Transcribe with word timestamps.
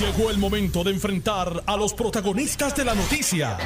Llegó 0.00 0.30
el 0.30 0.36
momento 0.36 0.84
de 0.84 0.90
enfrentar 0.90 1.62
a 1.66 1.74
los 1.74 1.94
protagonistas 1.94 2.76
de 2.76 2.84
la 2.84 2.94
noticia. 2.94 3.56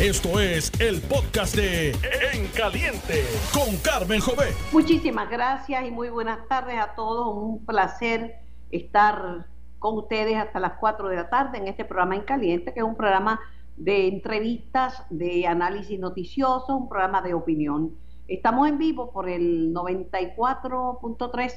Esto 0.00 0.38
es 0.38 0.70
el 0.80 1.00
podcast 1.00 1.56
de 1.56 1.90
En 1.90 2.46
Caliente 2.54 3.24
con 3.52 3.76
Carmen 3.78 4.20
Jové. 4.20 4.52
Muchísimas 4.70 5.28
gracias 5.28 5.84
y 5.84 5.90
muy 5.90 6.08
buenas 6.08 6.46
tardes 6.46 6.78
a 6.78 6.94
todos. 6.94 7.34
Un 7.34 7.66
placer 7.66 8.36
estar 8.70 9.48
con 9.80 9.98
ustedes 9.98 10.36
hasta 10.36 10.60
las 10.60 10.74
4 10.78 11.08
de 11.08 11.16
la 11.16 11.28
tarde 11.28 11.58
en 11.58 11.66
este 11.66 11.84
programa 11.84 12.14
En 12.14 12.22
Caliente, 12.22 12.72
que 12.72 12.78
es 12.78 12.86
un 12.86 12.96
programa 12.96 13.40
de 13.76 14.06
entrevistas, 14.06 15.02
de 15.10 15.48
análisis 15.48 15.98
noticioso, 15.98 16.76
un 16.76 16.88
programa 16.88 17.22
de 17.22 17.34
opinión. 17.34 17.96
Estamos 18.28 18.68
en 18.68 18.78
vivo 18.78 19.10
por 19.10 19.28
el 19.28 19.74
94.3 19.74 21.52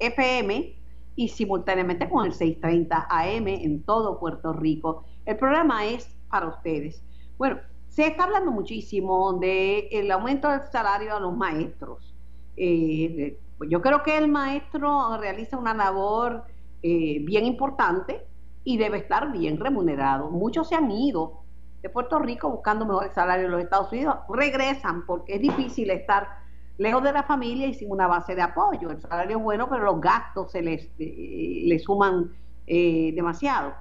FM 0.00 0.79
y 1.20 1.28
simultáneamente 1.28 2.08
con 2.08 2.24
el 2.24 2.32
630 2.32 3.06
AM 3.10 3.46
en 3.46 3.82
todo 3.82 4.18
Puerto 4.18 4.54
Rico. 4.54 5.04
El 5.26 5.36
programa 5.36 5.84
es 5.84 6.08
para 6.30 6.48
ustedes. 6.48 7.04
Bueno, 7.36 7.58
se 7.88 8.06
está 8.06 8.24
hablando 8.24 8.50
muchísimo 8.50 9.34
del 9.34 9.84
el 9.90 10.10
aumento 10.12 10.48
del 10.48 10.62
salario 10.72 11.14
a 11.14 11.20
los 11.20 11.36
maestros. 11.36 12.14
Eh, 12.56 13.38
yo 13.68 13.82
creo 13.82 14.02
que 14.02 14.16
el 14.16 14.28
maestro 14.28 15.18
realiza 15.18 15.58
una 15.58 15.74
labor 15.74 16.44
eh, 16.82 17.18
bien 17.20 17.44
importante 17.44 18.26
y 18.64 18.78
debe 18.78 18.96
estar 18.96 19.30
bien 19.30 19.60
remunerado. 19.60 20.30
Muchos 20.30 20.70
se 20.70 20.74
han 20.74 20.90
ido 20.90 21.42
de 21.82 21.90
Puerto 21.90 22.18
Rico 22.18 22.48
buscando 22.48 22.86
mejores 22.86 23.12
salarios 23.12 23.44
en 23.44 23.52
los 23.52 23.62
Estados 23.62 23.92
Unidos, 23.92 24.16
regresan 24.30 25.04
porque 25.04 25.34
es 25.34 25.42
difícil 25.42 25.90
estar 25.90 26.39
lejos 26.80 27.02
de 27.02 27.12
la 27.12 27.24
familia 27.24 27.66
y 27.66 27.74
sin 27.74 27.92
una 27.92 28.06
base 28.06 28.34
de 28.34 28.40
apoyo. 28.40 28.90
El 28.90 29.02
salario 29.02 29.36
es 29.36 29.42
bueno, 29.42 29.68
pero 29.68 29.84
los 29.84 30.00
gastos 30.00 30.50
se 30.50 30.62
les, 30.62 30.88
eh, 30.98 31.78
suman 31.78 32.32
eh, 32.66 33.12
demasiado. 33.14 33.74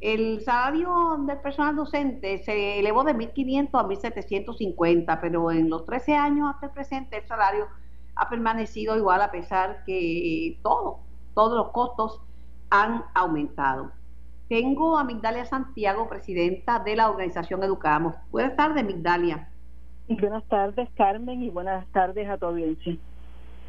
El 0.00 0.40
salario 0.40 1.18
del 1.24 1.38
personal 1.38 1.76
docente 1.76 2.42
se 2.42 2.80
elevó 2.80 3.04
de 3.04 3.14
1.500 3.14 3.68
a 3.74 3.84
1.750, 3.84 5.20
pero 5.20 5.52
en 5.52 5.70
los 5.70 5.86
13 5.86 6.16
años 6.16 6.50
hasta 6.52 6.66
el 6.66 6.72
presente 6.72 7.18
el 7.18 7.26
salario 7.28 7.68
ha 8.16 8.28
permanecido 8.28 8.96
igual 8.96 9.22
a 9.22 9.30
pesar 9.30 9.84
que 9.86 10.58
todo, 10.64 10.98
todos 11.34 11.56
los 11.56 11.68
costos 11.70 12.20
han 12.70 13.04
aumentado. 13.14 13.92
Tengo 14.48 14.98
a 14.98 15.04
Migdalia 15.04 15.44
Santiago, 15.44 16.08
presidenta 16.08 16.80
de 16.80 16.96
la 16.96 17.08
organización 17.08 17.62
Educamos. 17.62 18.16
Buenas 18.32 18.56
tardes, 18.56 18.84
Migdalia. 18.84 19.51
Buenas 20.08 20.44
tardes, 20.48 20.88
Carmen, 20.96 21.42
y 21.42 21.50
buenas 21.50 21.86
tardes 21.92 22.28
a 22.28 22.36
tu 22.36 22.46
audiencia. 22.46 22.96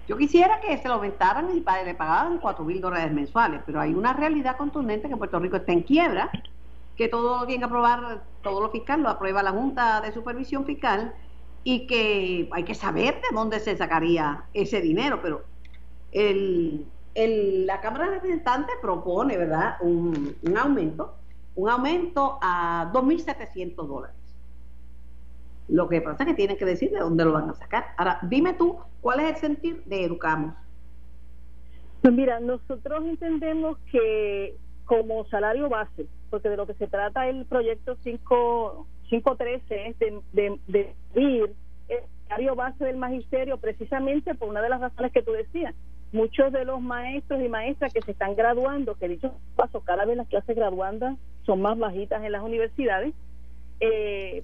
Yo 0.07 0.17
quisiera 0.17 0.59
que 0.59 0.77
se 0.77 0.87
lo 0.87 0.95
aumentaran 0.95 1.49
y 1.55 1.63
le 1.85 1.95
pagaban 1.95 2.39
cuatro 2.39 2.65
mil 2.65 2.81
dólares 2.81 3.13
mensuales, 3.13 3.61
pero 3.65 3.79
hay 3.79 3.93
una 3.93 4.13
realidad 4.13 4.57
contundente 4.57 5.07
que 5.07 5.15
Puerto 5.15 5.39
Rico 5.39 5.57
está 5.57 5.71
en 5.71 5.83
quiebra, 5.83 6.29
que 6.97 7.07
todo 7.07 7.39
lo 7.39 7.45
tiene 7.45 7.59
que 7.59 7.65
aprobar, 7.65 8.23
todo 8.41 8.59
lo 8.61 8.69
fiscal 8.69 9.01
lo 9.01 9.09
aprueba 9.09 9.41
la 9.41 9.51
Junta 9.51 10.01
de 10.01 10.11
Supervisión 10.11 10.65
Fiscal 10.65 11.13
y 11.63 11.87
que 11.87 12.49
hay 12.51 12.63
que 12.63 12.75
saber 12.75 13.15
de 13.15 13.33
dónde 13.33 13.59
se 13.61 13.77
sacaría 13.77 14.43
ese 14.53 14.81
dinero, 14.81 15.21
pero 15.21 15.45
el, 16.11 16.85
la 17.65 17.79
Cámara 17.79 18.07
de 18.07 18.15
Representantes 18.15 18.75
propone, 18.81 19.37
¿verdad?, 19.37 19.77
un, 19.79 20.35
un 20.41 20.57
aumento, 20.57 21.15
un 21.55 21.69
aumento 21.69 22.37
a 22.41 22.91
2.700 22.91 23.87
dólares. 23.87 24.22
Lo 25.67 25.87
que 25.87 26.01
pasa 26.01 26.23
es 26.23 26.29
que 26.29 26.35
tienen 26.35 26.57
que 26.57 26.65
decir 26.65 26.91
de 26.91 26.99
dónde 26.99 27.25
lo 27.25 27.33
van 27.33 27.49
a 27.49 27.53
sacar. 27.53 27.85
Ahora, 27.97 28.19
dime 28.23 28.53
tú, 28.53 28.77
¿cuál 29.01 29.21
es 29.21 29.29
el 29.29 29.35
sentir 29.37 29.83
de 29.85 30.05
Educamos? 30.05 30.53
Pues 32.01 32.13
mira, 32.13 32.39
nosotros 32.39 33.05
entendemos 33.05 33.77
que 33.91 34.57
como 34.85 35.25
salario 35.27 35.69
base, 35.69 36.07
porque 36.29 36.49
de 36.49 36.57
lo 36.57 36.67
que 36.67 36.73
se 36.73 36.87
trata 36.87 37.29
el 37.29 37.45
proyecto 37.45 37.95
5, 38.03 38.87
513 39.09 39.87
es 39.87 39.99
de, 39.99 40.21
de, 40.33 40.59
de 40.67 40.93
ir 41.21 41.53
el 41.87 41.99
salario 42.27 42.55
base 42.55 42.83
del 42.83 42.97
magisterio 42.97 43.57
precisamente 43.57 44.35
por 44.35 44.49
una 44.49 44.61
de 44.61 44.69
las 44.69 44.81
razones 44.81 45.11
que 45.13 45.21
tú 45.21 45.31
decías. 45.31 45.73
Muchos 46.11 46.51
de 46.51 46.65
los 46.65 46.81
maestros 46.81 47.41
y 47.41 47.49
maestras 47.49 47.93
que 47.93 48.01
se 48.01 48.11
están 48.11 48.35
graduando, 48.35 48.95
que 48.95 49.07
dicho 49.07 49.33
paso, 49.55 49.81
cada 49.81 50.05
vez 50.05 50.17
las 50.17 50.27
clases 50.27 50.55
graduandas 50.55 51.17
son 51.45 51.61
más 51.61 51.77
bajitas 51.77 52.23
en 52.23 52.31
las 52.31 52.43
universidades, 52.43 53.13
eh, 53.79 54.41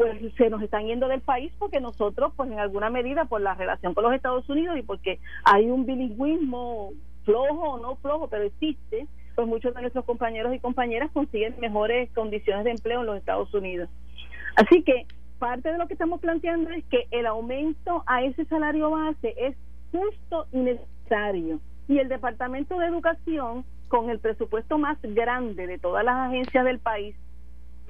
pues 0.00 0.32
se 0.38 0.48
nos 0.48 0.62
están 0.62 0.86
yendo 0.86 1.08
del 1.08 1.20
país 1.20 1.52
porque 1.58 1.78
nosotros, 1.78 2.32
pues 2.34 2.50
en 2.50 2.58
alguna 2.58 2.88
medida, 2.88 3.26
por 3.26 3.42
la 3.42 3.52
relación 3.52 3.92
con 3.92 4.02
los 4.02 4.14
Estados 4.14 4.48
Unidos 4.48 4.78
y 4.78 4.82
porque 4.82 5.20
hay 5.44 5.68
un 5.68 5.84
bilingüismo 5.84 6.92
flojo 7.26 7.72
o 7.72 7.78
no 7.78 7.96
flojo, 7.96 8.26
pero 8.28 8.44
existe, 8.44 9.06
pues 9.34 9.46
muchos 9.46 9.74
de 9.74 9.82
nuestros 9.82 10.06
compañeros 10.06 10.54
y 10.54 10.58
compañeras 10.58 11.10
consiguen 11.12 11.54
mejores 11.60 12.10
condiciones 12.12 12.64
de 12.64 12.70
empleo 12.70 13.00
en 13.00 13.06
los 13.08 13.18
Estados 13.18 13.52
Unidos. 13.52 13.90
Así 14.56 14.82
que 14.84 15.04
parte 15.38 15.70
de 15.70 15.76
lo 15.76 15.86
que 15.86 15.92
estamos 15.92 16.18
planteando 16.18 16.70
es 16.70 16.82
que 16.86 17.06
el 17.10 17.26
aumento 17.26 18.02
a 18.06 18.22
ese 18.24 18.46
salario 18.46 18.88
base 18.92 19.34
es 19.36 19.54
justo 19.92 20.46
y 20.50 20.60
necesario. 20.60 21.60
Y 21.88 21.98
el 21.98 22.08
Departamento 22.08 22.78
de 22.78 22.86
Educación, 22.86 23.66
con 23.88 24.08
el 24.08 24.18
presupuesto 24.18 24.78
más 24.78 24.96
grande 25.02 25.66
de 25.66 25.76
todas 25.76 26.06
las 26.06 26.16
agencias 26.30 26.64
del 26.64 26.78
país, 26.78 27.14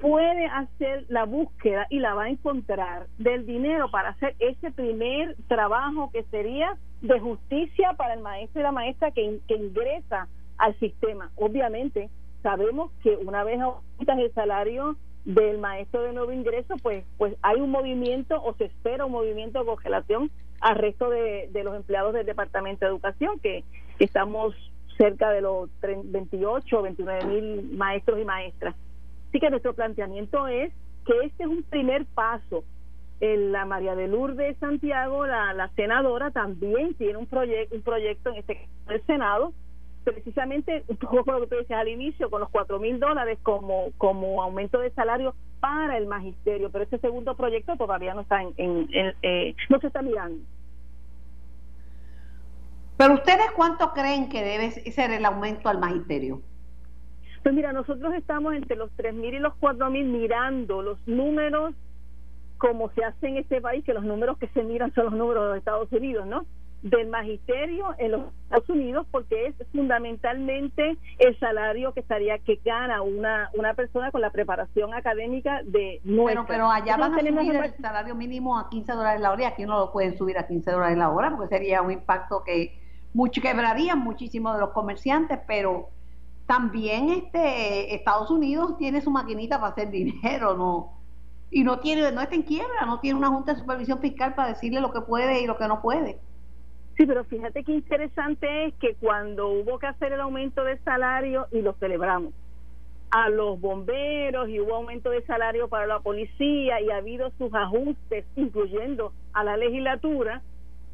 puede 0.01 0.47
hacer 0.47 1.05
la 1.09 1.25
búsqueda 1.25 1.85
y 1.89 1.99
la 1.99 2.13
va 2.13 2.23
a 2.23 2.29
encontrar 2.29 3.07
del 3.17 3.45
dinero 3.45 3.89
para 3.91 4.09
hacer 4.09 4.35
ese 4.39 4.71
primer 4.71 5.35
trabajo 5.47 6.09
que 6.11 6.23
sería 6.23 6.77
de 7.01 7.19
justicia 7.19 7.93
para 7.93 8.15
el 8.15 8.21
maestro 8.21 8.61
y 8.61 8.63
la 8.63 8.71
maestra 8.71 9.11
que, 9.11 9.39
ingresa 9.47 10.27
al 10.57 10.77
sistema. 10.79 11.31
Obviamente, 11.35 12.09
sabemos 12.43 12.91
que 13.03 13.15
una 13.15 13.43
vez 13.43 13.61
aumentas 13.61 14.19
el 14.19 14.33
salario 14.33 14.97
del 15.23 15.59
maestro 15.59 16.01
de 16.01 16.13
nuevo 16.13 16.31
ingreso, 16.31 16.75
pues, 16.81 17.05
pues 17.17 17.35
hay 17.43 17.61
un 17.61 17.69
movimiento 17.69 18.41
o 18.43 18.53
se 18.55 18.65
espera 18.65 19.05
un 19.05 19.11
movimiento 19.11 19.59
de 19.59 19.65
congelación 19.65 20.31
al 20.59 20.75
resto 20.75 21.09
de, 21.09 21.49
de 21.51 21.63
los 21.63 21.75
empleados 21.75 22.13
del 22.13 22.25
Departamento 22.25 22.85
de 22.85 22.91
Educación, 22.91 23.39
que, 23.39 23.63
estamos 24.03 24.55
cerca 24.97 25.29
de 25.29 25.41
los 25.41 25.69
28 25.81 26.77
o 26.77 26.81
29 26.81 27.25
mil 27.25 27.77
maestros 27.77 28.19
y 28.19 28.25
maestras. 28.25 28.75
Así 29.31 29.39
que 29.39 29.49
nuestro 29.49 29.73
planteamiento 29.73 30.45
es 30.49 30.73
que 31.05 31.13
este 31.23 31.43
es 31.43 31.49
un 31.49 31.63
primer 31.63 32.05
paso. 32.05 32.65
la 33.21 33.63
María 33.63 33.95
de 33.95 34.09
Lourdes 34.09 34.57
Santiago, 34.57 35.25
la, 35.25 35.71
senadora, 35.77 36.31
también 36.31 36.95
tiene 36.95 37.15
un, 37.15 37.27
proyecto 37.27 37.73
un 37.73 37.81
proyecto 37.81 38.29
en 38.31 38.35
este 38.35 38.67
el 38.89 39.01
Senado, 39.05 39.53
precisamente 40.03 40.83
un 40.89 40.97
poco 40.97 41.31
lo 41.31 41.39
que 41.39 41.47
tú 41.47 41.55
decías 41.55 41.79
al 41.79 41.87
inicio, 41.87 42.29
con 42.29 42.41
los 42.41 42.49
cuatro 42.49 42.77
mil 42.77 42.99
dólares 42.99 43.39
como, 43.41 43.91
como 43.97 44.43
aumento 44.43 44.79
de 44.79 44.91
salario 44.91 45.33
para 45.61 45.95
el 45.95 46.07
magisterio, 46.07 46.69
pero 46.69 46.83
ese 46.83 46.97
segundo 46.97 47.37
proyecto 47.37 47.77
todavía 47.77 48.13
no 48.13 48.21
está 48.21 48.41
en, 48.41 48.53
eh, 49.21 49.55
no 49.69 49.79
se 49.79 49.87
está 49.87 50.01
mirando. 50.01 50.43
Pero 52.97 53.13
ustedes 53.13 53.49
cuánto 53.55 53.93
creen 53.93 54.27
que 54.27 54.43
debe 54.43 54.71
ser 54.71 55.11
el 55.11 55.23
aumento 55.23 55.69
al 55.69 55.79
magisterio? 55.79 56.41
Pues 57.43 57.55
mira, 57.55 57.73
nosotros 57.73 58.13
estamos 58.13 58.53
entre 58.53 58.75
los 58.75 58.91
3.000 58.97 59.35
y 59.35 59.39
los 59.39 59.53
4.000 59.55 60.05
mirando 60.05 60.81
los 60.81 60.99
números 61.07 61.73
como 62.61 62.91
se 62.91 63.03
hace 63.03 63.27
en 63.27 63.37
este 63.37 63.59
país, 63.59 63.83
que 63.83 63.91
los 63.91 64.03
números 64.03 64.37
que 64.37 64.47
se 64.49 64.63
miran 64.63 64.93
son 64.93 65.05
los 65.05 65.13
números 65.15 65.45
de 65.45 65.49
los 65.49 65.57
Estados 65.57 65.91
Unidos, 65.91 66.27
¿no? 66.27 66.45
Del 66.83 67.07
magisterio 67.07 67.95
en 67.97 68.11
los 68.11 68.21
Estados 68.43 68.69
Unidos, 68.69 69.07
porque 69.09 69.47
es 69.47 69.55
fundamentalmente 69.71 70.95
el 71.17 71.39
salario 71.39 71.91
que 71.93 72.01
estaría 72.01 72.37
que 72.37 72.59
gana 72.63 73.01
una 73.01 73.49
una 73.55 73.73
persona 73.73 74.11
con 74.11 74.21
la 74.21 74.29
preparación 74.29 74.93
académica 74.93 75.61
de 75.63 76.01
nuestra. 76.03 76.45
Pero, 76.45 76.47
pero 76.47 76.69
allá 76.69 76.97
van 76.97 77.15
a 77.15 77.19
subir 77.19 77.55
el 77.55 77.73
salario 77.81 78.13
mínimo 78.13 78.59
a 78.59 78.69
15 78.69 78.91
dólares 78.91 79.21
la 79.21 79.31
hora 79.31 79.41
y 79.41 79.45
aquí 79.45 79.65
no 79.65 79.79
lo 79.79 79.91
pueden 79.91 80.15
subir 80.15 80.37
a 80.37 80.45
15 80.45 80.69
dólares 80.69 80.97
la 80.99 81.09
hora, 81.09 81.35
porque 81.35 81.55
sería 81.55 81.81
un 81.81 81.91
impacto 81.91 82.43
que 82.43 82.79
mucho 83.15 83.41
quebraría 83.41 83.95
muchísimo 83.95 84.53
de 84.53 84.59
los 84.59 84.69
comerciantes, 84.69 85.39
pero 85.47 85.89
también 86.51 87.07
este 87.11 87.95
Estados 87.95 88.29
Unidos 88.29 88.77
tiene 88.77 88.99
su 88.99 89.09
maquinita 89.09 89.57
para 89.57 89.71
hacer 89.71 89.89
dinero, 89.89 90.57
no 90.57 90.91
y 91.49 91.63
no 91.63 91.79
tiene 91.79 92.11
no 92.11 92.19
está 92.19 92.35
en 92.35 92.41
quiebra, 92.41 92.85
no 92.85 92.99
tiene 92.99 93.17
una 93.17 93.29
junta 93.29 93.53
de 93.53 93.59
supervisión 93.61 93.99
fiscal 93.99 94.35
para 94.35 94.49
decirle 94.49 94.81
lo 94.81 94.91
que 94.91 94.99
puede 94.99 95.41
y 95.41 95.47
lo 95.47 95.57
que 95.57 95.69
no 95.69 95.81
puede. 95.81 96.19
Sí, 96.97 97.05
pero 97.05 97.23
fíjate 97.23 97.63
qué 97.63 97.71
interesante 97.71 98.65
es 98.65 98.73
que 98.81 98.95
cuando 98.95 99.47
hubo 99.47 99.79
que 99.79 99.87
hacer 99.87 100.11
el 100.11 100.19
aumento 100.19 100.65
de 100.65 100.77
salario 100.79 101.47
y 101.53 101.61
lo 101.61 101.71
celebramos 101.75 102.33
a 103.11 103.29
los 103.29 103.59
bomberos 103.61 104.49
y 104.49 104.59
hubo 104.59 104.75
aumento 104.75 105.09
de 105.09 105.25
salario 105.25 105.69
para 105.69 105.87
la 105.87 106.01
policía 106.01 106.81
y 106.81 106.89
ha 106.91 106.97
habido 106.97 107.31
sus 107.37 107.53
ajustes, 107.53 108.25
incluyendo 108.35 109.13
a 109.31 109.45
la 109.45 109.55
legislatura. 109.55 110.41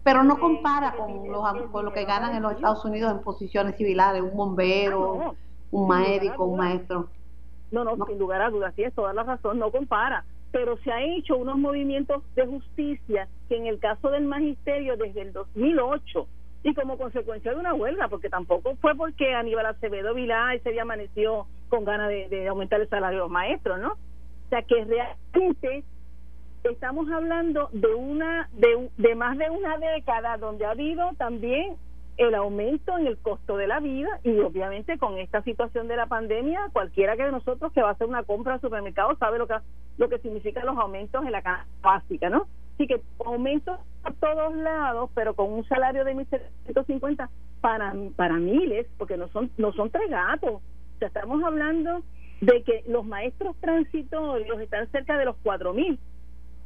Pero 0.04 0.24
no 0.24 0.36
eh, 0.36 0.40
compara 0.40 0.96
con, 0.96 1.32
los, 1.32 1.72
con 1.72 1.84
lo 1.84 1.94
que 1.94 2.06
ganan 2.06 2.36
en 2.36 2.44
los 2.44 2.54
Estados 2.54 2.86
Unidos 2.86 3.12
en 3.12 3.24
posiciones 3.24 3.76
civiles, 3.76 4.22
un 4.22 4.38
bombero. 4.38 5.36
Un 5.72 5.88
médico, 5.88 6.46
un 6.46 6.58
maestro. 6.58 7.10
No, 7.72 7.84
no, 7.84 8.06
sin 8.06 8.18
lugar 8.18 8.42
a 8.42 8.50
dudas, 8.50 8.74
tienes 8.76 8.94
toda 8.94 9.14
la 9.14 9.24
razón, 9.24 9.60
no 9.60 9.72
compara. 9.72 10.24
Pero 10.52 10.78
se 10.78 10.92
han 10.92 11.04
hecho 11.04 11.36
unos 11.38 11.58
movimientos 11.58 12.24
de 12.36 12.46
justicia 12.46 13.28
que 13.50 13.58
en 13.58 13.68
el 13.68 13.80
caso 13.80 14.10
del 14.10 14.26
magisterio 14.26 14.96
desde 14.96 15.22
el 15.22 15.34
2008 15.34 16.28
y 16.64 16.74
como 16.74 16.98
consecuencia 16.98 17.52
de 17.52 17.60
una 17.60 17.74
huelga, 17.74 18.08
porque 18.08 18.30
tampoco 18.30 18.76
fue 18.78 18.96
porque 18.96 19.34
Aníbal 19.34 19.66
Acevedo 19.66 20.14
Vilá 20.14 20.54
ese 20.54 20.72
día 20.72 20.82
amaneció 20.84 21.48
con 21.70 21.86
ganas 21.86 22.10
de, 22.10 22.48
aumentar 22.48 22.82
el 22.82 22.90
salario 22.90 23.20
de 23.20 23.24
los 23.24 23.32
maestros, 23.32 23.80
¿no? 23.80 23.92
O 23.92 24.50
sea 24.50 24.62
que 24.64 24.86
realmente 24.86 25.84
estamos 26.64 27.10
hablando 27.10 27.70
de 27.74 27.94
una 27.94 28.50
de, 28.54 28.90
de 28.98 29.16
más 29.16 29.38
de 29.38 29.50
una 29.50 29.78
década 29.78 30.38
donde 30.38 30.66
ha 30.66 30.72
habido 30.72 31.12
también 31.18 31.76
el 32.18 32.34
aumento 32.34 32.98
en 32.98 33.08
el 33.08 33.18
costo 33.18 33.58
de 33.58 33.68
la 33.68 33.80
vida 33.80 34.20
y 34.24 34.40
obviamente 34.40 34.98
con 34.98 35.18
esta 35.18 35.44
situación 35.44 35.88
de 35.88 35.96
la 35.96 36.08
pandemia 36.08 36.70
cualquiera 36.74 37.16
que 37.16 37.24
de 37.24 37.32
nosotros 37.32 37.72
que 37.74 37.82
va 37.82 37.90
a 37.90 37.92
hacer 37.92 38.08
una 38.08 38.24
compra 38.24 38.56
al 38.56 38.62
supermercado 38.62 39.16
sabe 39.18 39.38
lo 39.38 39.48
que 39.48 39.56
lo 39.98 40.10
que 40.10 40.20
significan 40.20 40.66
los 40.66 40.78
aumentos 40.78 41.26
en 41.26 41.32
la 41.32 41.42
canasta 41.42 41.72
básica, 41.82 42.30
¿no? 42.30 42.48
Así 42.76 42.88
que 42.88 43.02
aumentos 43.26 43.80
a 44.04 44.12
todos 44.12 44.56
lados, 44.56 45.10
pero 45.16 45.36
con 45.36 45.52
un 45.52 45.68
salario 45.68 46.06
de 46.06 46.16
1.750 46.16 47.30
para 47.62 47.94
para 48.16 48.36
miles, 48.36 48.88
porque 48.98 49.18
no 49.18 49.28
son 49.30 49.52
no 49.58 49.72
son 49.74 49.90
tres 49.90 50.10
gatos. 50.10 50.54
O 50.54 51.00
sea, 51.00 51.08
estamos 51.08 51.44
hablando 51.44 52.02
de 52.42 52.64
que 52.64 52.84
los 52.88 53.06
maestros 53.06 53.56
transitorios 53.58 54.60
están 54.60 54.88
cerca 54.92 55.18
de 55.18 55.26
los 55.26 55.36
4.000, 55.44 55.98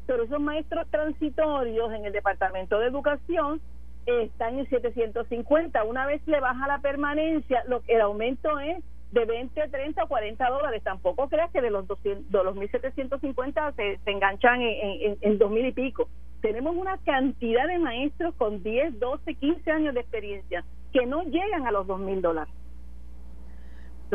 pero 0.05 0.23
esos 0.23 0.39
maestros 0.39 0.87
transitorios 0.89 1.93
en 1.93 2.05
el 2.05 2.13
Departamento 2.13 2.79
de 2.79 2.87
Educación 2.87 3.61
están 4.05 4.59
en 4.59 4.69
750. 4.69 5.83
Una 5.83 6.05
vez 6.05 6.25
le 6.27 6.39
baja 6.39 6.67
la 6.67 6.79
permanencia, 6.79 7.63
lo, 7.67 7.81
el 7.87 8.01
aumento 8.01 8.59
es 8.59 8.83
de 9.11 9.25
20, 9.25 9.67
30 9.67 10.03
o 10.03 10.07
40 10.07 10.49
dólares. 10.49 10.83
Tampoco 10.83 11.27
creas 11.29 11.51
que 11.51 11.61
de 11.61 11.69
los, 11.69 11.87
200, 11.87 12.31
de 12.31 12.43
los 12.43 12.55
1.750 12.55 13.75
se, 13.75 13.99
se 14.03 14.11
enganchan 14.11 14.61
en, 14.61 15.17
en, 15.21 15.39
2.000 15.39 15.67
y 15.67 15.71
pico. 15.71 16.09
Tenemos 16.41 16.75
una 16.75 16.97
cantidad 16.99 17.67
de 17.67 17.77
maestros 17.77 18.33
con 18.35 18.63
10, 18.63 18.99
12, 18.99 19.35
15 19.35 19.71
años 19.71 19.93
de 19.93 20.01
experiencia 20.01 20.65
que 20.91 21.05
no 21.05 21.23
llegan 21.23 21.67
a 21.67 21.71
los 21.71 21.85
2.000 21.87 22.21
dólares. 22.21 22.53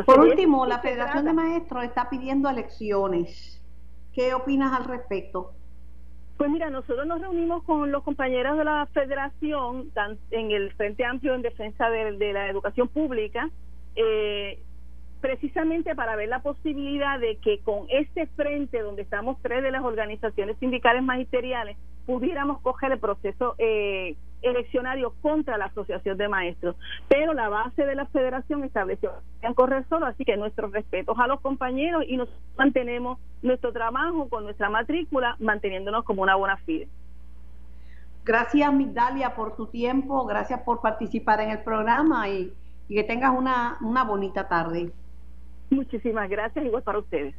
Por 0.05 0.19
último, 0.19 0.65
la 0.67 0.79
Federación 0.79 1.25
de 1.25 1.33
Maestros 1.33 1.83
está 1.83 2.07
pidiendo 2.09 2.49
elecciones. 2.49 3.63
¿Qué 4.13 4.33
opinas 4.35 4.77
al 4.77 4.85
respecto? 4.85 5.53
Pues 6.37 6.51
mira, 6.51 6.69
nosotros 6.69 7.07
nos 7.07 7.19
reunimos 7.19 7.63
con 7.63 7.91
los 7.91 8.03
compañeros 8.03 8.59
de 8.59 8.63
la 8.63 8.85
federación 8.93 9.91
en 10.29 10.51
el 10.51 10.71
Frente 10.73 11.03
Amplio 11.03 11.33
en 11.33 11.41
Defensa 11.41 11.89
de, 11.89 12.31
la 12.31 12.47
Educación 12.47 12.87
Pública, 12.87 13.49
eh, 13.95 14.59
precisamente 15.19 15.95
para 15.95 16.15
ver 16.15 16.29
la 16.29 16.43
posibilidad 16.43 17.19
de 17.19 17.37
que 17.37 17.59
con 17.61 17.87
este 17.89 18.27
frente, 18.27 18.81
donde 18.81 19.01
estamos 19.01 19.41
tres 19.41 19.63
de 19.63 19.71
las 19.71 19.83
organizaciones 19.83 20.57
sindicales 20.59 21.01
magisteriales, 21.01 21.75
pudiéramos 22.07 22.61
coger 22.61 22.93
el 22.93 22.99
proceso 22.99 23.53
eh, 23.57 24.15
eleccionario 24.41 25.13
contra 25.21 25.57
la 25.57 25.65
Asociación 25.65 26.17
de 26.17 26.29
Maestros. 26.29 26.75
Pero 27.09 27.33
la 27.33 27.49
base 27.49 27.85
de 27.85 27.95
la 27.95 28.05
federación 28.07 28.63
estableció 28.63 29.11
que 29.41 29.53
correr 29.53 29.85
solo, 29.89 30.05
así 30.05 30.23
que 30.23 30.37
nuestros 30.37 30.71
respetos 30.71 31.19
a 31.19 31.27
los 31.27 31.41
compañeros 31.41 32.05
y 32.07 32.15
nos 32.15 32.29
mantenemos 32.57 33.19
nuestro 33.41 33.73
trabajo 33.73 34.29
con 34.29 34.45
nuestra 34.45 34.69
matrícula, 34.69 35.35
manteniéndonos 35.39 36.05
como 36.05 36.23
una 36.23 36.35
buena 36.35 36.57
fide. 36.57 36.87
Gracias, 38.23 38.73
Migdalia, 38.73 39.35
por 39.35 39.55
tu 39.55 39.67
tiempo, 39.67 40.25
gracias 40.25 40.61
por 40.61 40.81
participar 40.81 41.41
en 41.41 41.51
el 41.51 41.59
programa 41.59 42.29
y, 42.29 42.53
y 42.87 42.95
que 42.95 43.03
tengas 43.03 43.37
una, 43.37 43.77
una 43.81 44.05
bonita 44.05 44.47
tarde. 44.47 44.91
Muchísimas 45.69 46.29
gracias, 46.29 46.65
igual 46.65 46.83
para 46.83 46.99
ustedes. 46.99 47.35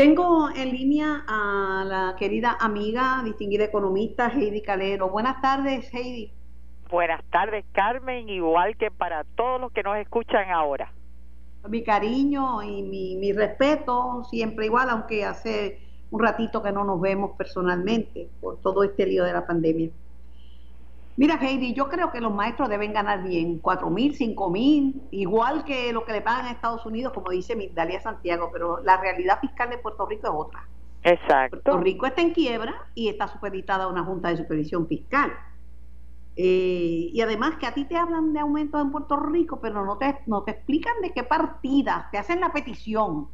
Tengo 0.00 0.48
en 0.56 0.72
línea 0.72 1.24
a 1.28 1.84
la 1.86 2.16
querida 2.18 2.56
amiga, 2.58 3.20
distinguida 3.22 3.64
economista 3.64 4.28
Heidi 4.28 4.62
Calero. 4.62 5.10
Buenas 5.10 5.42
tardes, 5.42 5.92
Heidi. 5.92 6.32
Buenas 6.90 7.22
tardes, 7.30 7.66
Carmen, 7.72 8.30
igual 8.30 8.78
que 8.78 8.90
para 8.90 9.24
todos 9.36 9.60
los 9.60 9.70
que 9.72 9.82
nos 9.82 9.98
escuchan 9.98 10.48
ahora. 10.52 10.90
Mi 11.68 11.84
cariño 11.84 12.62
y 12.62 12.82
mi, 12.82 13.16
mi 13.16 13.34
respeto, 13.34 14.24
siempre 14.30 14.64
igual, 14.64 14.88
aunque 14.88 15.26
hace 15.26 15.82
un 16.10 16.22
ratito 16.22 16.62
que 16.62 16.72
no 16.72 16.82
nos 16.82 16.98
vemos 16.98 17.32
personalmente 17.36 18.30
por 18.40 18.58
todo 18.62 18.82
este 18.84 19.04
lío 19.04 19.24
de 19.24 19.34
la 19.34 19.46
pandemia. 19.46 19.90
Mira, 21.20 21.38
Heidi, 21.38 21.74
yo 21.74 21.90
creo 21.90 22.10
que 22.10 22.18
los 22.18 22.32
maestros 22.32 22.70
deben 22.70 22.94
ganar 22.94 23.22
bien, 23.22 23.58
cuatro 23.58 23.90
mil, 23.90 24.14
cinco 24.14 24.48
mil, 24.48 25.02
igual 25.10 25.64
que 25.64 25.92
lo 25.92 26.06
que 26.06 26.14
le 26.14 26.22
pagan 26.22 26.46
a 26.46 26.52
Estados 26.52 26.86
Unidos, 26.86 27.12
como 27.12 27.28
dice 27.28 27.54
Dalia 27.74 28.00
Santiago, 28.00 28.48
pero 28.50 28.82
la 28.82 28.96
realidad 28.96 29.38
fiscal 29.38 29.68
de 29.68 29.76
Puerto 29.76 30.06
Rico 30.06 30.28
es 30.28 30.32
otra. 30.34 30.66
Exacto. 31.02 31.60
Puerto 31.62 31.80
Rico 31.82 32.06
está 32.06 32.22
en 32.22 32.32
quiebra 32.32 32.86
y 32.94 33.08
está 33.08 33.28
supeditada 33.28 33.84
a 33.84 33.88
una 33.88 34.02
junta 34.02 34.30
de 34.30 34.38
supervisión 34.38 34.86
fiscal. 34.86 35.30
Eh, 36.36 37.10
y 37.12 37.20
además 37.20 37.56
que 37.60 37.66
a 37.66 37.74
ti 37.74 37.84
te 37.84 37.98
hablan 37.98 38.32
de 38.32 38.40
aumentos 38.40 38.80
en 38.80 38.90
Puerto 38.90 39.18
Rico, 39.18 39.60
pero 39.60 39.84
no 39.84 39.98
te, 39.98 40.20
no 40.24 40.42
te 40.44 40.52
explican 40.52 41.02
de 41.02 41.12
qué 41.12 41.22
partidas, 41.22 42.10
te 42.10 42.16
hacen 42.16 42.40
la 42.40 42.50
petición, 42.50 43.28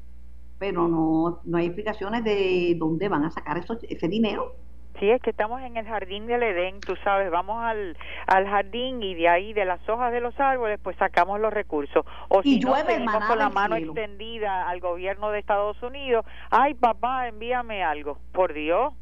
pero 0.58 0.88
no, 0.88 1.38
no 1.44 1.56
hay 1.56 1.66
explicaciones 1.66 2.24
de 2.24 2.74
dónde 2.76 3.08
van 3.08 3.22
a 3.26 3.30
sacar 3.30 3.64
ese 3.88 4.08
dinero. 4.08 4.65
Sí, 4.98 5.10
es 5.10 5.20
que 5.20 5.30
estamos 5.30 5.60
en 5.60 5.76
el 5.76 5.86
jardín 5.86 6.26
del 6.26 6.42
Edén, 6.42 6.80
tú 6.80 6.94
sabes, 7.04 7.30
vamos 7.30 7.62
al, 7.62 7.96
al 8.26 8.46
jardín 8.46 9.02
y 9.02 9.14
de 9.14 9.28
ahí, 9.28 9.52
de 9.52 9.66
las 9.66 9.86
hojas 9.88 10.10
de 10.10 10.20
los 10.20 10.38
árboles, 10.40 10.80
pues 10.82 10.96
sacamos 10.96 11.38
los 11.38 11.52
recursos. 11.52 12.06
O 12.28 12.42
si 12.42 12.60
no, 12.60 12.74
seguimos 12.76 13.24
con 13.26 13.38
la 13.38 13.50
mano 13.50 13.76
extendida 13.76 14.66
al 14.68 14.80
gobierno 14.80 15.30
de 15.30 15.40
Estados 15.40 15.82
Unidos, 15.82 16.24
ay 16.50 16.74
papá, 16.74 17.28
envíame 17.28 17.84
algo, 17.84 18.18
por 18.32 18.54
Dios, 18.54 18.94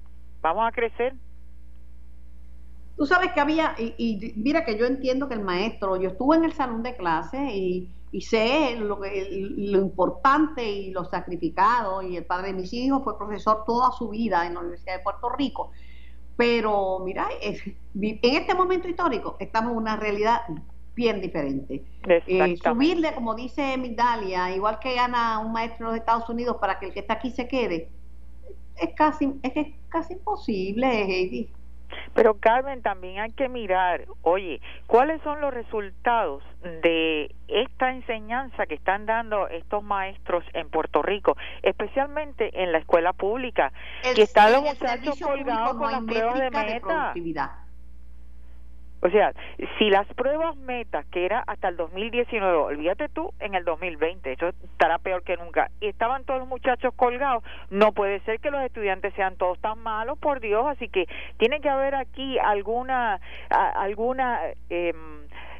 vamos 0.43 0.67
a 0.67 0.73
crecer. 0.73 1.14
Tú 2.96 3.06
sabes 3.06 3.32
que 3.32 3.41
había, 3.41 3.75
y, 3.79 3.94
y 3.96 4.32
mira 4.37 4.64
que 4.64 4.76
yo 4.76 4.87
entiendo 4.87 5.29
que 5.29 5.35
el 5.35 5.43
maestro, 5.43 5.96
yo 5.96 6.08
estuve 6.08 6.37
en 6.37 6.44
el 6.44 6.52
salón 6.52 6.82
de 6.82 6.96
clase 6.96 7.38
y, 7.38 7.88
y 8.12 8.20
sé 8.20 8.76
lo, 8.79 9.00
lo 9.00 9.79
importante 9.79 10.64
y 10.64 10.93
lo 10.93 11.05
sacrificado, 11.05 12.02
y 12.02 12.17
el 12.17 12.25
padre 12.25 12.49
de 12.49 12.55
mis 12.55 12.73
hijos 12.73 13.02
fue 13.02 13.19
profesor 13.19 13.64
toda 13.67 13.91
su 13.91 14.11
vida 14.11 14.46
en 14.46 14.55
la 14.55 14.61
Universidad 14.61 14.99
de 14.99 15.02
Puerto 15.02 15.29
Rico, 15.31 15.73
pero 16.36 17.00
mira, 17.04 17.28
en 17.40 18.19
este 18.22 18.54
momento 18.54 18.88
histórico 18.88 19.36
estamos 19.38 19.72
en 19.72 19.78
una 19.78 19.96
realidad 19.96 20.42
bien 20.94 21.20
diferente. 21.20 21.84
Eh, 22.06 22.56
subirle, 22.62 23.14
como 23.14 23.34
dice 23.34 23.76
Migdalia, 23.76 24.54
igual 24.54 24.78
que 24.78 24.94
gana 24.94 25.38
un 25.38 25.52
maestro 25.52 25.92
de 25.92 25.98
Estados 25.98 26.28
Unidos 26.28 26.56
para 26.60 26.78
que 26.78 26.86
el 26.86 26.92
que 26.92 27.00
está 27.00 27.14
aquí 27.14 27.31
se 27.31 27.48
quede, 27.48 27.88
es 28.76 28.94
casi, 28.94 29.32
es, 29.42 29.52
es 29.56 29.66
casi 29.88 30.14
imposible, 30.14 30.86
Heidi. 30.86 31.50
Pero 32.14 32.34
Carmen, 32.34 32.82
también 32.82 33.20
hay 33.20 33.32
que 33.32 33.48
mirar, 33.48 34.06
oye, 34.22 34.60
¿cuáles 34.86 35.20
son 35.22 35.40
los 35.40 35.52
resultados 35.52 36.42
de 36.62 37.34
esta 37.48 37.90
enseñanza 37.90 38.66
que 38.66 38.75
están 38.75 39.06
dando 39.06 39.48
estos 39.48 39.82
maestros 39.82 40.44
en 40.52 40.69
Puerto 40.70 41.03
Rico, 41.03 41.36
especialmente 41.62 42.62
en 42.62 42.72
la 42.72 42.79
escuela 42.79 43.12
pública, 43.12 43.72
que 44.14 44.22
están 44.22 44.53
los 44.53 44.62
muchachos 44.62 45.19
colgados 45.20 45.76
con 45.76 45.91
las 45.91 46.05
pruebas 46.05 46.38
de 46.38 46.50
meta? 46.50 47.14
O 49.05 49.11
sea, 49.11 49.34
si 49.79 49.91
las 49.91 50.06
pruebas 50.15 50.56
metas, 50.56 51.05
que 51.13 51.27
era 51.27 51.41
hasta 51.46 51.69
el 51.69 51.77
2019, 51.77 52.56
olvídate 52.56 53.11
tú, 53.11 53.34
en 53.39 53.55
el 53.55 53.63
2020, 53.63 54.32
eso 54.32 54.49
estará 54.49 54.96
peor 54.96 55.23
que 55.23 55.37
nunca, 55.37 55.70
y 55.79 55.89
estaban 55.89 56.25
todos 56.25 56.41
los 56.41 56.49
muchachos 56.49 56.94
colgados, 56.96 57.44
no 57.69 57.93
puede 57.93 58.20
ser 58.20 58.41
que 58.41 58.51
los 58.51 58.63
estudiantes 58.63 59.13
sean 59.13 59.37
todos 59.37 59.58
tan 59.58 59.79
malos, 59.81 60.19
por 60.19 60.41
Dios, 60.41 60.67
así 60.69 60.89
que 60.89 61.06
tiene 61.37 61.61
que 61.61 61.69
haber 61.69 61.94
aquí 61.94 62.39
alguna, 62.39 63.20
alguna 63.51 64.41
em, 64.70 64.96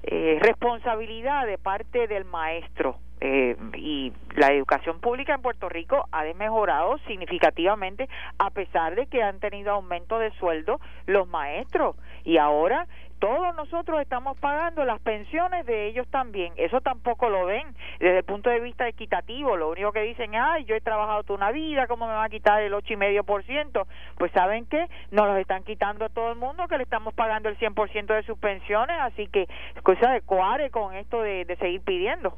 eh, 0.05 0.39
responsabilidad 0.41 1.47
de 1.47 1.59
parte 1.59 2.07
del 2.09 2.25
maestro. 2.25 2.97
Eh, 3.21 3.57
y 3.77 4.13
la 4.37 4.53
educación 4.53 5.01
pública 5.01 5.35
en 5.35 5.41
Puerto 5.41 5.69
Rico 5.69 6.07
ha 6.13 6.25
mejorado 6.35 6.99
significativamente 7.07 8.09
a 8.39 8.51
pesar 8.51 8.97
de 8.97 9.07
que 9.07 9.23
han 9.23 9.39
tenido 9.39 9.73
aumento 9.73 10.19
de 10.19 10.31
sueldo 10.33 10.79
los 11.07 11.27
maestros 11.29 11.97
y 12.25 12.37
ahora 12.39 12.87
todos 13.25 13.55
nosotros 13.55 14.03
estamos 14.03 14.37
pagando 14.37 14.85
las 14.85 15.01
pensiones 15.01 15.65
de 15.65 15.87
ellos 15.87 16.07
también. 16.09 16.53
Eso 16.59 16.83
tampoco 16.83 17.31
lo 17.31 17.47
ven 17.47 17.75
desde 17.99 18.19
el 18.19 18.25
punto 18.25 18.51
de 18.51 18.61
vista 18.61 18.87
equitativo. 18.87 19.57
Lo 19.57 19.71
único 19.71 19.93
que 19.93 20.03
dicen, 20.03 20.35
ay, 20.35 20.67
yo 20.67 20.75
he 20.75 20.83
trabajado 20.83 21.23
toda 21.23 21.39
una 21.39 21.51
vida, 21.51 21.87
¿cómo 21.87 22.07
me 22.07 22.13
van 22.13 22.27
a 22.27 22.29
quitar 22.29 22.61
el 22.61 22.75
ocho 22.75 22.93
y 22.93 22.97
medio 22.99 23.25
por 23.25 23.43
ciento? 23.45 23.87
Pues 24.19 24.31
saben 24.33 24.67
que 24.67 24.91
nos 25.11 25.27
los 25.27 25.39
están 25.39 25.65
quitando 25.65 26.05
a 26.05 26.11
todo 26.11 26.33
el 26.33 26.39
mundo, 26.39 26.69
que 26.69 26.77
le 26.77 26.83
estamos 26.83 27.15
pagando 27.15 27.49
el 27.49 27.57
100% 27.59 28.15
de 28.15 28.25
sus 28.25 28.37
pensiones, 28.37 28.95
así 29.01 29.27
que 29.29 29.49
cosa 29.83 30.11
de 30.11 30.21
coare 30.21 30.71
con 30.71 30.95
esto 30.95 31.23
de, 31.23 31.47
de 31.47 31.57
seguir 31.57 31.81
pidiendo. 31.81 32.37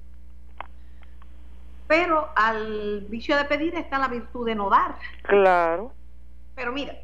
Pero 1.88 2.28
al 2.36 3.06
vicio 3.08 3.36
de 3.36 3.44
pedir 3.46 3.74
está 3.74 3.98
la 3.98 4.06
virtud 4.06 4.46
de 4.46 4.54
no 4.54 4.70
dar. 4.70 4.94
Claro. 5.22 5.90
Pero 6.54 6.70
mira, 6.70 6.94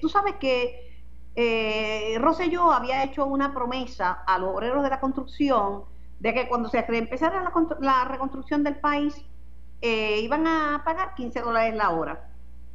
tú 0.00 0.08
sabes 0.08 0.34
que 0.36 0.91
eh, 1.34 2.16
Rosselló 2.20 2.72
había 2.72 3.04
hecho 3.04 3.24
una 3.24 3.54
promesa 3.54 4.22
a 4.26 4.38
los 4.38 4.50
obreros 4.54 4.82
de 4.82 4.90
la 4.90 5.00
construcción 5.00 5.84
de 6.20 6.34
que 6.34 6.48
cuando 6.48 6.68
se 6.68 6.78
empezara 6.88 7.52
la, 7.80 8.04
reconstrucción 8.04 8.62
del 8.62 8.76
país 8.76 9.24
eh, 9.80 10.20
iban 10.20 10.46
a 10.46 10.82
pagar 10.84 11.14
15 11.14 11.40
dólares 11.40 11.74
la 11.74 11.90
hora. 11.90 12.28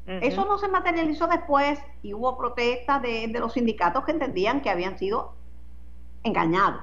Eso 0.07 0.45
no 0.45 0.57
se 0.57 0.69
materializó 0.69 1.27
después 1.27 1.79
y 2.01 2.13
hubo 2.13 2.37
protestas 2.37 3.01
de, 3.01 3.27
los 3.27 3.51
sindicatos 3.51 4.05
que 4.05 4.13
entendían 4.13 4.61
que 4.61 4.69
habían 4.69 4.97
sido 4.97 5.33
engañados. 6.23 6.81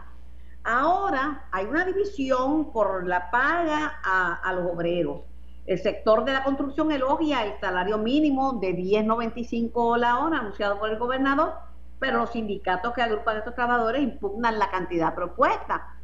Ahora 0.62 1.46
hay 1.50 1.64
una 1.64 1.86
división 1.86 2.70
por 2.70 3.06
la 3.06 3.30
paga 3.30 3.98
a, 4.02 4.52
los 4.52 4.70
obreros. 4.70 5.20
El 5.66 5.78
sector 5.78 6.24
de 6.24 6.32
la 6.34 6.44
construcción 6.44 6.92
elogia 6.92 7.44
el 7.44 7.58
salario 7.58 7.96
mínimo 7.96 8.54
de 8.54 8.76
10.95 8.76 9.96
la 9.96 10.18
hora 10.18 10.38
anunciado 10.40 10.78
por 10.78 10.90
el 10.90 10.98
gobernador, 10.98 11.54
pero 11.98 12.18
los 12.18 12.30
sindicatos 12.32 12.92
que 12.92 13.00
agrupan 13.00 13.36
a 13.36 13.38
estos 13.38 13.54
trabajadores 13.54 14.02
impugnan 14.02 14.58
la 14.58 14.70
cantidad 14.70 15.14
propuesta. 15.14 15.96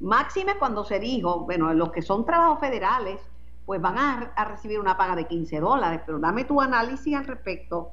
Máxime 0.00 0.58
cuando 0.58 0.84
se 0.84 0.98
dijo, 0.98 1.40
bueno, 1.40 1.72
los 1.72 1.92
que 1.92 2.02
son 2.02 2.24
trabajos 2.24 2.58
federales, 2.58 3.20
pues 3.64 3.80
van 3.80 3.98
a, 3.98 4.32
a 4.34 4.44
recibir 4.46 4.80
una 4.80 4.96
paga 4.96 5.14
de 5.14 5.28
15 5.28 5.60
dólares, 5.60 6.00
pero 6.04 6.18
dame 6.18 6.44
tu 6.44 6.60
análisis 6.60 7.14
al 7.14 7.26
respecto. 7.26 7.92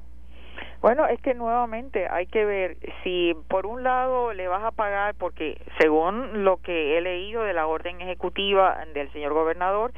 Bueno, 0.80 1.06
es 1.06 1.20
que 1.20 1.34
nuevamente 1.34 2.06
hay 2.08 2.26
que 2.26 2.44
ver 2.44 2.76
si 3.02 3.34
por 3.48 3.66
un 3.66 3.82
lado 3.82 4.32
le 4.32 4.46
vas 4.46 4.62
a 4.62 4.70
pagar, 4.70 5.16
porque 5.16 5.60
según 5.80 6.44
lo 6.44 6.58
que 6.58 6.96
he 6.96 7.00
leído 7.00 7.42
de 7.42 7.52
la 7.52 7.66
orden 7.66 8.00
ejecutiva 8.00 8.78
del 8.94 9.12
señor 9.12 9.34
gobernador, 9.34 9.92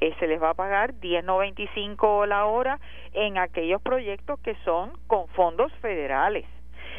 eh, 0.00 0.14
se 0.20 0.28
les 0.28 0.40
va 0.40 0.50
a 0.50 0.54
pagar 0.54 0.94
10.95 0.94 2.26
la 2.26 2.44
hora 2.46 2.78
en 3.12 3.38
aquellos 3.38 3.82
proyectos 3.82 4.38
que 4.40 4.54
son 4.64 4.92
con 5.08 5.26
fondos 5.28 5.72
federales. 5.80 6.46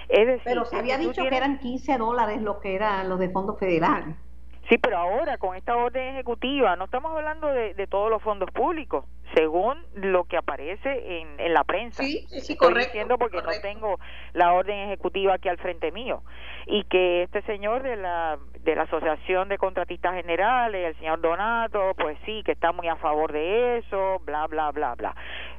Es 0.09 0.27
decir, 0.27 0.41
Pero 0.43 0.65
se 0.65 0.75
había 0.75 0.97
dicho 0.97 1.23
que 1.23 1.38
eran 1.38 1.57
15 1.57 1.97
dólares 1.97 2.41
lo 2.41 2.59
que 2.59 2.75
eran 2.75 3.07
los 3.07 3.17
de 3.17 3.29
fondos 3.29 3.57
federales. 3.57 4.13
Sí, 4.71 4.77
pero 4.77 4.99
ahora 4.99 5.37
con 5.37 5.57
esta 5.57 5.75
orden 5.75 6.15
ejecutiva 6.15 6.77
no 6.77 6.85
estamos 6.85 7.11
hablando 7.11 7.47
de, 7.47 7.87
todos 7.87 8.09
los 8.09 8.21
fondos 8.21 8.49
públicos, 8.51 9.03
según 9.35 9.77
lo 9.95 10.23
que 10.23 10.37
aparece 10.37 11.19
en, 11.19 11.37
en 11.41 11.53
la 11.53 11.65
prensa. 11.65 12.01
Sí, 12.01 12.25
sí, 12.29 12.53
Estoy 12.53 12.75
diciendo 12.75 13.17
porque 13.17 13.41
no 13.41 13.49
tengo 13.61 13.99
la 14.31 14.53
orden 14.53 14.77
ejecutiva 14.87 15.33
aquí 15.33 15.49
al 15.49 15.57
frente 15.57 15.91
mío 15.91 16.23
y 16.67 16.85
que 16.85 17.23
este 17.23 17.41
señor 17.41 17.83
de 17.83 17.97
la 17.97 18.39
de 18.61 18.75
la 18.75 18.83
Asociación 18.83 19.49
de 19.49 19.57
Contratistas 19.57 20.13
Generales, 20.13 20.87
el 20.87 20.95
señor 20.99 21.19
Donato, 21.19 21.93
pues 21.97 22.17
sí, 22.25 22.41
que 22.45 22.53
está 22.53 22.71
muy 22.71 22.87
a 22.87 22.95
favor 22.95 23.33
de 23.33 23.79
eso, 23.79 24.19
bla, 24.23 24.47
bla, 24.47 24.71
bla, 24.71 24.95
bla. 24.95 25.15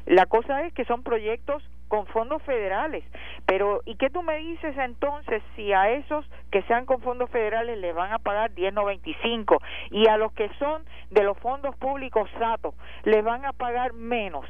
La 0.07 0.25
cosa 0.25 0.63
es 0.63 0.73
que 0.73 0.87
son 0.87 1.03
proyectos 1.03 1.63
con 1.93 2.07
fondos 2.07 2.43
federales. 2.45 3.05
Pero, 3.45 3.83
¿y 3.85 3.97
qué 3.97 4.09
tú 4.09 4.23
me 4.23 4.39
dices 4.39 4.75
entonces 4.79 5.43
si 5.55 5.75
a 5.75 5.91
esos 5.91 6.25
que 6.51 6.63
sean 6.63 6.87
con 6.87 7.03
fondos 7.03 7.29
federales 7.29 7.77
les 7.81 7.95
van 7.95 8.15
a 8.15 8.19
pagar 8.19 8.51
10.95 8.55 9.59
y 9.91 10.09
a 10.09 10.17
los 10.17 10.33
que 10.33 10.49
son 10.59 10.85
de 11.11 11.23
los 11.23 11.37
fondos 11.37 11.77
públicos 11.77 12.31
SATO 12.39 12.73
les 13.05 13.23
van 13.23 13.45
a 13.45 13.53
pagar 13.53 13.93
menos? 13.93 14.47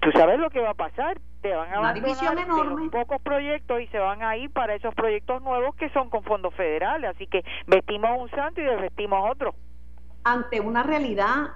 ¿Tú 0.00 0.10
sabes 0.10 0.40
lo 0.40 0.50
que 0.50 0.58
va 0.58 0.70
a 0.70 0.74
pasar? 0.74 1.20
Te 1.40 1.54
van 1.54 1.72
a 1.72 1.76
abandonar 1.76 2.74
de 2.76 2.90
pocos 2.90 3.22
proyectos 3.22 3.80
y 3.80 3.86
se 3.86 4.00
van 4.00 4.24
a 4.24 4.36
ir 4.36 4.50
para 4.50 4.74
esos 4.74 4.92
proyectos 4.92 5.40
nuevos 5.40 5.76
que 5.76 5.88
son 5.90 6.10
con 6.10 6.24
fondos 6.24 6.52
federales. 6.56 7.10
Así 7.14 7.28
que 7.28 7.44
vestimos 7.68 8.10
un 8.18 8.28
santo 8.30 8.60
y 8.60 8.64
desvestimos 8.64 9.30
otro. 9.30 9.54
Ante 10.24 10.58
una 10.58 10.82
realidad 10.82 11.50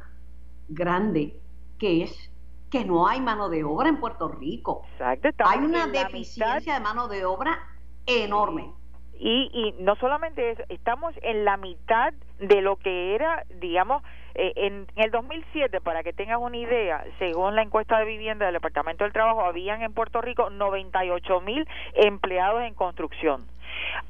grande 0.68 1.34
que 1.80 2.04
es 2.04 2.32
que 2.70 2.84
no 2.84 3.06
hay 3.06 3.20
mano 3.20 3.48
de 3.48 3.64
obra 3.64 3.88
en 3.88 4.00
Puerto 4.00 4.28
Rico. 4.28 4.82
hay 4.98 5.58
una 5.58 5.86
deficiencia 5.86 6.74
de 6.74 6.80
mano 6.80 7.08
de 7.08 7.24
obra 7.24 7.58
enorme. 8.06 8.72
Y, 9.18 9.50
y 9.52 9.82
no 9.82 9.96
solamente 9.96 10.50
eso, 10.50 10.62
estamos 10.68 11.14
en 11.22 11.44
la 11.44 11.56
mitad 11.56 12.12
de 12.38 12.60
lo 12.60 12.76
que 12.76 13.14
era, 13.14 13.44
digamos, 13.60 14.02
eh, 14.38 14.52
en, 14.56 14.86
el 14.96 15.10
2007, 15.10 15.80
para 15.80 16.02
que 16.02 16.12
tengas 16.12 16.38
una 16.38 16.58
idea, 16.58 17.02
según 17.18 17.56
la 17.56 17.62
encuesta 17.62 17.98
de 17.98 18.04
vivienda 18.04 18.44
del 18.44 18.52
Departamento 18.52 19.04
del 19.04 19.14
Trabajo, 19.14 19.40
habían 19.40 19.80
en 19.80 19.94
Puerto 19.94 20.20
Rico 20.20 20.50
98 20.50 21.40
mil 21.40 21.66
empleados 21.94 22.62
en 22.62 22.74
construcción. 22.74 23.46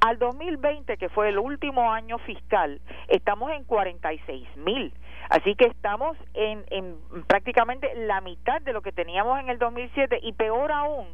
Al 0.00 0.18
2020, 0.18 0.96
que 0.96 1.08
fue 1.10 1.28
el 1.28 1.38
último 1.38 1.92
año 1.92 2.18
fiscal, 2.18 2.80
estamos 3.06 3.52
en 3.52 3.62
46 3.64 4.56
mil. 4.56 4.92
Así 5.28 5.54
que 5.54 5.66
estamos 5.66 6.16
en, 6.34 6.64
en, 6.70 6.96
prácticamente 7.26 7.92
la 7.94 8.20
mitad 8.20 8.60
de 8.62 8.72
lo 8.72 8.82
que 8.82 8.92
teníamos 8.92 9.40
en 9.40 9.48
el 9.48 9.58
2007 9.58 10.20
y 10.22 10.32
peor 10.32 10.72
aún, 10.72 11.08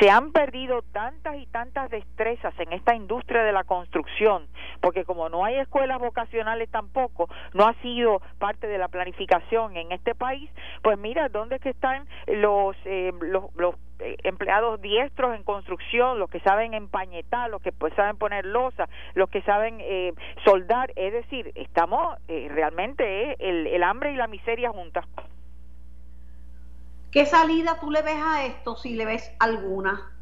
se 0.00 0.10
han 0.10 0.32
perdido 0.32 0.82
tantas 0.92 1.36
y 1.36 1.46
tantas 1.46 1.90
destrezas 1.90 2.54
en 2.58 2.72
esta 2.72 2.94
industria 2.94 3.42
de 3.42 3.52
la 3.52 3.64
construcción, 3.64 4.46
porque 4.80 5.04
como 5.04 5.28
no 5.28 5.44
hay 5.44 5.56
escuelas 5.56 5.98
vocacionales 5.98 6.70
tampoco, 6.70 7.28
no 7.54 7.66
ha 7.66 7.74
sido 7.82 8.20
parte 8.38 8.66
de 8.66 8.78
la 8.78 8.88
planificación 8.88 9.76
en 9.76 9.92
este 9.92 10.14
país, 10.14 10.50
pues 10.82 10.98
mira, 10.98 11.28
¿dónde 11.28 11.56
es 11.56 11.62
que 11.62 11.70
están 11.70 12.06
los, 12.26 12.76
eh, 12.84 13.12
los, 13.20 13.54
los 13.56 13.74
empleados 13.98 14.80
diestros 14.80 15.34
en 15.34 15.42
construcción, 15.42 16.18
los 16.18 16.30
que 16.30 16.40
saben 16.40 16.74
empañetar, 16.74 17.50
los 17.50 17.62
que 17.62 17.72
pues 17.72 17.94
saben 17.94 18.16
poner 18.16 18.44
losa, 18.44 18.88
los 19.14 19.28
que 19.30 19.42
saben 19.42 19.78
eh, 19.80 20.12
soldar, 20.44 20.92
es 20.96 21.12
decir, 21.12 21.52
estamos 21.54 22.16
eh, 22.28 22.48
realmente 22.50 23.36
el, 23.38 23.66
el 23.66 23.82
hambre 23.82 24.12
y 24.12 24.16
la 24.16 24.26
miseria 24.26 24.70
juntas. 24.70 25.06
¿Qué 27.10 27.24
salida 27.24 27.78
tú 27.80 27.90
le 27.90 28.02
ves 28.02 28.20
a 28.22 28.44
esto, 28.44 28.76
si 28.76 28.94
le 28.94 29.06
ves 29.06 29.34
alguna? 29.38 30.15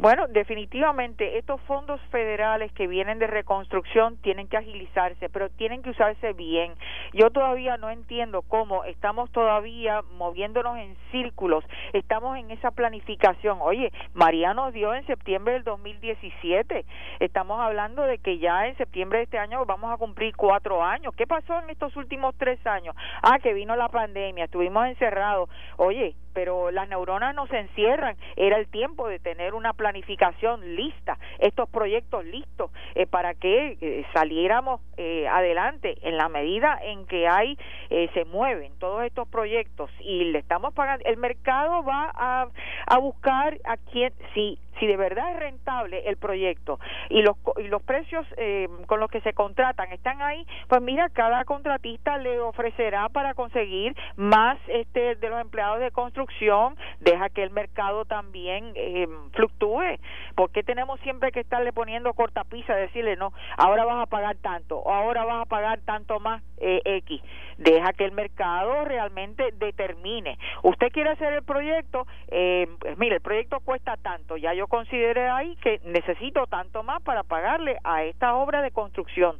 Bueno, 0.00 0.28
definitivamente 0.28 1.38
estos 1.38 1.60
fondos 1.62 2.00
federales 2.12 2.70
que 2.74 2.86
vienen 2.86 3.18
de 3.18 3.26
reconstrucción 3.26 4.16
tienen 4.18 4.46
que 4.46 4.56
agilizarse, 4.56 5.28
pero 5.28 5.48
tienen 5.48 5.82
que 5.82 5.90
usarse 5.90 6.34
bien. 6.34 6.72
Yo 7.14 7.30
todavía 7.30 7.76
no 7.78 7.90
entiendo 7.90 8.42
cómo 8.42 8.84
estamos 8.84 9.28
todavía 9.32 10.02
moviéndonos 10.16 10.78
en 10.78 10.96
círculos, 11.10 11.64
estamos 11.92 12.38
en 12.38 12.52
esa 12.52 12.70
planificación. 12.70 13.58
Oye, 13.60 13.90
María 14.14 14.54
nos 14.54 14.72
dio 14.72 14.94
en 14.94 15.04
septiembre 15.04 15.54
del 15.54 15.64
2017, 15.64 16.84
estamos 17.18 17.58
hablando 17.60 18.04
de 18.04 18.18
que 18.18 18.38
ya 18.38 18.68
en 18.68 18.76
septiembre 18.76 19.18
de 19.18 19.24
este 19.24 19.38
año 19.38 19.64
vamos 19.66 19.92
a 19.92 19.96
cumplir 19.96 20.36
cuatro 20.36 20.84
años. 20.84 21.12
¿Qué 21.16 21.26
pasó 21.26 21.58
en 21.58 21.70
estos 21.70 21.96
últimos 21.96 22.36
tres 22.38 22.64
años? 22.68 22.94
Ah, 23.20 23.40
que 23.40 23.52
vino 23.52 23.74
la 23.74 23.88
pandemia, 23.88 24.44
estuvimos 24.44 24.86
encerrados. 24.86 25.50
Oye, 25.76 26.14
pero 26.32 26.70
las 26.70 26.88
neuronas 26.88 27.34
no 27.34 27.46
se 27.46 27.58
encierran. 27.58 28.16
Era 28.36 28.58
el 28.58 28.68
tiempo 28.68 29.08
de 29.08 29.18
tener 29.18 29.54
una 29.54 29.72
planificación 29.72 30.76
lista, 30.76 31.18
estos 31.38 31.68
proyectos 31.68 32.24
listos 32.24 32.70
eh, 32.94 33.06
para 33.06 33.34
que 33.34 33.76
eh, 33.80 34.06
saliéramos 34.12 34.80
eh, 34.96 35.26
adelante 35.28 35.96
en 36.02 36.16
la 36.16 36.28
medida 36.28 36.78
en 36.82 37.06
que 37.06 37.28
hay 37.28 37.56
se 37.88 38.24
mueven 38.26 38.72
todos 38.78 39.04
estos 39.04 39.26
proyectos 39.28 39.90
y 40.00 40.24
le 40.24 40.38
estamos 40.38 40.74
pagando. 40.74 41.04
El 41.06 41.16
mercado 41.16 41.82
va 41.82 42.10
a, 42.14 42.48
a 42.86 42.98
buscar 42.98 43.58
a 43.64 43.76
quien 43.76 44.12
si 44.34 44.58
si 44.78 44.86
de 44.86 44.96
verdad 44.96 45.32
es 45.32 45.40
rentable 45.40 46.08
el 46.08 46.16
proyecto 46.16 46.78
y 47.08 47.22
los, 47.22 47.36
y 47.58 47.68
los 47.68 47.82
precios 47.82 48.26
eh, 48.36 48.68
con 48.86 49.00
los 49.00 49.10
que 49.10 49.20
se 49.20 49.32
contratan 49.32 49.92
están 49.92 50.22
ahí, 50.22 50.46
pues 50.68 50.80
mira, 50.82 51.08
cada 51.10 51.44
contratista 51.44 52.18
le 52.18 52.38
ofrecerá 52.40 53.08
para 53.08 53.34
conseguir 53.34 53.94
más 54.16 54.58
este 54.68 55.16
de 55.16 55.28
los 55.28 55.40
empleados 55.40 55.80
de 55.80 55.90
construcción, 55.90 56.76
deja 57.00 57.28
que 57.28 57.42
el 57.42 57.50
mercado 57.50 58.04
también 58.04 58.72
eh, 58.74 59.08
fluctúe. 59.32 59.98
¿Por 60.34 60.50
qué 60.50 60.62
tenemos 60.62 61.00
siempre 61.00 61.32
que 61.32 61.40
estarle 61.40 61.72
poniendo 61.72 62.12
cortapisa, 62.14 62.74
decirle, 62.74 63.16
no, 63.16 63.32
ahora 63.56 63.84
vas 63.84 64.02
a 64.02 64.06
pagar 64.06 64.36
tanto 64.36 64.78
o 64.78 64.92
ahora 64.92 65.24
vas 65.24 65.42
a 65.42 65.46
pagar 65.46 65.80
tanto 65.80 66.20
más 66.20 66.42
eh, 66.58 66.80
X? 66.84 67.20
Deja 67.58 67.92
que 67.92 68.04
el 68.04 68.12
mercado 68.12 68.84
realmente 68.84 69.52
determine. 69.56 70.38
Usted 70.62 70.92
quiere 70.92 71.10
hacer 71.10 71.32
el 71.32 71.42
proyecto, 71.42 72.06
eh, 72.28 72.68
pues 72.78 72.96
mire, 72.98 73.16
el 73.16 73.20
proyecto 73.20 73.60
cuesta 73.60 73.96
tanto, 73.96 74.36
ya 74.36 74.54
yo 74.54 74.67
consideré 74.68 75.28
ahí 75.28 75.56
que 75.56 75.80
necesito 75.84 76.46
tanto 76.46 76.82
más 76.82 77.02
para 77.02 77.22
pagarle 77.22 77.78
a 77.84 78.04
esta 78.04 78.34
obra 78.34 78.62
de 78.62 78.70
construcción. 78.70 79.36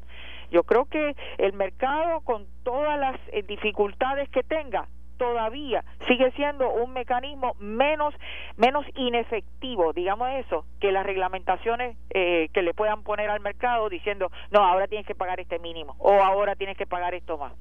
Yo 0.50 0.64
creo 0.64 0.86
que 0.86 1.14
el 1.38 1.52
mercado, 1.52 2.20
con 2.22 2.46
todas 2.64 2.98
las 2.98 3.16
eh, 3.32 3.42
dificultades 3.42 4.28
que 4.30 4.42
tenga, 4.42 4.88
todavía 5.18 5.84
sigue 6.06 6.30
siendo 6.32 6.70
un 6.70 6.92
mecanismo 6.92 7.54
menos 7.58 8.14
menos 8.56 8.86
inefectivo, 8.94 9.92
digamos 9.92 10.30
eso, 10.30 10.64
que 10.80 10.92
las 10.92 11.04
reglamentaciones 11.04 11.96
eh, 12.10 12.48
que 12.54 12.62
le 12.62 12.72
puedan 12.72 13.02
poner 13.02 13.28
al 13.28 13.40
mercado 13.40 13.88
diciendo, 13.88 14.30
no, 14.50 14.60
ahora 14.60 14.86
tienes 14.86 15.06
que 15.06 15.14
pagar 15.14 15.40
este 15.40 15.58
mínimo 15.58 15.96
o 15.98 16.12
ahora 16.12 16.54
tienes 16.54 16.76
que 16.76 16.86
pagar 16.86 17.14
esto 17.14 17.36
más 17.36 17.52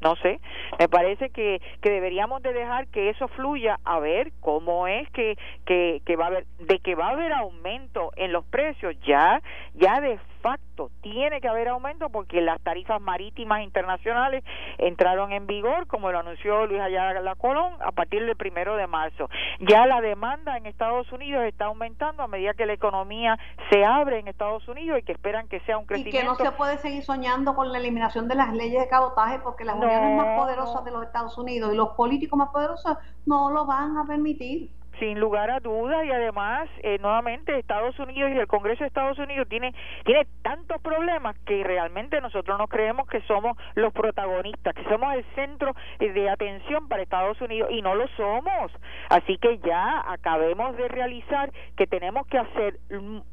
no 0.00 0.16
sé, 0.16 0.40
me 0.78 0.88
parece 0.88 1.30
que, 1.30 1.60
que 1.80 1.90
deberíamos 1.90 2.42
de 2.42 2.52
dejar 2.52 2.86
que 2.88 3.08
eso 3.08 3.28
fluya 3.28 3.78
a 3.84 3.98
ver 3.98 4.32
cómo 4.40 4.86
es 4.86 5.08
que, 5.10 5.36
que, 5.64 6.02
que 6.04 6.16
va 6.16 6.24
a 6.24 6.28
haber, 6.28 6.46
de 6.60 6.78
que 6.80 6.94
va 6.94 7.08
a 7.08 7.12
haber 7.12 7.32
aumento 7.32 8.12
en 8.16 8.32
los 8.32 8.44
precios, 8.44 8.94
ya, 9.06 9.40
ya 9.74 10.00
de 10.00 10.18
facto 10.46 10.92
tiene 11.00 11.40
que 11.40 11.48
haber 11.48 11.66
aumento 11.66 12.08
porque 12.08 12.40
las 12.40 12.60
tarifas 12.60 13.00
marítimas 13.00 13.62
internacionales 13.62 14.44
entraron 14.78 15.32
en 15.32 15.48
vigor, 15.48 15.88
como 15.88 16.12
lo 16.12 16.20
anunció 16.20 16.66
Luis 16.66 16.80
Ayala 16.80 17.34
Colón, 17.34 17.72
a 17.80 17.90
partir 17.90 18.24
del 18.24 18.36
primero 18.36 18.76
de 18.76 18.86
marzo. 18.86 19.28
Ya 19.58 19.86
la 19.86 20.00
demanda 20.00 20.56
en 20.56 20.66
Estados 20.66 21.10
Unidos 21.10 21.42
está 21.46 21.64
aumentando 21.64 22.22
a 22.22 22.28
medida 22.28 22.54
que 22.54 22.64
la 22.64 22.74
economía 22.74 23.36
se 23.70 23.84
abre 23.84 24.20
en 24.20 24.28
Estados 24.28 24.68
Unidos 24.68 25.00
y 25.00 25.02
que 25.02 25.12
esperan 25.12 25.48
que 25.48 25.58
sea 25.60 25.78
un 25.78 25.86
crecimiento. 25.86 26.16
Y 26.16 26.20
que 26.20 26.26
no 26.26 26.36
se 26.36 26.52
puede 26.52 26.78
seguir 26.78 27.02
soñando 27.02 27.56
con 27.56 27.72
la 27.72 27.78
eliminación 27.78 28.28
de 28.28 28.36
las 28.36 28.54
leyes 28.54 28.80
de 28.80 28.88
cabotaje 28.88 29.40
porque 29.40 29.64
las 29.64 29.74
uniones 29.74 30.16
más 30.16 30.38
poderosas 30.38 30.84
de 30.84 30.92
los 30.92 31.02
Estados 31.02 31.36
Unidos 31.38 31.72
y 31.72 31.76
los 31.76 31.88
políticos 31.90 32.38
más 32.38 32.50
poderosos 32.50 32.96
no 33.24 33.50
lo 33.50 33.66
van 33.66 33.96
a 33.96 34.04
permitir. 34.06 34.70
Sin 34.98 35.18
lugar 35.20 35.50
a 35.50 35.60
dudas 35.60 36.04
y 36.04 36.10
además 36.10 36.68
eh, 36.82 36.98
nuevamente 36.98 37.58
Estados 37.58 37.98
Unidos 37.98 38.30
y 38.34 38.38
el 38.38 38.46
Congreso 38.46 38.84
de 38.84 38.88
Estados 38.88 39.18
Unidos 39.18 39.48
tiene 39.48 39.74
tiene 40.04 40.26
tantos 40.42 40.80
problemas 40.80 41.36
que 41.46 41.62
realmente 41.64 42.20
nosotros 42.20 42.58
no 42.58 42.66
creemos 42.68 43.08
que 43.08 43.20
somos 43.22 43.56
los 43.74 43.92
protagonistas 43.92 44.74
que 44.74 44.84
somos 44.84 45.14
el 45.14 45.24
centro 45.34 45.74
de 45.98 46.30
atención 46.30 46.88
para 46.88 47.02
Estados 47.02 47.40
Unidos 47.40 47.70
y 47.72 47.82
no 47.82 47.94
lo 47.94 48.06
somos. 48.16 48.72
Así 49.08 49.38
que 49.38 49.58
ya 49.58 50.02
acabemos 50.10 50.76
de 50.76 50.88
realizar 50.88 51.52
que 51.76 51.86
tenemos 51.86 52.26
que 52.26 52.38
hacer 52.38 52.78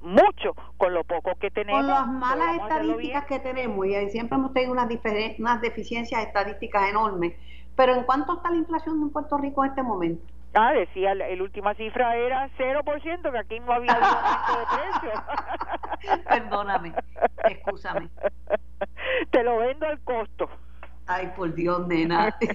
mucho 0.02 0.54
con 0.78 0.94
lo 0.94 1.04
poco 1.04 1.36
que 1.40 1.52
tenemos 1.52 1.82
con 1.82 1.88
las 1.88 2.08
malas 2.08 2.56
estadísticas 2.58 3.26
que 3.26 3.40
tenemos 3.40 3.86
y 3.86 4.10
siempre 4.10 4.38
hemos 4.38 4.54
tenido 4.54 4.74
unas, 4.74 4.90
unas 5.40 5.62
deficiencias 5.62 6.26
estadísticas 6.26 6.90
enormes. 6.90 7.34
Pero 7.76 7.96
en 7.96 8.04
cuánto 8.04 8.36
está 8.36 8.52
la 8.52 8.58
inflación 8.58 9.02
en 9.02 9.10
Puerto 9.10 9.38
Rico 9.38 9.64
en 9.64 9.72
este 9.72 9.84
momento 9.84 10.24
Ah, 10.54 10.74
decía, 10.74 11.16
la, 11.16 11.26
última 11.42 11.74
cifra 11.74 12.16
era 12.16 12.50
0%, 12.58 13.32
que 13.32 13.38
aquí 13.38 13.60
no 13.60 13.74
había 13.74 13.94
aumento 13.94 14.60
de 14.60 14.66
precio. 14.78 16.24
Perdóname, 16.30 16.94
excúsame. 17.46 18.10
Te 19.32 19.44
lo 19.44 19.58
vendo 19.58 19.88
al 19.88 20.00
costo. 20.02 20.50
Ay, 21.08 21.32
por 21.36 21.54
Dios, 21.54 21.88
nena. 21.88 22.36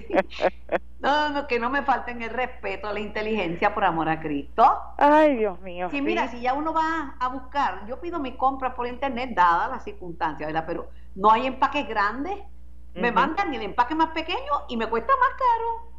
No, 1.01 1.29
no, 1.29 1.47
que 1.47 1.61
no 1.61 1.69
me 1.69 1.81
falten 1.83 2.21
el 2.21 2.29
respeto 2.29 2.89
a 2.89 2.93
la 2.93 2.99
inteligencia 2.99 3.73
por 3.73 3.85
amor 3.85 4.09
a 4.09 4.19
Cristo. 4.19 4.65
Ay, 4.97 5.37
Dios 5.37 5.57
mío. 5.61 5.87
Sí, 5.91 6.01
mira, 6.01 6.27
si 6.27 6.41
ya 6.41 6.53
uno 6.53 6.73
va 6.73 7.15
a 7.17 7.29
buscar, 7.29 7.85
yo 7.87 8.01
pido 8.01 8.19
mi 8.19 8.35
compra 8.35 8.75
por 8.75 8.85
internet, 8.85 9.29
dadas 9.33 9.71
las 9.71 9.83
circunstancias, 9.85 10.47
¿verdad? 10.47 10.65
Pero 10.67 10.89
no 11.15 11.31
hay 11.31 11.47
empaques 11.47 11.87
grandes. 11.87 12.37
Me 12.95 13.13
mandan 13.13 13.53
el 13.53 13.61
empaque 13.61 13.95
más 13.95 14.09
pequeño 14.09 14.65
y 14.67 14.75
me 14.75 14.87
cuesta 14.87 15.13
más 15.15 15.29
caro. 15.37 15.98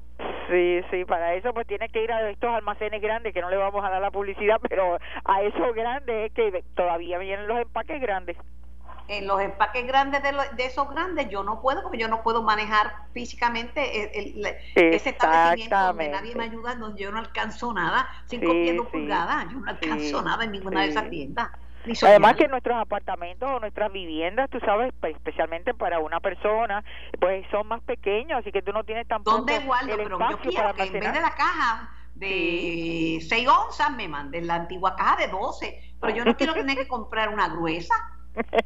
Sí, 0.50 0.80
sí, 0.90 1.04
para 1.04 1.34
eso 1.34 1.54
pues 1.54 1.66
tiene 1.66 1.88
que 1.88 2.02
ir 2.02 2.12
a 2.12 2.28
estos 2.28 2.50
almacenes 2.50 3.00
grandes 3.00 3.32
que 3.32 3.40
no 3.40 3.50
le 3.50 3.56
vamos 3.56 3.84
a 3.84 3.90
dar 3.90 4.00
la 4.00 4.10
publicidad, 4.10 4.60
pero 4.68 4.98
a 5.24 5.42
esos 5.42 5.74
grandes 5.74 6.30
es 6.30 6.32
que 6.32 6.64
todavía 6.74 7.18
vienen 7.18 7.46
los 7.46 7.58
empaques 7.58 8.00
grandes. 8.00 8.36
En 9.08 9.26
los 9.26 9.40
empaques 9.40 9.86
grandes 9.86 10.22
de, 10.22 10.32
de 10.56 10.64
esos 10.66 10.88
grandes 10.90 11.28
yo 11.28 11.42
no 11.42 11.60
puedo 11.60 11.82
porque 11.82 11.98
yo 11.98 12.06
no 12.06 12.22
puedo 12.22 12.42
manejar 12.42 12.92
físicamente 13.12 14.18
el, 14.18 14.46
ese 14.76 15.10
establecimiento 15.10 15.76
donde 15.76 16.08
nadie 16.10 16.34
me 16.36 16.44
ayuda, 16.44 16.76
donde 16.76 17.02
yo 17.02 17.10
no 17.10 17.18
alcanzo 17.18 17.72
nada, 17.72 18.08
cinco 18.26 18.52
pies 18.52 18.80
pulgadas, 18.90 19.50
yo 19.50 19.58
no 19.58 19.68
alcanzo 19.68 20.22
nada 20.22 20.44
en 20.44 20.52
ninguna 20.52 20.82
de 20.82 20.88
esas 20.90 21.10
tiendas. 21.10 21.48
Además 22.02 22.36
que 22.36 22.48
nuestros 22.48 22.76
apartamentos 22.76 23.48
o 23.50 23.58
nuestras 23.60 23.92
viviendas, 23.92 24.50
tú 24.50 24.60
sabes, 24.60 24.92
especialmente 25.02 25.74
para 25.74 25.98
una 25.98 26.20
persona, 26.20 26.84
pues 27.18 27.46
son 27.50 27.68
más 27.68 27.80
pequeños, 27.82 28.38
así 28.38 28.52
que 28.52 28.62
tú 28.62 28.72
no 28.72 28.84
tienes 28.84 29.08
tampoco 29.08 29.38
¿Dónde 29.38 29.60
guardo? 29.60 29.96
Pero 29.96 30.18
yo 30.30 30.38
quiero 30.38 30.74
que 30.74 30.82
en 30.82 30.92
vez 30.92 31.12
de 31.12 31.20
la 31.20 31.34
caja 31.34 31.90
de 32.14 33.18
6 33.26 33.48
onzas 33.48 33.90
me 33.92 34.08
manden 34.08 34.46
la 34.46 34.56
antigua 34.56 34.94
caja 34.94 35.16
de 35.16 35.28
12, 35.28 35.94
pero 36.00 36.14
yo 36.14 36.24
no 36.24 36.36
quiero 36.36 36.52
tener 36.52 36.76
que 36.76 36.86
comprar 36.86 37.30
una 37.30 37.48
gruesa, 37.48 37.94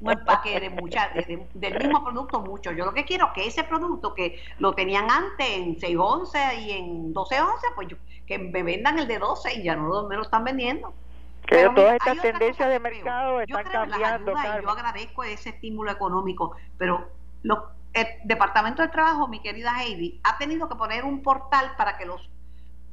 un 0.01 0.11
empaque 0.11 0.59
de 0.59 0.71
mucha, 0.71 1.11
del 1.55 1.79
mismo 1.79 2.05
producto 2.05 2.41
mucho. 2.41 2.73
Yo 2.73 2.85
lo 2.85 2.93
que 2.93 3.05
quiero 3.05 3.27
es 3.27 3.33
que 3.33 3.47
ese 3.47 3.65
producto 3.65 4.13
que 4.13 4.43
lo 4.59 4.75
tenían 4.75 5.09
antes 5.11 5.49
en 5.49 5.79
6 5.79 5.97
onzas 5.99 6.55
y 6.59 6.73
en 6.73 7.13
12 7.13 7.41
onzas, 7.41 7.71
pues 7.77 7.89
que 8.27 8.39
me 8.39 8.63
vendan 8.63 8.99
el 8.99 9.07
de 9.07 9.19
12 9.19 9.55
y 9.55 9.63
ya 9.63 9.77
no 9.77 10.09
me 10.09 10.17
lo 10.17 10.23
están 10.23 10.43
vendiendo. 10.43 10.93
Pero 11.49 11.75
todas 11.75 11.95
estas 11.95 12.21
tendencias 12.21 12.69
de 12.69 12.81
mercado 12.81 13.41
están 13.41 13.65
cambiando. 13.65 14.33
yo 14.63 14.71
agradezco 14.71 15.25
ese 15.25 15.51
estímulo 15.51 15.91
económico, 15.91 16.57
pero 16.79 17.09
los, 17.43 17.59
el 17.93 18.07
Departamento 18.25 18.83
de 18.83 18.89
Trabajo, 18.89 19.29
mi 19.29 19.41
querida 19.41 19.83
Heidi, 19.83 20.21
ha 20.25 20.39
tenido 20.39 20.69
que 20.69 20.77
poner 20.77 21.05
un 21.05 21.23
portal 21.23 21.73
para 21.77 21.99
que 21.99 22.07
los 22.07 22.31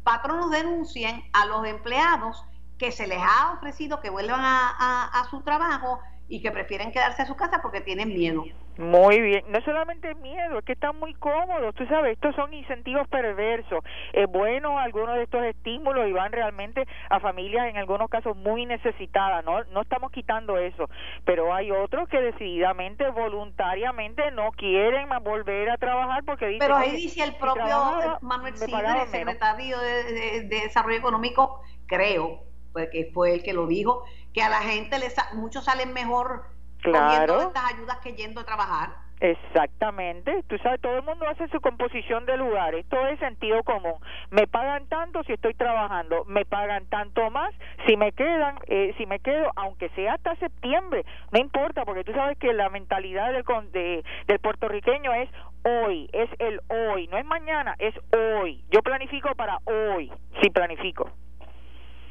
patronos 0.04 0.52
denuncien 0.52 1.24
a 1.34 1.46
los 1.46 1.66
empleados 1.66 2.44
que 2.78 2.92
se 2.92 3.08
les 3.08 3.20
ha 3.22 3.54
ofrecido 3.54 4.02
que 4.02 4.10
vuelvan 4.10 4.42
a 4.44 5.28
su 5.30 5.42
trabajo 5.42 6.00
y 6.28 6.42
que 6.42 6.52
prefieren 6.52 6.92
quedarse 6.92 7.22
a 7.22 7.28
su 7.28 7.36
casa 7.36 7.62
porque 7.62 7.82
tienen 7.82 8.10
miedo. 8.10 8.44
Muy 8.78 9.20
bien, 9.20 9.44
no 9.50 9.62
solamente 9.62 10.16
miedo, 10.16 10.60
es 10.60 10.66
que 10.66 10.74
están 10.74 10.98
muy 10.98 11.14
cómodos, 11.16 11.76
tú 11.76 11.86
sabes, 11.88 12.14
estos 12.14 12.34
son 12.36 12.54
incentivos 12.54 13.08
perversos. 13.10 13.84
Es 14.14 14.28
bueno 14.28 14.80
algunos 14.80 15.16
de 15.16 15.24
estos 15.24 15.44
estímulos 15.44 16.08
y 16.08 16.14
van 16.14 16.32
realmente 16.32 16.88
a 17.10 17.20
familias 17.20 17.68
en 17.68 17.78
algunos 17.78 18.10
casos 18.10 18.36
muy 18.38 18.66
necesitadas, 18.66 19.44
no 19.44 19.64
no 19.66 19.82
estamos 19.82 20.12
quitando 20.12 20.58
eso, 20.58 20.90
pero 21.26 21.54
hay 21.54 21.72
otros 21.72 22.08
que 22.08 22.22
decididamente, 22.22 23.10
voluntariamente 23.10 24.32
no 24.32 24.52
quieren 24.52 25.10
volver 25.22 25.70
a 25.70 25.78
trabajar 25.78 26.24
porque 26.24 26.48
dicen... 26.48 26.60
Pero 26.60 26.78
ahí 26.78 26.92
dice 26.92 27.24
el 27.24 27.36
propio 27.36 28.20
Manuel 28.22 28.58
Sidre, 28.58 29.08
secretario 29.08 29.80
de, 29.80 30.44
Desarrollo 30.44 30.98
Económico, 30.98 31.62
creo, 31.88 32.44
porque 32.72 33.12
fue 33.14 33.34
el 33.34 33.44
que 33.44 33.54
lo 33.54 33.68
dijo, 33.68 34.04
que 34.34 34.42
a 34.42 34.50
la 34.50 34.62
gente 34.62 34.98
les 34.98 35.16
muchos 35.34 35.66
salen 35.66 35.94
mejor 35.94 36.46
claro. 36.82 37.42
estas 37.42 37.74
ayudas 37.74 37.98
que 38.00 38.14
yendo 38.14 38.42
a 38.42 38.46
trabajar. 38.46 39.12
Exactamente, 39.22 40.44
tú 40.48 40.58
sabes, 40.64 40.82
todo 40.82 40.98
el 40.98 41.04
mundo 41.04 41.28
hace 41.30 41.48
su 41.50 41.62
composición 41.62 42.26
de 42.26 42.38
lugar, 42.38 42.74
esto 42.74 43.06
es 43.06 43.20
sentido 43.20 43.62
común. 43.62 43.94
Me 44.32 44.48
pagan 44.48 44.88
tanto 44.88 45.24
si 45.24 45.34
estoy 45.34 45.54
trabajando, 45.54 46.26
me 46.26 46.44
pagan 46.44 46.88
tanto 46.88 47.30
más 47.30 47.54
si 47.86 47.98
me 47.98 48.14
quedan, 48.14 48.58
eh, 48.66 48.96
si 48.98 49.06
me 49.06 49.20
quedo, 49.20 49.52
aunque 49.58 49.90
sea 49.90 50.16
hasta 50.16 50.36
septiembre, 50.38 51.06
no 51.32 51.40
importa, 51.40 51.86
porque 51.86 52.04
tú 52.04 52.14
sabes 52.14 52.36
que 52.40 52.52
la 52.52 52.70
mentalidad 52.70 53.32
del, 53.32 53.44
de, 53.72 54.04
del 54.26 54.40
puertorriqueño 54.40 55.14
es 55.14 55.30
hoy, 55.66 56.10
es 56.14 56.30
el 56.40 56.60
hoy, 56.70 57.08
no 57.10 57.18
es 57.18 57.26
mañana, 57.26 57.76
es 57.78 57.94
hoy. 58.12 58.66
Yo 58.72 58.82
planifico 58.82 59.36
para 59.36 59.60
hoy, 59.66 60.12
si 60.42 60.50
planifico. 60.50 61.12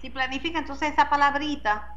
Si 0.01 0.11
planifica, 0.11 0.61
entonces 0.61 0.93
esa 0.93 1.11
palabrita 1.11 1.97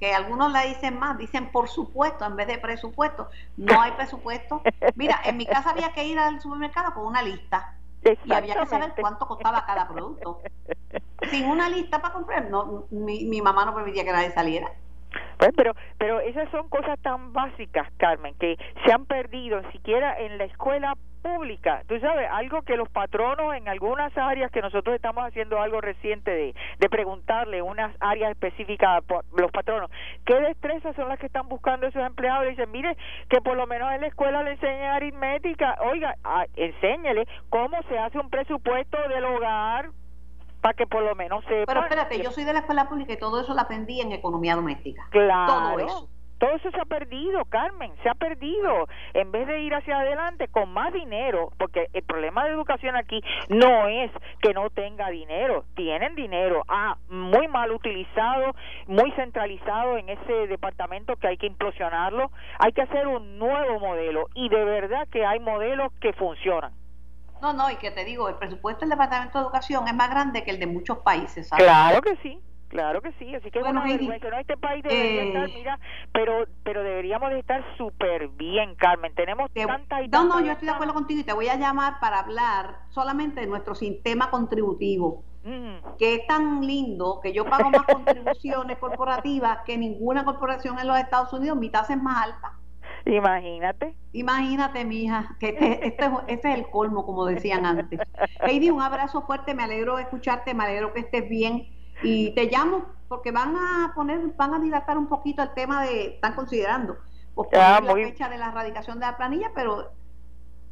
que 0.00 0.14
algunos 0.14 0.50
la 0.50 0.62
dicen 0.62 0.98
más, 0.98 1.18
dicen 1.18 1.52
por 1.52 1.68
supuesto 1.68 2.24
en 2.24 2.34
vez 2.34 2.46
de 2.46 2.58
presupuesto. 2.58 3.28
No 3.56 3.80
hay 3.80 3.92
presupuesto. 3.92 4.62
Mira, 4.96 5.20
en 5.24 5.36
mi 5.36 5.46
casa 5.46 5.70
había 5.70 5.92
que 5.92 6.04
ir 6.04 6.18
al 6.18 6.40
supermercado 6.40 6.94
con 6.94 7.06
una 7.06 7.22
lista 7.22 7.76
y 8.24 8.32
había 8.32 8.58
que 8.58 8.66
saber 8.66 8.94
cuánto 8.98 9.26
costaba 9.28 9.66
cada 9.66 9.86
producto. 9.86 10.40
Sin 11.30 11.46
una 11.46 11.68
lista 11.68 12.00
para 12.00 12.14
comprar, 12.14 12.50
no, 12.50 12.86
mi, 12.90 13.26
mi 13.26 13.42
mamá 13.42 13.66
no 13.66 13.74
permitía 13.74 14.04
que 14.04 14.12
nadie 14.12 14.32
saliera. 14.32 14.72
Pues, 15.38 15.52
pero, 15.56 15.74
pero 15.98 16.20
esas 16.20 16.50
son 16.50 16.68
cosas 16.68 16.98
tan 17.00 17.32
básicas, 17.32 17.88
Carmen, 17.96 18.34
que 18.38 18.56
se 18.84 18.92
han 18.92 19.06
perdido, 19.06 19.62
siquiera 19.72 20.18
en 20.18 20.38
la 20.38 20.44
escuela 20.44 20.94
pública. 21.22 21.82
Tú 21.86 21.98
sabes, 22.00 22.28
algo 22.30 22.62
que 22.62 22.76
los 22.76 22.88
patronos 22.88 23.54
en 23.54 23.68
algunas 23.68 24.16
áreas 24.16 24.50
que 24.50 24.62
nosotros 24.62 24.94
estamos 24.94 25.24
haciendo 25.24 25.60
algo 25.60 25.80
reciente 25.80 26.30
de, 26.30 26.54
de 26.78 26.88
preguntarle 26.88 27.62
unas 27.62 27.94
áreas 28.00 28.30
específicas 28.30 28.88
a 28.88 29.20
los 29.36 29.50
patronos, 29.50 29.90
¿qué 30.24 30.34
destrezas 30.40 30.96
son 30.96 31.08
las 31.08 31.18
que 31.18 31.26
están 31.26 31.48
buscando 31.48 31.86
esos 31.86 32.02
empleados? 32.04 32.44
Le 32.44 32.50
dicen, 32.50 32.70
mire, 32.70 32.96
que 33.28 33.40
por 33.40 33.56
lo 33.56 33.66
menos 33.66 33.92
en 33.92 34.00
la 34.00 34.06
escuela 34.06 34.42
le 34.42 34.52
enseñen 34.52 34.90
aritmética, 34.90 35.76
oiga, 35.80 36.16
enséñele 36.56 37.26
cómo 37.50 37.82
se 37.88 37.98
hace 37.98 38.18
un 38.18 38.30
presupuesto 38.30 38.96
del 39.08 39.24
hogar 39.24 39.90
para 40.60 40.74
que 40.74 40.86
por 40.86 41.02
lo 41.02 41.14
menos 41.14 41.44
sepa. 41.44 41.66
Pero 41.66 41.80
espérate, 41.80 42.22
yo 42.22 42.30
soy 42.30 42.44
de 42.44 42.52
la 42.52 42.60
escuela 42.60 42.88
pública 42.88 43.12
y 43.12 43.18
todo 43.18 43.40
eso 43.40 43.54
lo 43.54 43.60
aprendí 43.60 44.00
en 44.00 44.12
economía 44.12 44.56
doméstica. 44.56 45.06
Claro. 45.10 45.46
Todo 45.46 45.78
eso. 45.78 46.08
Todo 46.40 46.52
eso 46.52 46.70
se 46.70 46.80
ha 46.80 46.86
perdido, 46.86 47.44
Carmen, 47.44 47.92
se 48.02 48.08
ha 48.08 48.14
perdido. 48.14 48.88
En 49.12 49.30
vez 49.30 49.46
de 49.46 49.60
ir 49.60 49.74
hacia 49.74 49.98
adelante 49.98 50.48
con 50.48 50.72
más 50.72 50.90
dinero, 50.90 51.52
porque 51.58 51.88
el 51.92 52.02
problema 52.02 52.44
de 52.44 52.52
educación 52.52 52.96
aquí 52.96 53.22
no 53.50 53.88
es 53.88 54.10
que 54.40 54.54
no 54.54 54.70
tenga 54.70 55.10
dinero, 55.10 55.66
tienen 55.76 56.14
dinero, 56.14 56.62
ah, 56.66 56.96
muy 57.10 57.46
mal 57.48 57.70
utilizado, 57.72 58.54
muy 58.86 59.12
centralizado 59.12 59.98
en 59.98 60.08
ese 60.08 60.46
departamento 60.46 61.16
que 61.16 61.28
hay 61.28 61.36
que 61.36 61.46
implosionarlo, 61.46 62.30
hay 62.58 62.72
que 62.72 62.82
hacer 62.82 63.06
un 63.06 63.38
nuevo 63.38 63.78
modelo 63.78 64.28
y 64.34 64.48
de 64.48 64.64
verdad 64.64 65.06
que 65.12 65.26
hay 65.26 65.40
modelos 65.40 65.92
que 66.00 66.14
funcionan. 66.14 66.72
No, 67.42 67.52
no, 67.52 67.70
y 67.70 67.76
que 67.76 67.90
te 67.90 68.04
digo, 68.04 68.28
el 68.28 68.36
presupuesto 68.36 68.80
del 68.80 68.90
Departamento 68.90 69.38
de 69.38 69.44
Educación 69.44 69.88
es 69.88 69.94
más 69.94 70.10
grande 70.10 70.44
que 70.44 70.50
el 70.50 70.58
de 70.58 70.66
muchos 70.66 70.98
países. 70.98 71.48
Claro 71.50 72.02
que 72.02 72.16
sí, 72.22 72.40
Claro 72.70 73.02
que 73.02 73.10
sí, 73.18 73.34
así 73.34 73.50
que 73.50 73.58
bueno, 73.58 73.80
bueno 73.80 74.06
no 74.06 74.38
este 74.38 74.56
país 74.56 74.84
debería 74.84 75.24
estar, 75.24 75.48
eh, 75.48 75.52
mira, 75.56 75.80
pero 76.12 76.46
pero 76.62 76.84
deberíamos 76.84 77.30
de 77.30 77.40
estar 77.40 77.64
súper 77.76 78.28
bien, 78.28 78.76
Carmen. 78.76 79.12
Tenemos 79.16 79.50
tanta 79.50 80.00
y 80.02 80.08
No, 80.08 80.22
no, 80.22 80.38
yo 80.38 80.52
estoy 80.52 80.68
de 80.68 80.74
acuerdo 80.74 80.94
contigo 80.94 81.20
y 81.20 81.24
te 81.24 81.32
voy 81.32 81.48
a 81.48 81.56
llamar 81.56 81.98
para 81.98 82.20
hablar 82.20 82.82
solamente 82.90 83.40
de 83.40 83.48
nuestro 83.48 83.74
sistema 83.74 84.30
contributivo, 84.30 85.24
mm. 85.42 85.96
que 85.98 86.14
es 86.14 86.26
tan 86.28 86.64
lindo 86.64 87.18
que 87.20 87.32
yo 87.32 87.44
pago 87.44 87.70
más 87.70 87.82
contribuciones 87.82 88.78
corporativas 88.78 89.58
que 89.66 89.76
ninguna 89.76 90.24
corporación 90.24 90.78
en 90.78 90.86
los 90.86 90.96
Estados 90.96 91.32
Unidos, 91.32 91.58
mi 91.58 91.70
tasa 91.70 91.94
es 91.94 92.00
más 92.00 92.24
alta. 92.24 92.59
Imagínate. 93.04 93.94
Imagínate, 94.12 94.84
mija, 94.84 95.36
que 95.38 95.50
este, 95.50 95.86
este, 95.86 96.10
este, 96.28 96.52
es 96.52 96.58
el 96.58 96.70
colmo, 96.70 97.04
como 97.04 97.24
decían 97.26 97.64
antes. 97.66 98.00
Heidi, 98.40 98.70
un 98.70 98.82
abrazo 98.82 99.22
fuerte, 99.22 99.54
me 99.54 99.62
alegro 99.62 99.96
de 99.96 100.02
escucharte, 100.02 100.54
me 100.54 100.64
alegro 100.64 100.92
que 100.92 101.00
estés 101.00 101.28
bien 101.28 101.68
y 102.02 102.34
te 102.34 102.46
llamo 102.46 102.86
porque 103.08 103.32
van 103.32 103.56
a 103.56 103.92
poner, 103.94 104.20
van 104.36 104.54
a 104.54 104.60
dilatar 104.60 104.96
un 104.96 105.08
poquito 105.08 105.42
el 105.42 105.52
tema 105.54 105.82
de, 105.84 106.14
están 106.14 106.34
considerando, 106.34 106.96
pues, 107.34 107.48
ah, 107.54 107.80
la 107.82 107.94
fecha 107.94 108.28
de 108.28 108.38
la 108.38 108.48
erradicación 108.48 109.00
de 109.00 109.06
la 109.06 109.16
planilla, 109.16 109.50
pero 109.54 109.90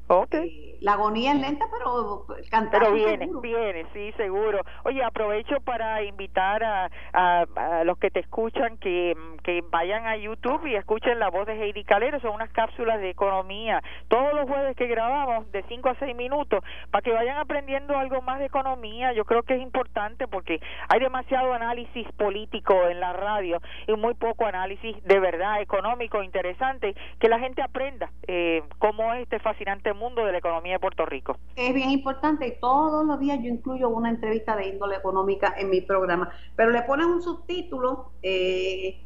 okay. 0.07 0.68
La 0.81 0.93
agonía 0.93 1.33
es 1.33 1.41
lenta, 1.41 1.67
pero 1.71 2.27
cantar. 2.51 2.81
Pero 2.81 2.93
viene, 2.93 3.29
viene, 3.43 3.87
sí, 3.93 4.13
seguro. 4.17 4.61
Oye, 4.85 5.03
aprovecho 5.03 5.61
para 5.61 6.03
invitar 6.03 6.63
a, 6.63 6.91
a, 7.13 7.85
los 7.85 7.99
que 7.99 8.11
te 8.11 8.21
escuchan 8.21 8.79
que, 8.79 9.17
que 9.43 9.63
vayan 9.71 10.07
a 10.07 10.17
YouTube 10.17 10.67
y 10.67 10.75
escuchen 10.75 11.19
la 11.19 11.31
voz 11.31 11.47
de 11.47 11.55
Heidi 11.55 11.85
Calero. 11.85 12.21
Son 12.21 12.35
unas 12.35 12.51
cápsulas 12.51 13.01
de 13.01 13.11
economía 13.11 13.83
todos 14.09 14.33
los 14.35 14.49
jueves 14.49 14.77
que 14.77 14.87
grabamos 14.87 15.51
de 15.53 15.63
5 15.69 15.89
a 15.89 15.95
6 15.99 16.15
minutos 16.17 16.63
para 16.91 17.03
que 17.03 17.13
vayan 17.13 17.39
aprendiendo 17.39 17.97
algo 17.97 18.23
más 18.23 18.39
de 18.39 18.47
economía. 18.47 19.13
Yo 19.13 19.25
creo 19.25 19.43
que 19.43 19.55
es 19.55 19.63
importante 19.63 20.29
porque 20.29 20.61
hay 20.89 21.01
demasiado 21.01 21.53
análisis 21.53 22.07
político 22.13 22.75
en 22.89 23.01
la 23.01 23.13
radio 23.13 23.61
y 23.87 23.95
muy 23.95 24.15
poco 24.15 24.47
análisis 24.47 25.03
de 25.05 25.19
verdad 25.19 25.61
económico 25.61 26.23
interesante 26.23 26.95
que 27.19 27.29
la 27.29 27.39
gente 27.39 27.63
aprenda 27.63 28.11
eh, 28.27 28.63
cómo 28.79 29.13
es 29.15 29.23
este 29.23 29.39
fascinante 29.39 29.93
mundo 29.93 30.25
de 30.25 30.33
la 30.33 30.39
economía 30.39 30.68
de 30.73 30.79
Puerto 30.79 31.07
Rico. 31.07 31.37
Es 31.57 31.75
bien 31.75 31.91
importante 31.91 32.47
y 32.47 32.59
todos 32.61 33.07
los 33.07 33.19
días 33.21 33.39
yo 33.43 33.49
incluyo 33.49 33.89
una 33.89 34.11
entrevista 34.11 34.57
de 34.57 34.69
índole 34.69 34.97
económica 34.97 35.55
en 35.57 35.71
mi 35.71 35.81
programa, 35.81 36.31
pero 36.57 36.71
le 36.71 36.83
ponen 36.83 37.07
un 37.07 37.23
subtítulo 37.23 38.11
eh, 38.23 39.01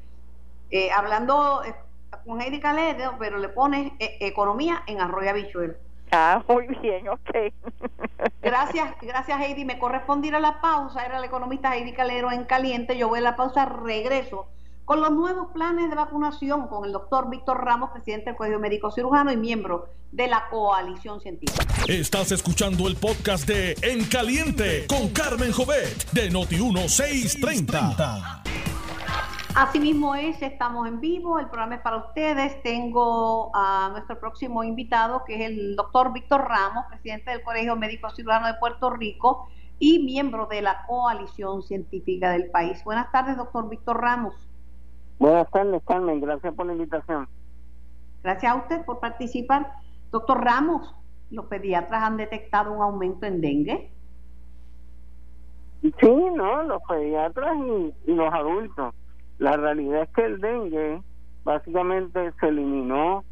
eh, 0.70 0.90
hablando 0.90 1.62
eh, 1.64 1.74
con 2.26 2.40
Heidi 2.40 2.60
Calero, 2.60 3.14
pero 3.18 3.38
le 3.38 3.48
pones 3.48 3.92
economía 3.98 4.82
en 4.86 5.00
Arroyo 5.00 5.30
Habichuel. 5.30 5.76
Ah, 6.10 6.42
muy 6.46 6.66
bien, 6.82 7.08
ok. 7.08 7.30
gracias, 8.42 8.94
gracias 9.00 9.40
Heidi. 9.40 9.64
Me 9.64 9.78
correspondiera 9.78 10.40
la 10.40 10.60
pausa, 10.60 11.04
era 11.06 11.18
la 11.18 11.26
economista 11.26 11.74
Heidi 11.74 11.92
Calero 11.92 12.30
en 12.30 12.44
caliente. 12.44 12.98
Yo 12.98 13.08
voy 13.08 13.20
a 13.20 13.22
la 13.22 13.36
pausa, 13.36 13.64
regreso 13.64 14.48
con 14.84 15.00
los 15.00 15.12
nuevos 15.12 15.52
planes 15.52 15.90
de 15.90 15.96
vacunación 15.96 16.68
con 16.68 16.84
el 16.84 16.92
doctor 16.92 17.30
Víctor 17.30 17.64
Ramos, 17.64 17.90
presidente 17.90 18.30
del 18.30 18.36
Colegio 18.36 18.58
Médico 18.58 18.90
Cirujano 18.90 19.32
y 19.32 19.36
miembro 19.36 19.88
de 20.10 20.26
la 20.26 20.48
coalición 20.50 21.20
científica. 21.20 21.64
Estás 21.88 22.32
escuchando 22.32 22.88
el 22.88 22.96
podcast 22.96 23.46
de 23.46 23.76
En 23.82 24.04
Caliente 24.04 24.86
con 24.88 25.08
Carmen 25.10 25.52
Jovet 25.52 26.10
de 26.12 26.30
Noti1630. 26.30 28.42
Asimismo 29.54 30.14
es, 30.14 30.40
estamos 30.40 30.88
en 30.88 31.00
vivo, 31.00 31.38
el 31.38 31.46
programa 31.46 31.76
es 31.76 31.82
para 31.82 31.98
ustedes. 31.98 32.62
Tengo 32.62 33.54
a 33.54 33.90
nuestro 33.92 34.18
próximo 34.18 34.64
invitado, 34.64 35.24
que 35.26 35.34
es 35.34 35.42
el 35.42 35.76
doctor 35.76 36.12
Víctor 36.12 36.48
Ramos, 36.48 36.86
presidente 36.88 37.30
del 37.30 37.42
Colegio 37.42 37.76
Médico 37.76 38.10
Cirujano 38.10 38.46
de 38.46 38.54
Puerto 38.54 38.90
Rico 38.90 39.48
y 39.78 40.00
miembro 40.00 40.46
de 40.46 40.62
la 40.62 40.84
coalición 40.86 41.62
científica 41.62 42.30
del 42.30 42.50
país. 42.50 42.82
Buenas 42.84 43.12
tardes, 43.12 43.36
doctor 43.36 43.68
Víctor 43.68 44.00
Ramos. 44.00 44.34
Buenas 45.22 45.48
tardes, 45.52 45.80
Carmen. 45.86 46.20
Gracias 46.20 46.52
por 46.52 46.66
la 46.66 46.72
invitación. 46.72 47.28
Gracias 48.24 48.52
a 48.52 48.56
usted 48.56 48.84
por 48.84 48.98
participar. 48.98 49.72
Doctor 50.10 50.42
Ramos, 50.42 50.96
¿los 51.30 51.44
pediatras 51.44 52.02
han 52.02 52.16
detectado 52.16 52.72
un 52.72 52.82
aumento 52.82 53.24
en 53.24 53.40
dengue? 53.40 53.92
Sí, 55.80 56.10
no, 56.34 56.64
los 56.64 56.82
pediatras 56.88 57.56
y, 57.56 58.12
los 58.12 58.34
adultos. 58.34 58.96
La 59.38 59.56
realidad 59.56 60.02
es 60.02 60.08
que 60.08 60.24
el 60.24 60.40
dengue 60.40 61.00
básicamente 61.44 62.32
se 62.40 62.48
eliminó 62.48 63.22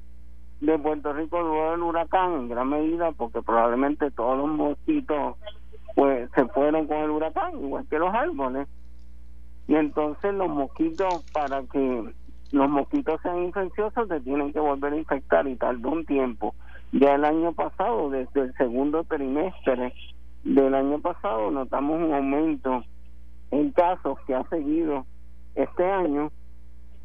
de 0.61 0.79
Puerto 0.79 1.12
Rico 1.12 1.42
luego 1.42 1.72
del 1.72 1.83
huracán 1.83 2.35
en 2.35 2.48
gran 2.50 2.68
medida 2.68 3.11
porque 3.11 3.42
probablemente 3.42 4.12
todos 4.12 4.38
los 4.38 4.48
mosquitos 4.48 5.35
pues 5.96 6.31
se 6.37 6.46
fueron 6.50 6.87
con 6.87 6.98
el 6.98 7.11
huracán, 7.11 7.59
igual 7.59 7.85
que 7.88 7.98
los 7.98 8.14
árboles 8.14 8.68
y 9.70 9.76
entonces 9.76 10.35
los 10.35 10.48
mosquitos 10.48 11.24
para 11.33 11.62
que 11.62 12.12
los 12.50 12.68
mosquitos 12.68 13.20
sean 13.22 13.44
infecciosos 13.44 14.09
se 14.09 14.20
tienen 14.22 14.52
que 14.52 14.59
volver 14.59 14.94
a 14.94 14.96
infectar 14.96 15.46
y 15.46 15.54
tardó 15.54 15.90
un 15.90 16.04
tiempo. 16.04 16.56
Ya 16.90 17.14
el 17.14 17.24
año 17.24 17.52
pasado 17.52 18.11
desde 18.11 18.40
el 18.40 18.54
segundo 18.54 19.04
trimestre 19.04 19.94
del 20.42 20.74
año 20.74 20.98
pasado 20.98 21.52
notamos 21.52 22.00
un 22.00 22.12
aumento 22.12 22.83
en 23.52 23.70
casos 23.70 24.18
que 24.26 24.35
ha 24.35 24.42
seguido 24.48 25.06
este 25.54 25.88
año 25.88 26.33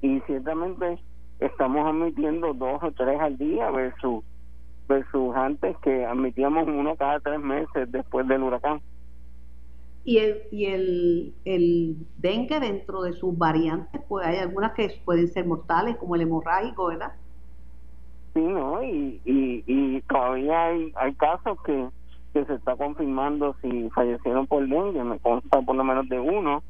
y 0.01 0.19
ciertamente 0.21 0.97
estamos 1.39 1.85
admitiendo 1.85 2.55
dos 2.55 2.81
o 2.81 2.91
tres 2.93 3.19
al 3.21 3.37
día 3.37 3.69
versus 3.69 4.23
versus 4.87 5.35
antes 5.35 5.77
que 5.83 6.03
admitíamos 6.03 6.67
uno 6.67 6.95
cada 6.95 7.19
tres 7.19 7.39
meses 7.39 7.91
después 7.91 8.27
del 8.27 8.41
huracán 8.41 8.81
y 10.05 10.19
el, 10.19 10.43
y 10.51 10.65
el, 10.65 11.33
el 11.45 11.97
dengue 12.17 12.59
dentro 12.59 13.01
de 13.01 13.13
sus 13.13 13.35
variantes, 13.35 13.99
pues 14.07 14.25
hay 14.25 14.37
algunas 14.37 14.73
que 14.73 15.01
pueden 15.03 15.27
ser 15.27 15.47
mortales, 15.47 15.97
como 15.97 16.15
el 16.15 16.21
hemorrágico, 16.21 16.87
¿verdad? 16.87 17.13
Sí, 18.35 18.41
¿no? 18.41 18.83
Y, 18.83 19.19
y, 19.25 19.63
y 19.65 20.01
todavía 20.01 20.65
hay, 20.65 20.93
hay 20.95 21.13
casos 21.15 21.57
que, 21.63 21.87
que 22.33 22.45
se 22.45 22.53
está 22.53 22.75
confirmando 22.75 23.55
si 23.63 23.89
fallecieron 23.89 24.45
por 24.45 24.67
dengue, 24.67 25.03
me 25.03 25.17
consta 25.17 25.59
por 25.61 25.75
lo 25.75 25.83
menos 25.83 26.07
de 26.07 26.19
uno, 26.19 26.61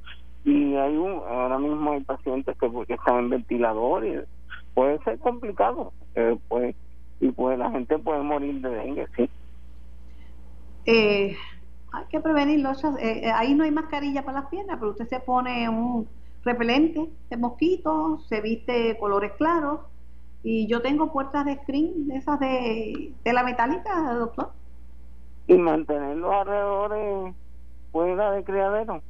y 0.45 0.75
hay 0.75 0.95
un, 0.95 1.21
ahora 1.27 1.59
mismo 1.59 1.91
hay 1.91 2.01
pacientes 2.01 2.55
que, 2.57 2.93
están 2.93 3.17
en 3.17 3.29
ventilador 3.31 4.27
puede 4.73 4.99
ser 5.03 5.19
complicado, 5.19 5.91
eh, 6.15 6.37
pues, 6.47 6.73
y 7.19 7.31
pues 7.31 7.59
la 7.59 7.69
gente 7.71 7.99
puede 7.99 8.21
morir 8.23 8.61
de 8.61 8.69
dengue, 8.69 9.07
sí. 9.17 9.29
Eh, 10.85 11.35
hay 11.95 12.05
que 12.05 12.19
prevenirlo. 12.19 12.71
Eh, 12.71 13.21
eh, 13.23 13.31
ahí 13.31 13.55
no 13.55 13.63
hay 13.63 13.71
mascarilla 13.71 14.23
para 14.23 14.41
las 14.41 14.49
piernas, 14.49 14.77
pero 14.79 14.91
usted 14.91 15.07
se 15.07 15.19
pone 15.19 15.67
un 15.69 16.07
repelente 16.43 17.09
de 17.29 17.37
mosquitos, 17.37 18.27
se 18.27 18.41
viste 18.41 18.97
colores 18.99 19.31
claros. 19.33 19.81
Y 20.43 20.67
yo 20.67 20.81
tengo 20.81 21.11
puertas 21.11 21.45
de 21.45 21.55
screen, 21.55 22.07
de 22.07 22.17
esas 22.17 22.39
de, 22.39 23.13
de 23.23 23.33
la 23.33 23.43
metálica, 23.43 24.13
doctor. 24.13 24.51
Y 25.47 25.57
mantener 25.57 26.17
los 26.17 26.31
alrededores 26.31 27.35
fuera 27.91 28.31
de 28.31 28.43
criadero. 28.43 29.01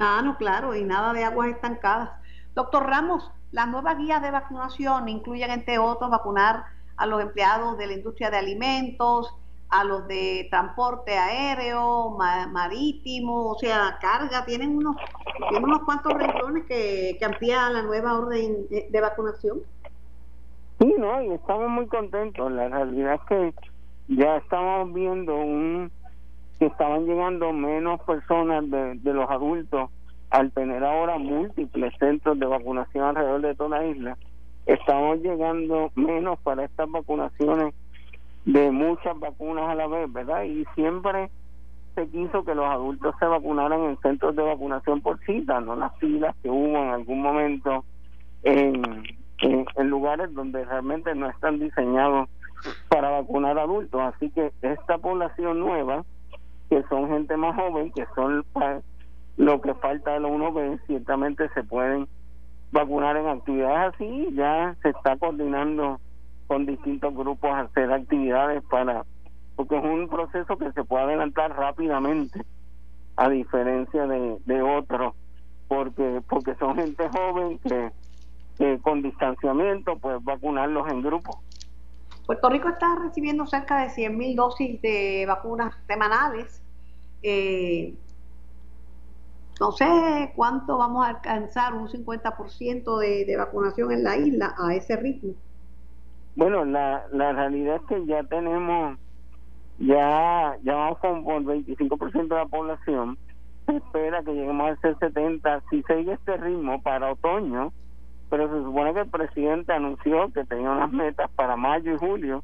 Ah, 0.00 0.20
no, 0.24 0.36
claro, 0.36 0.74
y 0.74 0.84
nada 0.84 1.12
de 1.12 1.24
aguas 1.24 1.50
estancadas. 1.50 2.10
Doctor 2.54 2.86
Ramos, 2.86 3.30
las 3.52 3.68
nuevas 3.68 3.98
guías 3.98 4.22
de 4.22 4.30
vacunación 4.30 5.08
incluyen, 5.08 5.50
entre 5.50 5.78
otros, 5.78 6.10
vacunar 6.10 6.64
a 6.96 7.06
los 7.06 7.20
empleados 7.22 7.78
de 7.78 7.86
la 7.86 7.92
industria 7.92 8.30
de 8.30 8.38
alimentos, 8.38 9.34
a 9.70 9.84
los 9.84 10.08
de 10.08 10.46
transporte 10.50 11.16
aéreo, 11.16 12.16
marítimo, 12.50 13.50
o 13.50 13.58
sea, 13.58 13.98
carga, 14.00 14.44
tienen 14.46 14.76
unos, 14.76 14.96
tienen 15.50 15.64
unos 15.64 15.82
cuantos 15.84 16.14
renglones 16.14 16.64
que, 16.66 17.16
que 17.18 17.24
amplía 17.24 17.68
la 17.70 17.82
nueva 17.82 18.18
orden 18.18 18.66
de, 18.68 19.00
vacunación. 19.00 19.60
Sí, 20.78 20.94
no, 20.98 21.22
y 21.22 21.32
estamos 21.32 21.68
muy 21.68 21.86
contentos. 21.86 22.50
La 22.50 22.68
realidad 22.68 23.14
es 23.14 23.20
que 23.28 23.54
ya 24.08 24.36
estamos 24.36 24.92
viendo 24.94 25.34
un 25.34 25.90
que 26.58 26.66
estaban 26.66 27.06
llegando 27.06 27.52
menos 27.52 28.00
personas 28.00 28.68
de, 28.68 28.94
de 28.94 29.12
los 29.12 29.30
adultos 29.30 29.90
al 30.30 30.50
tener 30.52 30.82
ahora 30.82 31.16
múltiples 31.18 31.94
centros 31.98 32.38
de 32.38 32.46
vacunación 32.46 33.04
alrededor 33.04 33.40
de 33.42 33.54
toda 33.54 33.78
la 33.78 33.86
isla. 33.86 34.18
Estamos 34.66 35.18
llegando 35.20 35.92
menos 35.94 36.38
para 36.40 36.64
estas 36.64 36.90
vacunaciones 36.90 37.74
de 38.48 38.70
muchas 38.70 39.18
vacunas 39.20 39.68
a 39.68 39.74
la 39.74 39.86
vez, 39.86 40.10
¿verdad? 40.10 40.44
Y 40.44 40.64
siempre 40.74 41.30
se 41.94 42.08
quiso 42.08 42.44
que 42.46 42.54
los 42.54 42.64
adultos 42.64 43.14
se 43.18 43.26
vacunaran 43.26 43.80
en 43.80 43.98
centros 44.00 44.34
de 44.34 44.42
vacunación 44.42 45.02
por 45.02 45.18
cita, 45.26 45.60
no 45.60 45.76
las 45.76 45.94
filas 45.98 46.34
que 46.42 46.48
hubo 46.48 46.78
en 46.78 46.88
algún 46.88 47.20
momento 47.20 47.84
en, 48.44 48.82
lugares 49.84 50.32
donde 50.32 50.64
realmente 50.64 51.14
no 51.14 51.28
están 51.28 51.58
diseñados 51.58 52.30
para 52.88 53.10
vacunar 53.10 53.58
adultos. 53.58 54.00
Así 54.00 54.30
que 54.30 54.50
esta 54.62 54.96
población 54.96 55.60
nueva, 55.60 56.04
que 56.70 56.82
son 56.84 57.08
gente 57.10 57.36
más 57.36 57.54
joven, 57.54 57.92
que 57.92 58.06
son 58.14 58.46
pues, 58.54 58.82
lo 59.36 59.60
que 59.60 59.74
falta 59.74 60.12
de 60.12 60.20
la 60.20 60.28
1B, 60.28 60.80
ciertamente 60.86 61.50
se 61.50 61.64
pueden 61.64 62.08
vacunar 62.72 63.18
en 63.18 63.28
actividades 63.28 63.94
así, 63.94 64.28
ya 64.32 64.74
se 64.82 64.88
está 64.88 65.18
coordinando 65.18 66.00
con 66.48 66.64
distintos 66.66 67.14
grupos 67.14 67.50
hacer 67.54 67.92
actividades 67.92 68.64
para 68.64 69.04
porque 69.54 69.76
es 69.76 69.84
un 69.84 70.08
proceso 70.08 70.56
que 70.56 70.72
se 70.72 70.82
puede 70.82 71.04
adelantar 71.04 71.54
rápidamente 71.54 72.42
a 73.16 73.28
diferencia 73.28 74.06
de, 74.06 74.38
de 74.46 74.62
otros 74.62 75.14
porque 75.68 76.22
porque 76.28 76.54
son 76.56 76.74
gente 76.76 77.08
joven 77.10 77.58
que, 77.58 78.78
con 78.80 79.02
distanciamiento 79.02 79.98
pues 79.98 80.24
vacunarlos 80.24 80.90
en 80.90 81.02
grupo. 81.02 81.42
Puerto 82.26 82.48
Rico 82.50 82.68
está 82.68 82.96
recibiendo 82.96 83.46
cerca 83.46 83.82
de 83.82 83.90
100 83.90 84.16
mil 84.16 84.34
dosis 84.34 84.80
de 84.82 85.24
vacunas 85.26 85.74
semanales. 85.86 86.62
Eh, 87.22 87.94
no 89.60 89.72
sé 89.72 90.32
cuánto 90.34 90.78
vamos 90.78 91.06
a 91.06 91.10
alcanzar 91.10 91.74
un 91.74 91.88
50% 91.88 92.98
de, 92.98 93.24
de 93.24 93.36
vacunación 93.36 93.92
en 93.92 94.04
la 94.04 94.16
isla 94.16 94.54
a 94.58 94.74
ese 94.74 94.96
ritmo 94.96 95.34
bueno, 96.36 96.64
la, 96.64 97.04
la 97.12 97.32
realidad 97.32 97.76
es 97.76 97.82
que 97.82 98.06
ya 98.06 98.22
tenemos, 98.24 98.98
ya, 99.78 100.56
ya 100.62 100.74
vamos 100.74 100.98
con, 100.98 101.24
por 101.24 101.42
25% 101.42 102.28
de 102.28 102.34
la 102.34 102.46
población. 102.46 103.18
Se 103.66 103.76
espera 103.76 104.22
que 104.22 104.34
lleguemos 104.34 104.70
a 104.70 104.80
ser 104.80 104.98
70 104.98 105.62
si 105.70 105.82
sigue 105.82 106.12
este 106.12 106.36
ritmo 106.36 106.80
para 106.82 107.12
otoño, 107.12 107.72
pero 108.30 108.48
se 108.48 108.62
supone 108.64 108.94
que 108.94 109.00
el 109.00 109.10
presidente 109.10 109.72
anunció 109.72 110.32
que 110.32 110.44
tenía 110.44 110.70
unas 110.70 110.92
metas 110.92 111.30
para 111.32 111.56
mayo 111.56 111.94
y 111.94 111.98
julio 111.98 112.42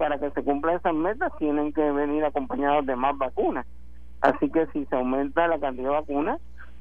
para 0.00 0.18
que 0.18 0.30
se 0.30 0.42
cumplan 0.42 0.76
esas 0.76 0.94
metas 0.94 1.30
tienen 1.38 1.74
que 1.74 1.92
venir 1.92 2.24
acompañados 2.24 2.86
de 2.86 2.96
más 2.96 3.18
vacunas. 3.18 3.66
Así 4.22 4.50
que 4.50 4.66
si 4.68 4.86
se 4.86 4.96
aumenta 4.96 5.46
la 5.46 5.58
cantidad 5.58 5.90
de 5.90 5.94
vacunas, 5.96 6.40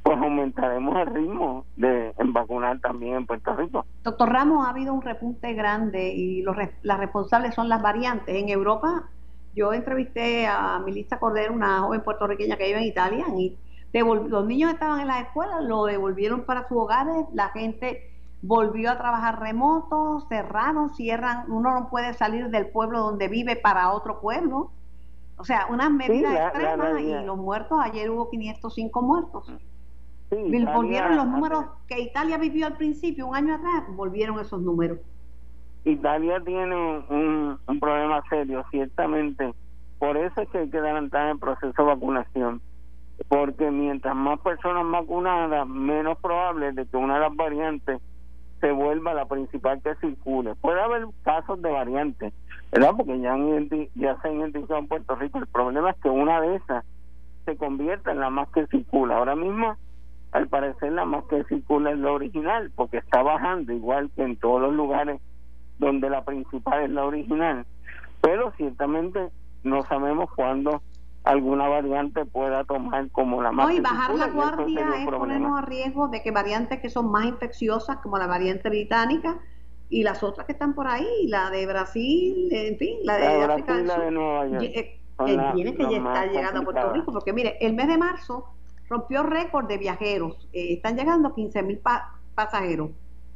pues 0.09 0.23
aumentaremos 0.23 0.95
el 1.01 1.05
ritmo 1.13 1.65
de 1.75 2.15
en 2.17 2.33
vacunar 2.33 2.79
también 2.79 3.13
en 3.13 3.27
Puerto 3.27 3.55
Rico. 3.55 3.85
Doctor 4.03 4.27
Ramos, 4.27 4.65
ha 4.65 4.71
habido 4.71 4.91
un 4.91 5.03
repunte 5.03 5.53
grande 5.53 6.11
y 6.11 6.41
los, 6.41 6.57
las 6.81 6.97
responsables 6.97 7.53
son 7.53 7.69
las 7.69 7.79
variantes. 7.79 8.35
En 8.35 8.49
Europa, 8.49 9.07
yo 9.53 9.71
entrevisté 9.71 10.47
a 10.47 10.79
Milista 10.79 11.19
Cordero, 11.19 11.53
una 11.53 11.81
joven 11.81 12.01
puertorriqueña 12.01 12.57
que 12.57 12.65
vive 12.65 12.79
en 12.79 12.85
Italia, 12.85 13.25
y 13.37 13.55
los 13.93 14.47
niños 14.47 14.73
estaban 14.73 14.99
en 15.01 15.09
las 15.09 15.27
escuelas, 15.27 15.61
lo 15.61 15.85
devolvieron 15.85 16.43
para 16.43 16.67
sus 16.67 16.79
hogares, 16.79 17.27
la 17.35 17.49
gente 17.49 18.11
volvió 18.41 18.89
a 18.89 18.97
trabajar 18.97 19.39
remoto, 19.39 20.25
cerraron, 20.27 20.89
cierran, 20.95 21.51
uno 21.51 21.71
no 21.79 21.89
puede 21.91 22.15
salir 22.15 22.49
del 22.49 22.65
pueblo 22.71 23.01
donde 23.01 23.27
vive 23.27 23.57
para 23.57 23.91
otro 23.91 24.21
pueblo. 24.21 24.71
O 25.37 25.43
sea, 25.43 25.67
unas 25.69 25.91
medidas 25.91 26.33
extremas 26.33 26.99
y 26.99 27.13
los 27.23 27.37
muertos, 27.37 27.77
ayer 27.79 28.09
hubo 28.09 28.27
505 28.31 29.01
muertos. 29.03 29.53
Volvieron 30.29 31.15
los 31.15 31.27
números 31.27 31.65
que 31.87 31.99
Italia 31.99 32.37
vivió 32.37 32.67
al 32.67 32.77
principio, 32.77 33.27
un 33.27 33.35
año 33.35 33.55
atrás, 33.55 33.83
volvieron 33.95 34.39
esos 34.39 34.61
números. 34.61 34.99
Italia 35.85 36.41
tiene 36.45 36.75
un, 36.75 37.57
un 37.65 37.79
problema 37.79 38.21
serio, 38.29 38.63
ciertamente. 38.69 39.53
Por 39.97 40.17
eso 40.17 40.41
es 40.41 40.49
que 40.49 40.59
hay 40.59 40.69
que 40.69 40.77
adelantar 40.77 41.29
el 41.29 41.39
proceso 41.39 41.73
de 41.77 41.83
vacunación. 41.83 42.61
Porque 43.27 43.69
mientras 43.69 44.15
más 44.15 44.39
personas 44.39 44.89
vacunadas, 44.89 45.67
menos 45.67 46.17
probable 46.19 46.71
de 46.71 46.85
que 46.85 46.97
una 46.97 47.15
de 47.15 47.19
las 47.21 47.35
variantes 47.35 48.01
se 48.61 48.71
vuelva 48.71 49.13
la 49.13 49.25
principal 49.25 49.81
que 49.81 49.95
circule. 49.95 50.55
Puede 50.55 50.81
haber 50.81 51.05
casos 51.23 51.61
de 51.61 51.69
variantes, 51.69 52.33
¿verdad? 52.71 52.93
Porque 52.95 53.19
ya, 53.19 53.35
ya 53.95 54.21
se 54.21 54.27
han 54.27 54.39
identificado 54.39 54.79
en 54.79 54.87
Puerto 54.87 55.15
Rico. 55.15 55.39
El 55.39 55.47
problema 55.47 55.91
es 55.91 55.97
que 55.97 56.09
una 56.09 56.41
de 56.41 56.55
esas 56.55 56.85
se 57.45 57.55
convierta 57.57 58.11
en 58.11 58.19
la 58.19 58.29
más 58.29 58.49
que 58.49 58.67
circula. 58.67 59.17
Ahora 59.17 59.35
mismo, 59.35 59.75
al 60.31 60.47
parecer, 60.47 60.91
la 60.91 61.05
más 61.05 61.23
que 61.25 61.43
circula 61.45 61.91
es 61.91 61.99
la 61.99 62.11
original, 62.11 62.71
porque 62.75 62.97
está 62.97 63.23
bajando, 63.23 63.73
igual 63.73 64.11
que 64.15 64.23
en 64.23 64.37
todos 64.37 64.61
los 64.61 64.73
lugares 64.73 65.21
donde 65.79 66.09
la 66.09 66.23
principal 66.23 66.83
es 66.83 66.89
la 66.91 67.05
original. 67.05 67.65
Pero 68.21 68.51
ciertamente 68.57 69.29
no 69.63 69.83
sabemos 69.85 70.29
cuándo 70.35 70.81
alguna 71.23 71.67
variante 71.67 72.25
pueda 72.25 72.63
tomar 72.63 73.09
como 73.11 73.41
la 73.41 73.51
más. 73.51 73.67
No, 73.67 73.73
y 73.73 73.79
bajar 73.79 74.15
la 74.15 74.27
guardia 74.27 74.87
es 74.99 75.07
ponernos 75.07 75.57
a 75.57 75.65
riesgo 75.65 76.07
de 76.07 76.21
que 76.21 76.31
variantes 76.31 76.79
que 76.79 76.89
son 76.89 77.11
más 77.11 77.25
infecciosas, 77.25 77.97
como 77.97 78.17
la 78.17 78.27
variante 78.27 78.69
británica, 78.69 79.39
y 79.89 80.03
las 80.03 80.21
otras 80.21 80.45
que 80.45 80.53
están 80.53 80.75
por 80.75 80.87
ahí, 80.87 81.27
la 81.27 81.49
de 81.49 81.65
Brasil, 81.65 82.49
en 82.51 82.77
fin, 82.77 82.99
la 83.03 83.17
de 83.17 83.43
África 83.43 83.75
del 83.75 83.89
Sur, 83.89 84.11
Nueva 84.11 84.47
York, 84.47 84.63
eh, 84.63 85.01
que 85.25 85.39
tiene 85.55 85.75
que 85.75 85.83
estar 85.83 86.29
llegando 86.29 86.61
a 86.61 86.63
Puerto 86.63 86.93
Rico, 86.93 87.11
porque 87.11 87.33
mire, 87.33 87.57
el 87.59 87.73
mes 87.73 87.87
de 87.87 87.97
marzo 87.97 88.53
rompió 88.89 89.23
récord 89.23 89.67
de 89.67 89.77
viajeros, 89.77 90.49
eh, 90.51 90.73
están 90.73 90.97
llegando 90.97 91.33
15 91.33 91.63
mil 91.63 91.79
pasajeros. 92.35 92.91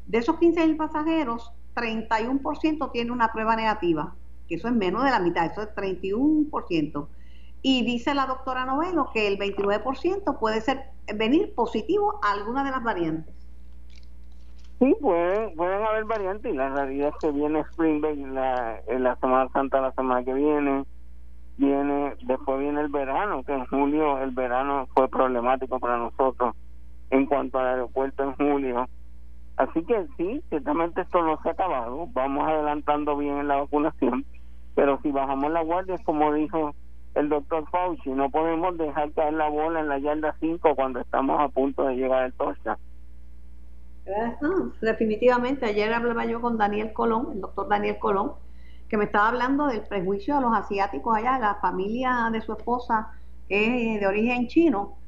De 0.08 0.18
esos 0.18 0.38
15 0.38 0.68
mil 0.68 0.78
pasajeros, 0.78 1.54
31% 1.76 2.92
tiene 2.92 3.12
una 3.12 3.32
prueba 3.32 3.56
negativa, 3.56 4.16
que 4.48 4.56
eso 4.56 4.68
es 4.68 4.74
menos 4.74 5.04
de 5.04 5.12
la 5.12 5.20
mitad, 5.20 5.46
eso 5.46 5.62
es 5.62 5.70
31%. 5.76 7.08
Y 7.62 7.86
dice 7.86 8.13
la 8.13 8.26
doctora 8.26 8.66
Novelo 8.66 9.10
que 9.13 9.28
el 9.28 9.38
29% 9.38 10.38
puede 10.39 10.62
ser 10.62 10.84
venir 11.16 11.54
positivo 11.56 12.20
a 12.22 12.32
alguna 12.34 12.63
de 12.63 12.72
las 12.72 12.84
variantes. 12.84 13.34
Sí, 14.80 14.94
pueden, 15.00 15.56
pueden 15.56 15.82
haber 15.86 16.04
variantes 16.04 16.52
y 16.52 16.58
la 16.58 16.70
realidad 16.70 17.10
es 17.10 17.16
que 17.22 17.32
viene 17.32 17.62
Spring 17.62 18.02
Break 18.02 18.18
la, 18.18 18.82
en 18.88 19.04
la 19.04 19.16
Semana 19.16 19.50
Santa 19.54 19.80
la 19.80 19.94
semana 19.94 20.26
que 20.26 20.34
viene, 20.34 20.84
viene 21.58 22.16
después 22.24 22.60
viene 22.60 22.82
el 22.82 22.89
verano, 22.89 23.44
que 23.44 23.54
en 23.54 23.66
julio 23.66 24.20
el 24.20 24.32
verano 24.32 24.88
fue 24.94 25.08
problemático 25.08 25.80
para 25.80 25.98
nosotros 25.98 26.56
en 27.10 27.26
cuanto 27.26 27.60
al 27.60 27.68
aeropuerto 27.68 28.24
en 28.24 28.34
julio. 28.36 28.88
Así 29.58 29.84
que 29.84 30.08
sí, 30.18 30.44
ciertamente 30.50 31.02
esto 31.02 31.22
no 31.22 31.39
se 31.42 31.50
ha 31.50 31.52
acabado, 31.52 32.08
vamos 32.12 32.48
adelantando 32.48 33.16
bien 33.18 33.38
en 33.38 33.48
la 33.48 33.58
vacunación, 33.58 34.26
pero 34.74 35.00
si 35.04 35.12
bajamos 35.12 35.52
la 35.52 35.62
guardia, 35.62 35.96
como 36.04 36.34
dijo 36.34 36.74
el 37.13 37.30
doctor 37.30 37.70
Fauci, 37.70 38.10
no 38.10 38.32
podemos 38.32 38.76
dejar 38.78 39.12
caer 39.12 39.34
la 39.34 39.48
bola 39.48 39.82
en 39.82 39.89
la 39.89 40.00
yarda 40.00 40.36
5 40.39 40.76
cuando 40.76 41.00
estamos 41.00 41.39
a 41.39 41.50
punto 41.50 41.84
de 41.84 41.96
llegar 41.96 42.24
al 42.24 42.34
touchdown. 42.34 42.78
definitivamente, 44.82 45.68
ayer 45.68 45.94
hablaba 45.94 46.26
yo 46.26 46.42
con 46.42 46.58
Daniel 46.58 46.92
Colón, 46.92 47.30
el 47.34 47.42
doctor 47.42 47.68
Daniel 47.68 48.00
Colón, 48.00 48.32
que 48.94 48.98
me 48.98 49.06
estaba 49.06 49.30
hablando 49.30 49.66
del 49.66 49.82
prejuicio 49.82 50.36
de 50.36 50.42
los 50.42 50.54
asiáticos 50.54 51.18
allá, 51.18 51.40
la 51.40 51.56
familia 51.56 52.30
de 52.32 52.42
su 52.42 52.54
esposa 52.54 53.10
es 53.50 54.00
de 54.00 54.06
origen 54.06 54.48
chino, 54.48 55.00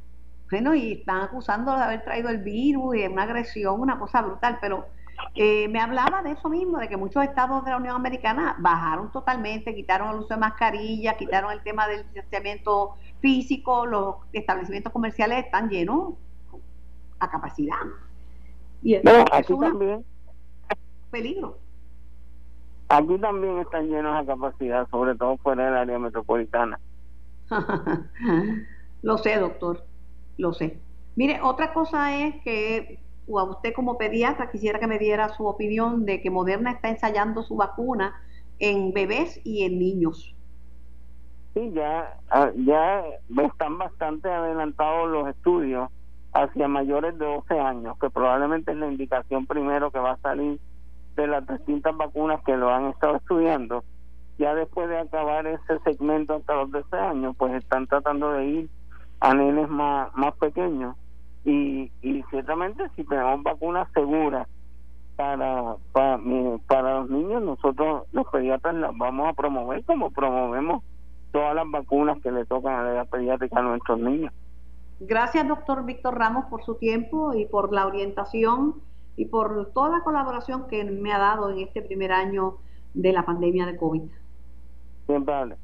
bueno, 0.50 0.74
y 0.74 0.94
están 0.94 1.22
acusando 1.22 1.72
de 1.78 1.84
haber 1.84 2.04
traído 2.04 2.30
el 2.30 2.40
virus 2.40 2.96
y 2.96 3.06
una 3.06 3.22
agresión, 3.22 3.80
una 3.80 4.00
cosa 4.00 4.24
brutal, 4.24 4.58
pero 4.60 4.88
eh, 5.36 5.68
me 5.68 5.80
hablaba 5.80 6.24
de 6.24 6.32
eso 6.32 6.50
mismo, 6.50 6.80
de 6.80 6.90
que 6.90 6.98
muchos 6.98 7.24
estados 7.26 7.64
de 7.64 7.70
la 7.70 7.78
Unión 7.78 7.96
Americana 7.96 8.56
bajaron 8.58 9.12
totalmente, 9.12 9.76
quitaron 9.76 10.10
el 10.10 10.16
uso 10.16 10.30
de 10.30 10.38
mascarilla, 10.38 11.16
quitaron 11.16 11.52
el 11.52 11.62
tema 11.62 11.88
del 11.88 12.06
distanciamiento 12.06 12.96
físico, 13.20 13.86
los 13.86 14.16
establecimientos 14.34 14.92
comerciales 14.92 15.46
están 15.46 15.70
llenos 15.70 16.16
a 17.20 17.30
capacidad. 17.30 17.76
Y 18.82 18.96
eso, 18.96 19.26
aquí 19.32 19.54
es 19.54 19.60
también. 19.60 20.04
peligro. 21.12 21.65
Aquí 22.88 23.18
también 23.20 23.60
están 23.60 23.88
llenos 23.88 24.16
a 24.16 24.26
capacidad, 24.26 24.88
sobre 24.90 25.16
todo 25.16 25.38
fuera 25.38 25.66
del 25.66 25.76
área 25.76 26.00
metropolitana. 26.00 26.80
lo 29.02 29.18
sé, 29.18 29.38
doctor, 29.38 29.86
lo 30.38 30.54
sé. 30.54 30.80
Mire, 31.16 31.42
otra 31.42 31.74
cosa 31.74 32.16
es 32.16 32.36
que 32.44 33.00
o 33.28 33.40
a 33.40 33.44
usted 33.44 33.74
como 33.74 33.98
pediatra 33.98 34.52
quisiera 34.52 34.80
que 34.80 34.88
me 34.88 35.00
diera 35.00 35.30
su 35.30 35.46
opinión 35.46 36.06
de 36.06 36.22
que 36.22 36.30
Moderna 36.30 36.72
está 36.72 36.90
ensayando 36.90 37.42
su 37.42 37.56
vacuna 37.56 38.14
en 38.60 38.94
bebés 38.94 39.42
y 39.44 39.64
en 39.64 39.80
niños. 39.80 40.36
Sí, 41.54 41.72
ya, 41.74 42.20
ah, 42.30 42.52
ya 42.56 43.04
están 43.44 43.78
bastante 43.78 44.30
adelantados 44.30 45.10
los 45.10 45.28
estudios 45.30 45.90
hacia 46.34 46.68
mayores 46.68 47.18
de 47.18 47.26
12 47.26 47.60
años, 47.60 47.98
que 48.00 48.10
probablemente 48.10 48.72
es 48.72 48.78
la 48.78 48.88
indicación 48.88 49.46
primero 49.46 49.90
que 49.90 50.00
va 50.00 50.12
a 50.12 50.18
salir 50.18 50.60
de 51.16 51.28
las 51.28 51.48
distintas 51.48 51.96
vacunas 51.96 52.42
que 52.44 52.56
lo 52.58 52.74
han 52.74 52.88
estado 52.88 53.18
estudiando. 53.18 53.84
Ya 54.38 54.54
después 54.54 54.90
de 54.90 55.00
acabar 55.00 55.48
ese 55.48 55.80
segmento 55.84 56.36
hasta 56.36 56.56
los 56.56 56.72
12 56.72 56.98
años, 56.98 57.36
pues 57.38 57.54
están 57.54 57.88
tratando 57.88 58.32
de 58.32 58.46
ir 58.46 58.70
a 59.22 59.34
nenes 59.34 59.70
más, 59.70 60.14
más 60.16 60.36
pequeños 60.36 60.96
y, 61.46 61.92
y 62.02 62.24
ciertamente 62.30 62.90
si 62.96 63.04
tenemos 63.06 63.44
vacunas 63.44 63.88
seguras 63.94 64.48
para, 65.16 65.76
para, 65.94 66.20
para 66.68 67.00
los 67.00 67.10
niños, 67.10 67.42
nosotros 67.42 68.04
los 68.12 68.28
pediatras 68.28 68.76
las 68.76 68.98
vamos 68.98 69.30
a 69.30 69.34
promover 69.34 69.84
como 69.86 70.12
promovemos 70.12 70.84
todas 71.32 71.56
las 71.56 71.70
vacunas 71.70 72.22
que 72.22 72.32
le 72.32 72.46
tocan 72.46 72.76
a 72.76 72.84
la 72.84 72.92
edad 72.92 73.10
pediátrica 73.10 73.60
a 73.60 73.64
nuestros 73.64 74.00
niños. 74.00 74.34
Gracias, 75.00 75.48
doctor 75.48 75.86
Víctor 75.86 76.18
Ramos, 76.18 76.46
por 76.46 76.64
su 76.64 76.76
tiempo 76.76 77.34
y 77.34 77.46
por 77.46 77.74
la 77.74 77.86
orientación 77.86 78.76
y 79.16 79.26
por 79.26 79.72
toda 79.74 79.90
la 79.90 80.04
colaboración 80.04 80.68
que 80.68 80.84
me 80.84 81.14
ha 81.14 81.20
dado 81.20 81.50
en 81.50 81.60
este 81.60 81.82
primer 81.82 82.12
año 82.12 82.58
de 82.94 83.12
la 83.14 83.26
pandemia 83.26 83.66
de 83.66 83.78
COVID. 83.78 84.04
Siempre 85.06 85.56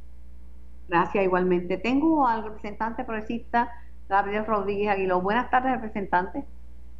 Gracias, 0.87 1.23
igualmente. 1.23 1.77
Tengo 1.77 2.27
al 2.27 2.43
representante 2.43 3.03
progresista 3.03 3.71
Gabriel 4.09 4.45
Rodríguez 4.45 4.89
Aguiló. 4.89 5.21
Buenas 5.21 5.49
tardes, 5.49 5.71
representante. 5.71 6.43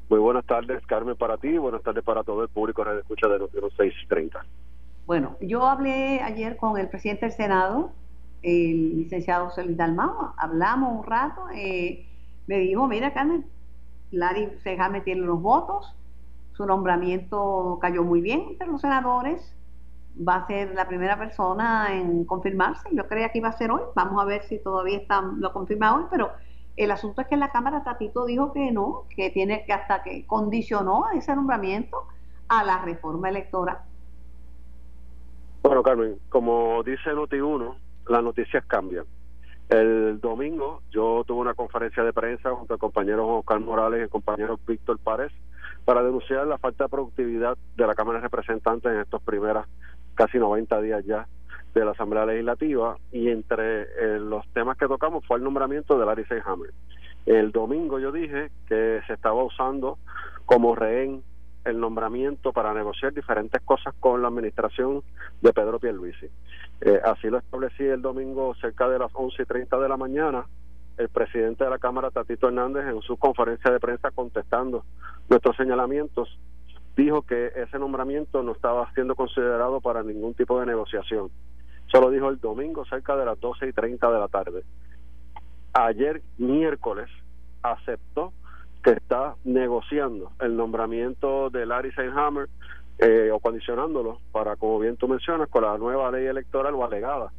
Muy 0.10 0.20
buenas 0.20 0.46
tardes, 0.46 0.86
Carmen, 0.88 1.16
para 1.16 1.38
ti 1.38 1.50
y 1.50 1.58
buenas 1.58 1.84
tardes 1.84 2.04
para 2.04 2.24
todo 2.24 2.44
el 2.44 2.50
público 2.50 2.84
que 2.84 3.00
escucha 3.00 3.28
de 3.28 3.40
los 3.40 3.52
630. 3.52 4.46
Bueno, 5.06 5.36
yo 5.42 5.66
hablé 5.66 6.22
ayer 6.22 6.58
con 6.58 6.78
el 6.78 6.88
presidente 6.88 7.26
del 7.26 7.36
Senado, 7.36 7.92
el 8.44 8.98
licenciado 8.98 9.50
Celis 9.52 9.76
Dalmao, 9.76 10.34
hablamos 10.38 11.00
un 11.00 11.06
rato, 11.06 11.48
eh, 11.54 12.06
me 12.48 12.60
dijo, 12.60 12.88
mira 12.88 13.14
Carmen, 13.14 13.46
Larry 14.12 14.50
Sejame 14.64 15.02
tiene 15.02 15.22
los 15.22 15.42
votos, 15.42 15.94
su 16.62 16.68
nombramiento 16.68 17.80
cayó 17.82 18.04
muy 18.04 18.22
bien 18.22 18.42
entre 18.52 18.68
los 18.68 18.82
senadores, 18.82 19.56
va 20.16 20.36
a 20.36 20.48
ser 20.48 20.76
la 20.76 20.88
primera 20.88 21.18
persona 21.18 21.88
en 21.92 22.24
confirmarse, 22.26 22.88
yo 22.92 23.08
creía 23.08 23.30
que 23.30 23.40
iba 23.40 23.50
a 23.50 23.54
ser 23.54 23.72
hoy, 23.72 23.82
vamos 23.96 24.22
a 24.22 24.26
ver 24.26 24.44
si 24.44 24.60
todavía 24.60 24.98
está, 24.98 25.22
lo 25.22 25.52
confirma 25.54 25.96
hoy, 25.96 26.04
pero 26.12 26.30
el 26.78 26.92
asunto 26.92 27.22
es 27.22 27.28
que 27.28 27.34
en 27.34 27.40
la 27.40 27.52
Cámara 27.52 27.84
Tatito 27.84 28.26
dijo 28.26 28.54
que 28.54 28.72
no, 28.72 29.06
que 29.16 29.32
tiene 29.32 29.66
que 29.66 29.74
hasta 29.74 30.04
que 30.04 30.28
condicionó 30.28 31.08
a 31.08 31.14
ese 31.14 31.36
nombramiento 31.36 31.98
a 32.48 32.64
la 32.64 32.84
reforma 32.84 33.30
electoral. 33.30 33.80
Bueno, 35.64 35.82
Carmen, 35.82 36.20
como 36.30 36.84
dice 36.84 37.10
Noti1, 37.10 37.76
las 38.08 38.24
noticias 38.24 38.64
cambian. 38.68 39.06
El 39.70 40.20
domingo 40.20 40.82
yo 40.92 41.24
tuve 41.26 41.40
una 41.40 41.56
conferencia 41.56 42.04
de 42.04 42.14
prensa 42.14 42.52
junto 42.52 42.76
al 42.76 42.80
compañero 42.80 43.28
Oscar 43.28 43.60
Morales 43.60 44.02
y 44.02 44.04
el 44.04 44.10
compañero 44.10 44.60
Víctor 44.68 45.00
Párez 45.00 45.32
para 45.86 46.04
denunciar 46.04 46.46
la 46.48 46.58
falta 46.58 46.86
de 46.86 46.90
productividad 46.90 47.58
de 47.76 47.88
la 47.88 47.96
Cámara 47.96 48.20
de 48.20 48.24
Representantes 48.24 48.92
en 48.92 49.00
estos 49.00 49.22
primeros 49.22 49.66
casi 50.16 50.38
90 50.38 50.82
días 50.82 51.06
ya 51.06 51.28
de 51.74 51.86
la 51.86 51.92
Asamblea 51.92 52.26
Legislativa 52.26 52.98
y 53.12 53.30
entre 53.30 53.84
eh, 53.84 54.20
los 54.20 54.46
temas 54.54 54.78
que 54.78 54.88
tocamos 54.88 55.26
fue 55.26 55.38
el 55.38 55.44
nombramiento 55.44 55.98
de 55.98 56.06
Larry 56.06 56.26
Hammer. 56.46 56.72
El 57.26 57.52
domingo 57.52 58.00
yo 58.00 58.12
dije 58.12 58.50
que 58.68 59.02
se 59.08 59.14
estaba 59.14 59.44
usando 59.44 59.98
como 60.46 60.76
rehén 60.76 61.24
el 61.64 61.80
nombramiento 61.80 62.52
para 62.52 62.74
negociar 62.74 63.14
diferentes 63.14 63.62
cosas 63.62 63.94
con 64.00 64.22
la 64.22 64.28
administración 64.28 65.04
de 65.42 65.54
Pedro 65.54 65.80
Pierluisi. 65.80 66.28
Eh, 66.82 67.00
así 67.04 67.30
lo 67.30 67.38
establecí 67.38 67.84
el 67.84 68.02
domingo 68.02 68.56
cerca 68.56 68.90
de 68.90 68.98
las 68.98 69.12
once 69.14 69.44
y 69.44 69.46
treinta 69.46 69.78
de 69.78 69.88
la 69.88 69.98
mañana. 69.98 70.46
El 71.02 71.10
presidente 71.10 71.64
de 71.64 71.70
la 71.72 71.80
Cámara, 71.80 72.12
Tatito 72.12 72.48
Hernández, 72.48 72.86
en 72.86 73.02
su 73.02 73.18
conferencia 73.18 73.72
de 73.72 73.80
prensa 73.80 74.12
contestando 74.12 74.86
nuestros 75.28 75.58
señalamientos, 75.58 76.38
dijo 76.96 77.24
que 77.24 77.48
ese 77.56 77.80
nombramiento 77.80 78.44
no 78.44 78.52
estaba 78.52 78.88
siendo 78.94 79.16
considerado 79.16 79.82
para 79.82 80.04
ningún 80.04 80.36
tipo 80.36 80.60
de 80.60 80.68
negociación. 80.68 81.32
Eso 81.88 82.02
lo 82.02 82.12
dijo 82.12 82.30
el 82.30 82.40
domingo 82.40 82.86
cerca 82.86 83.16
de 83.16 83.26
las 83.26 83.40
doce 83.40 83.68
y 83.68 83.74
treinta 83.74 84.12
de 84.12 84.20
la 84.20 84.28
tarde. 84.28 84.64
Ayer, 85.74 86.22
miércoles, 86.38 87.10
aceptó 87.64 88.32
que 88.84 88.92
está 88.92 89.34
negociando 89.44 90.34
el 90.40 90.56
nombramiento 90.56 91.50
de 91.50 91.66
Larry 91.66 91.94
Seinhammer 91.94 92.48
eh, 93.00 93.32
o 93.34 93.40
condicionándolo 93.40 94.20
para, 94.32 94.56
como 94.56 94.78
bien 94.78 94.98
tú 94.98 95.08
mencionas, 95.08 95.50
con 95.50 95.64
la 95.64 95.80
nueva 95.80 96.12
ley 96.12 96.28
electoral 96.28 96.76
o 96.76 96.86
alegada 96.86 97.32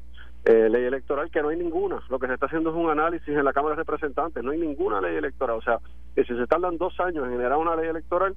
eh, 0.44 0.68
ley 0.68 0.84
electoral 0.84 1.30
que 1.30 1.42
no 1.42 1.48
hay 1.48 1.56
ninguna. 1.56 2.00
Lo 2.08 2.18
que 2.18 2.26
se 2.26 2.34
está 2.34 2.46
haciendo 2.46 2.70
es 2.70 2.76
un 2.76 2.90
análisis 2.90 3.28
en 3.28 3.44
la 3.44 3.52
Cámara 3.52 3.76
de 3.76 3.82
Representantes. 3.82 4.42
No 4.42 4.50
hay 4.50 4.58
ninguna 4.58 5.00
ley 5.00 5.16
electoral. 5.16 5.56
O 5.56 5.62
sea, 5.62 5.78
que 6.14 6.24
si 6.24 6.36
se 6.36 6.46
tardan 6.46 6.78
dos 6.78 6.98
años 7.00 7.24
en 7.24 7.32
generar 7.32 7.58
una 7.58 7.76
ley 7.76 7.88
electoral, 7.88 8.34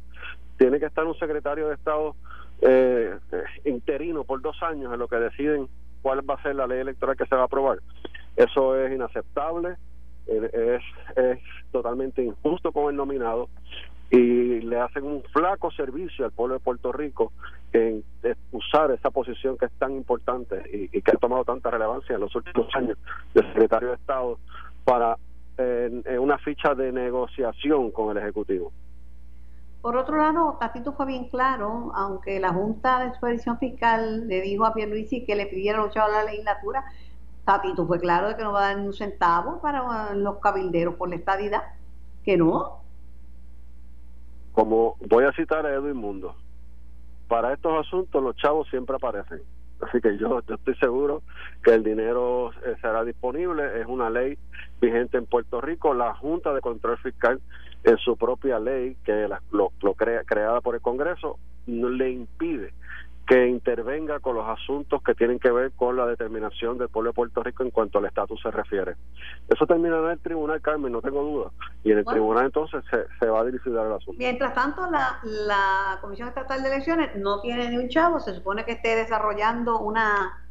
tiene 0.58 0.80
que 0.80 0.86
estar 0.86 1.06
un 1.06 1.18
secretario 1.18 1.68
de 1.68 1.76
Estado 1.76 2.16
eh, 2.62 3.18
eh 3.32 3.44
interino 3.66 4.24
por 4.24 4.42
dos 4.42 4.62
años 4.64 4.94
en 4.94 5.00
lo 5.00 5.08
que 5.08 5.18
deciden 5.18 5.68
cuál 6.02 6.28
va 6.30 6.36
a 6.36 6.42
ser 6.42 6.56
la 6.56 6.68
ley 6.68 6.80
electoral 6.80 7.18
que 7.18 7.26
se 7.26 7.36
va 7.36 7.42
a 7.42 7.46
aprobar. 7.46 7.80
Eso 8.38 8.78
es 8.78 8.94
inaceptable 8.94 9.76
es, 10.28 10.82
es 11.16 11.40
totalmente 11.72 12.24
injusto 12.24 12.72
con 12.72 12.90
el 12.90 12.96
nominado 12.96 13.50
y 14.10 14.62
le 14.62 14.80
hacen 14.80 15.04
un 15.04 15.24
flaco 15.34 15.72
servicio 15.72 16.26
al 16.26 16.32
pueblo 16.32 16.56
de 16.56 16.60
Puerto 16.60 16.92
Rico 16.92 17.32
en 17.74 18.04
usar 18.52 18.92
esa 18.92 19.12
posición 19.12 19.58
que 19.58 19.66
es 19.66 19.72
tan 19.74 19.92
importante 19.94 20.64
y, 20.72 21.02
que 21.02 21.12
ha 21.12 21.18
tomado 21.18 21.44
tanta 21.44 21.70
relevancia 21.70 22.16
en 22.16 22.22
los 22.22 22.36
últimos 22.36 22.68
años 22.76 22.98
de 23.34 23.42
secretario 23.42 23.90
de 23.90 23.96
Estado 23.96 24.40
para 24.84 25.18
una 26.20 26.38
ficha 26.40 26.76
de 26.76 26.92
negociación 26.92 27.92
con 27.92 28.12
el 28.12 28.22
Ejecutivo. 28.22 28.72
Por 29.86 29.98
otro 29.98 30.18
lado, 30.18 30.58
Tatito 30.60 30.94
fue 30.94 31.06
bien 31.06 31.30
claro, 31.30 31.92
aunque 31.94 32.40
la 32.40 32.52
Junta 32.52 33.06
de 33.06 33.14
Supervisión 33.14 33.60
Fiscal 33.60 34.28
le 34.28 34.42
dijo 34.42 34.66
a 34.66 34.74
Pierluisi 34.74 35.24
que 35.26 35.36
le 35.36 35.46
pidiera 35.46 35.78
luchar 35.78 36.10
a 36.10 36.12
la 36.12 36.24
legislatura, 36.24 36.84
Tatito 37.46 37.86
fue 37.86 38.00
claro 38.00 38.30
de 38.30 38.36
que 38.36 38.42
no 38.42 38.52
va 38.52 38.64
a 38.64 38.68
dar 38.70 38.80
ni 38.80 38.88
un 38.88 38.94
centavo 38.94 39.62
para 39.62 40.16
los 40.16 40.40
cabilderos 40.40 40.96
por 40.96 41.10
la 41.10 41.16
estadidad, 41.16 41.62
que 42.24 42.36
no. 42.36 42.80
Como 44.54 44.96
voy 45.08 45.26
a 45.26 45.32
citar 45.34 45.68
a 45.68 45.74
Edwin 45.76 45.98
Mundo, 45.98 46.36
para 47.28 47.54
estos 47.54 47.86
asuntos 47.86 48.22
los 48.24 48.36
chavos 48.36 48.68
siempre 48.70 48.96
aparecen. 48.96 49.42
Así 49.82 50.00
que 50.00 50.18
yo, 50.18 50.42
yo 50.48 50.56
estoy 50.56 50.76
seguro 50.76 51.22
que 51.64 51.74
el 51.74 51.84
dinero 51.84 52.52
eh, 52.66 52.76
será 52.82 53.04
disponible. 53.04 53.82
Es 53.82 53.88
una 53.88 54.10
ley 54.10 54.38
vigente 54.80 55.18
en 55.18 55.26
Puerto 55.26 55.60
Rico. 55.60 55.94
La 55.94 56.14
Junta 56.14 56.54
de 56.54 56.62
Control 56.62 56.98
Fiscal, 56.98 57.42
en 57.84 57.98
su 57.98 58.16
propia 58.16 58.60
ley, 58.60 58.96
que 59.04 59.28
lo, 59.52 59.72
lo 59.82 59.94
crea, 59.94 60.24
creada 60.24 60.62
por 60.62 60.76
el 60.76 60.82
Congreso, 60.82 61.38
no 61.68 61.90
le 61.90 62.10
impide 62.12 62.74
que 63.26 63.48
intervenga 63.48 64.20
con 64.20 64.36
los 64.36 64.48
asuntos 64.48 65.02
que 65.02 65.16
tienen 65.16 65.40
que 65.40 65.52
ver 65.52 65.72
con 65.72 65.96
la 65.96 66.06
determinación 66.06 66.78
del 66.78 66.90
pueblo 66.90 67.10
de 67.10 67.16
Puerto 67.16 67.44
Rico 67.44 67.64
en 67.64 67.72
cuanto 67.72 67.98
al 67.98 68.06
estatus 68.06 68.40
se 68.42 68.52
refiere. 68.52 68.96
Eso 69.48 69.66
terminará 69.66 70.06
en 70.06 70.12
el 70.12 70.20
tribunal, 70.20 70.62
Carmen, 70.62 70.92
no 70.92 71.02
tengo 71.02 71.24
duda. 71.24 71.52
Y 71.84 71.92
en 71.92 72.00
el 72.00 72.06
tribunal 72.06 72.46
entonces 72.46 72.84
se, 73.20 73.26
va 73.28 73.42
a 73.42 73.46
dirigir 73.46 73.72
el 73.72 73.80
asunto. 73.80 74.14
Mientras 74.18 74.54
tanto, 74.54 74.90
la, 74.92 75.20
la 75.24 75.98
Comisión 76.02 76.28
Estatal 76.28 76.62
de 76.62 76.70
Elecciones 76.70 77.16
no 77.16 77.42
tiene 77.42 77.70
ni 77.70 77.78
un 77.78 77.90
chavo, 77.90 78.20
se 78.20 78.36
supone 78.36 78.64
que 78.64 78.74
esté 78.74 78.96
desarrollando 78.96 79.80
una 79.80 80.42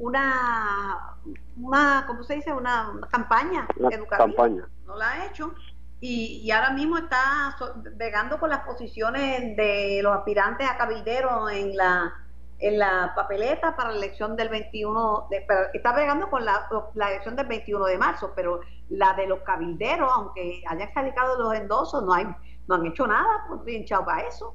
una, 0.00 1.14
una 1.60 2.04
¿cómo 2.06 2.22
se 2.22 2.36
dice? 2.36 2.52
Una, 2.52 2.92
campaña 3.10 3.66
educativa. 3.78 4.16
Campaña. 4.16 4.66
No 4.86 4.96
la 4.96 5.10
ha 5.10 5.26
hecho 5.26 5.54
y, 6.00 6.50
ahora 6.50 6.70
mismo 6.70 6.96
está 6.96 7.56
pegando 7.98 8.38
con 8.38 8.50
las 8.50 8.60
posiciones 8.60 9.56
de 9.56 10.00
los 10.02 10.16
aspirantes 10.16 10.68
a 10.68 10.76
cabilderos 10.76 11.52
en 11.52 11.76
la 11.76 12.14
en 12.62 12.78
la 12.78 13.12
papeleta 13.16 13.74
para 13.74 13.90
la 13.90 13.96
elección 13.96 14.36
del 14.36 14.50
21, 14.50 15.28
de, 15.30 15.46
está 15.72 15.94
pegando 15.94 16.28
con 16.28 16.44
la, 16.44 16.68
elección 16.94 17.34
del 17.34 17.46
21 17.46 17.86
de 17.86 17.96
marzo, 17.96 18.32
pero 18.36 18.60
la 18.90 19.14
de 19.14 19.26
los 19.26 19.40
cabilderos, 19.40 20.10
aunque 20.14 20.62
hayan 20.68 20.90
radicado 20.94 21.42
los 21.42 21.54
endosos, 21.54 22.04
no 22.04 22.12
hay 22.12 22.26
no 22.68 22.76
han 22.76 22.86
hecho 22.86 23.06
nada, 23.06 23.46
pues 23.48 23.64
bien 23.64 23.84
para 24.04 24.26
eso. 24.28 24.54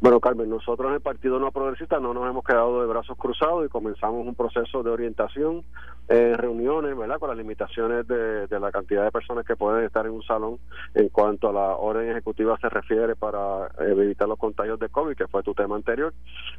Bueno, 0.00 0.20
Carmen, 0.20 0.48
nosotros 0.48 0.88
en 0.88 0.94
el 0.94 1.00
Partido 1.00 1.38
No 1.38 1.50
Progresista 1.50 1.98
no 1.98 2.14
nos 2.14 2.28
hemos 2.28 2.44
quedado 2.44 2.80
de 2.80 2.86
brazos 2.86 3.16
cruzados 3.16 3.66
y 3.66 3.68
comenzamos 3.68 4.26
un 4.26 4.34
proceso 4.34 4.82
de 4.82 4.90
orientación, 4.90 5.64
eh, 6.08 6.34
reuniones, 6.36 6.96
¿verdad? 6.96 7.18
Con 7.18 7.28
las 7.28 7.38
limitaciones 7.38 8.06
de, 8.06 8.46
la 8.50 8.72
cantidad 8.72 9.04
de 9.04 9.10
personas 9.10 9.46
que 9.46 9.56
pueden 9.56 9.84
estar 9.84 10.04
en 10.04 10.12
un 10.12 10.22
salón 10.22 10.58
en 10.94 11.08
cuanto 11.08 11.48
a 11.48 11.52
la 11.52 11.76
orden 11.76 12.10
ejecutiva 12.10 12.58
se 12.60 12.68
refiere 12.68 13.14
para 13.16 13.68
eh, 13.78 13.92
evitar 13.92 14.28
los 14.28 14.38
contagios 14.38 14.78
de 14.78 14.88
COVID, 14.88 15.16
que 15.16 15.28
fue 15.28 15.42
tu 15.42 15.54
tema 15.54 15.76
anterior. 15.76 16.12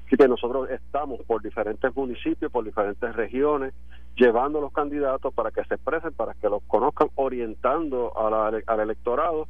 Así 0.08 0.16
que 0.16 0.28
nosotros 0.28 0.70
estamos 0.70 1.22
por 1.28 1.42
diferentes 1.42 1.96
municipios, 1.96 2.52
por 2.52 2.64
diferentes 2.64 3.16
regiones, 3.16 3.74
llevando 4.16 4.60
a 4.60 4.62
los 4.62 4.74
candidatos 4.74 5.34
para 5.34 5.52
que 5.52 5.64
se 5.66 5.76
expresen, 5.76 6.14
para 6.14 6.34
que 6.36 6.50
los 6.50 6.64
conozcan, 6.64 7.10
orientando 7.16 8.14
al 8.18 8.80
electorado. 8.80 9.48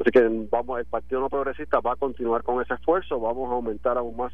Así 0.00 0.10
que 0.10 0.28
vamos, 0.50 0.80
el 0.80 0.86
Partido 0.86 1.20
No 1.20 1.30
Progresista 1.30 1.80
va 1.80 1.92
a 1.92 1.96
continuar 1.96 2.42
con 2.42 2.60
ese 2.60 2.74
esfuerzo, 2.74 3.20
vamos 3.20 3.50
a 3.50 3.54
aumentar 3.54 3.96
aún 3.96 4.16
más 4.16 4.32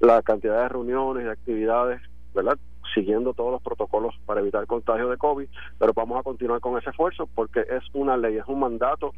la 0.00 0.22
cantidad 0.22 0.62
de 0.62 0.68
reuniones 0.68 1.26
y 1.26 1.28
actividades, 1.28 2.00
¿verdad? 2.34 2.58
Siguiendo 2.94 3.34
todos 3.34 3.52
los 3.52 3.62
protocolos 3.62 4.14
para 4.26 4.40
evitar 4.40 4.66
contagio 4.66 5.08
de 5.08 5.16
COVID, 5.16 5.48
pero 5.78 5.92
vamos 5.94 6.18
a 6.18 6.22
continuar 6.22 6.60
con 6.60 6.78
ese 6.78 6.90
esfuerzo 6.90 7.28
porque 7.34 7.60
es 7.60 7.82
una 7.94 8.16
ley, 8.16 8.36
es 8.36 8.46
un 8.46 8.60
mandato 8.60 9.12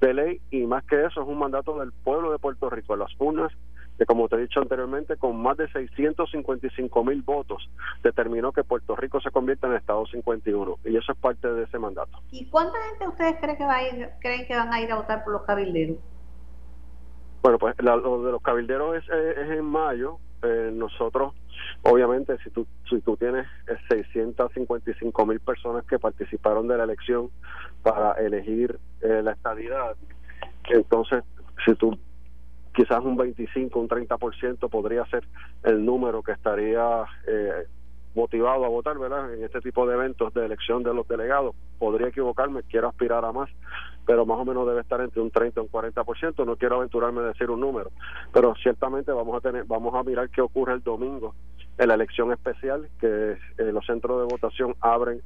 de 0.00 0.14
ley 0.14 0.40
y 0.50 0.66
más 0.66 0.84
que 0.84 1.04
eso 1.04 1.22
es 1.22 1.28
un 1.28 1.38
mandato 1.38 1.78
del 1.78 1.92
pueblo 1.92 2.32
de 2.32 2.38
Puerto 2.38 2.70
Rico, 2.70 2.94
en 2.94 3.00
las 3.00 3.12
urnas 3.18 3.52
que 3.98 4.04
como 4.04 4.28
te 4.28 4.36
he 4.36 4.40
dicho 4.40 4.60
anteriormente, 4.60 5.16
con 5.16 5.40
más 5.40 5.56
de 5.56 5.68
655 5.68 7.04
mil 7.04 7.22
votos, 7.22 7.68
determinó 8.02 8.52
que 8.52 8.62
Puerto 8.62 8.94
Rico 8.94 9.20
se 9.20 9.30
convierta 9.30 9.66
en 9.68 9.74
Estado 9.74 10.04
51. 10.06 10.78
Y 10.84 10.96
eso 10.96 11.12
es 11.12 11.18
parte 11.18 11.48
de 11.48 11.64
ese 11.64 11.78
mandato. 11.78 12.18
¿Y 12.30 12.46
cuánta 12.46 12.76
gente 12.90 13.08
ustedes 13.08 13.36
creen 13.40 13.56
que, 13.56 13.64
va 13.64 13.76
a 13.76 13.82
ir, 13.88 14.10
creen 14.20 14.46
que 14.46 14.54
van 14.54 14.72
a 14.72 14.80
ir 14.80 14.92
a 14.92 14.96
votar 14.96 15.24
por 15.24 15.32
los 15.32 15.42
cabilderos? 15.42 15.96
Bueno, 17.42 17.58
pues 17.58 17.74
lo 17.78 18.22
de 18.22 18.32
los 18.32 18.42
cabilderos 18.42 18.96
es, 18.96 19.08
en 19.50 19.64
mayo. 19.64 20.18
Eh, 20.42 20.70
nosotros, 20.72 21.34
obviamente, 21.82 22.36
si 22.42 22.50
tú, 22.50 22.66
si 22.88 23.00
tú 23.00 23.16
tienes 23.16 23.46
655 23.88 25.26
mil 25.26 25.40
personas 25.40 25.84
que 25.84 25.98
participaron 25.98 26.68
de 26.68 26.76
la 26.76 26.84
elección 26.84 27.30
para 27.82 28.12
elegir 28.12 28.78
eh, 29.02 29.20
la 29.22 29.32
estadidad, 29.32 29.96
entonces, 30.68 31.22
si 31.64 31.74
tú 31.74 31.98
quizás 32.74 33.00
un 33.02 33.16
25, 33.16 33.80
un 33.80 33.88
30% 33.88 34.68
podría 34.68 35.04
ser 35.06 35.24
el 35.64 35.84
número 35.84 36.22
que 36.22 36.32
estaría 36.32 37.04
eh, 37.26 37.66
motivado 38.16 38.64
a 38.64 38.68
votar, 38.68 38.98
¿verdad? 38.98 39.32
En 39.32 39.44
este 39.44 39.60
tipo 39.60 39.86
de 39.86 39.94
eventos 39.94 40.32
de 40.34 40.46
elección 40.46 40.82
de 40.82 40.92
los 40.92 41.06
delegados. 41.06 41.54
Podría 41.78 42.08
equivocarme, 42.08 42.62
quiero 42.64 42.88
aspirar 42.88 43.24
a 43.24 43.30
más, 43.30 43.50
pero 44.06 44.24
más 44.26 44.38
o 44.38 44.44
menos 44.44 44.66
debe 44.66 44.80
estar 44.80 45.00
entre 45.00 45.20
un 45.20 45.30
30 45.30 45.60
y 45.60 45.62
un 45.62 45.70
40%. 45.70 46.44
No 46.44 46.56
quiero 46.56 46.76
aventurarme 46.76 47.20
a 47.20 47.24
decir 47.24 47.50
un 47.50 47.60
número, 47.60 47.90
pero 48.32 48.54
ciertamente 48.62 49.12
vamos 49.12 49.36
a 49.36 49.40
tener, 49.40 49.64
vamos 49.64 49.94
a 49.94 50.02
mirar 50.02 50.30
qué 50.30 50.40
ocurre 50.40 50.72
el 50.72 50.82
domingo 50.82 51.34
en 51.78 51.88
la 51.88 51.94
elección 51.94 52.32
especial, 52.32 52.88
que 52.98 53.32
eh, 53.58 53.72
los 53.72 53.84
centros 53.84 54.18
de 54.18 54.24
votación 54.24 54.74
abren 54.80 55.20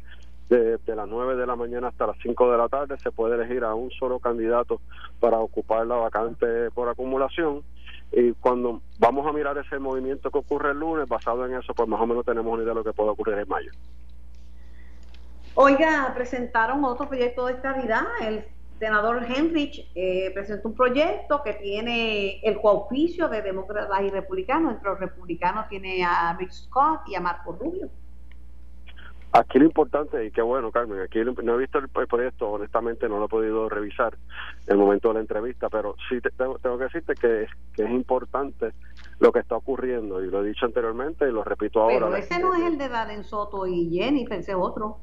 de, 0.51 0.81
las 0.97 1.09
9 1.09 1.37
de 1.37 1.47
la 1.47 1.55
mañana 1.55 1.89
hasta 1.89 2.09
las 2.09 2.17
5 2.23 2.51
de 2.51 2.59
la 2.59 2.69
tarde 2.69 2.99
se 2.99 3.13
puede 3.13 3.37
elegir 3.37 3.63
a 3.63 3.75
un 3.75 3.91
solo 3.93 4.19
candidato 4.19 4.81
para 5.21 5.39
ocupar 5.39 5.87
la 5.87 5.95
vacante 5.95 6.73
por 6.73 6.89
acumulación 6.89 7.63
y 8.13 8.33
cuando 8.33 8.83
vamos 8.99 9.27
a 9.27 9.33
mirar 9.33 9.57
ese 9.59 9.79
movimiento 9.79 10.31
que 10.31 10.39
ocurre 10.39 10.73
el 10.73 10.79
lunes, 10.79 11.09
basado 11.09 11.47
en 11.47 11.55
eso, 11.55 11.73
pues 11.75 11.89
más 11.89 12.01
o 12.01 12.07
menos 12.07 12.25
tenemos 12.25 12.53
una 12.53 12.63
idea 12.63 12.75
de 12.75 12.81
lo 12.81 12.85
que 12.85 12.93
puede 12.93 13.11
ocurrir 13.11 13.39
en 13.39 13.49
mayo. 13.49 13.71
Oiga, 15.55 16.13
presentaron 16.15 16.85
otro 16.85 17.09
proyecto 17.09 17.47
de 17.47 17.55
estabilidad. 17.55 18.03
El 18.23 18.45
senador 18.79 19.25
Henrich 19.25 19.87
eh, 19.95 20.31
presentó 20.33 20.69
un 20.69 20.75
proyecto 20.75 21.43
que 21.43 21.55
tiene 21.55 22.41
el 22.41 22.61
coauspicio 22.61 23.29
de 23.29 23.43
demócratas 23.43 24.01
y 24.03 24.11
republicanos. 24.11 24.75
Entre 24.75 24.89
los 24.89 24.99
republicanos 24.99 25.69
tiene 25.69 26.05
a 26.05 26.35
Rick 26.39 26.51
Scott 26.51 27.03
y 27.07 27.15
a 27.15 27.21
Marco 27.21 27.53
Rubio. 27.53 27.91
Aquí 29.33 29.61
lo 29.61 29.65
importante, 29.65 30.25
y 30.27 30.33
qué 30.33 30.43
bueno, 30.43 30.73
Carmen, 30.73 31.01
aquí 31.01 31.21
no 31.21 31.55
he 31.55 31.59
visto 31.59 31.79
el, 31.79 31.89
proyecto, 31.89 32.51
honestamente 32.51 33.09
no 33.09 33.21
lo 33.21 33.27
he 33.27 33.29
podido 33.29 33.69
revisar 33.69 34.17
en 34.67 34.73
el 34.73 34.79
momento 34.79 35.09
de 35.09 35.15
la 35.15 35.21
entrevista, 35.21 35.69
pero 35.69 35.95
sí 36.09 36.19
tengo, 36.37 36.59
que 36.59 36.85
decirte 36.85 37.15
que, 37.15 37.47
que, 37.73 37.85
es 37.85 37.91
importante 37.91 38.73
lo 39.21 39.31
que 39.31 39.39
está 39.39 39.55
ocurriendo, 39.55 40.21
y 40.21 40.29
lo 40.29 40.43
he 40.43 40.49
dicho 40.49 40.67
anteriormente 40.67 41.29
y 41.29 41.33
lo 41.33 41.45
repito 41.45 41.81
ahora. 41.81 41.95
Pero 41.95 42.17
ese 42.17 42.41
no 42.41 42.55
es 42.57 42.63
el 42.65 42.77
de 42.77 42.89
Darren 42.89 43.23
Soto 43.23 43.69
y 43.69 43.89
Jenny, 43.91 44.27
pensé 44.27 44.57
otro. 44.57 44.99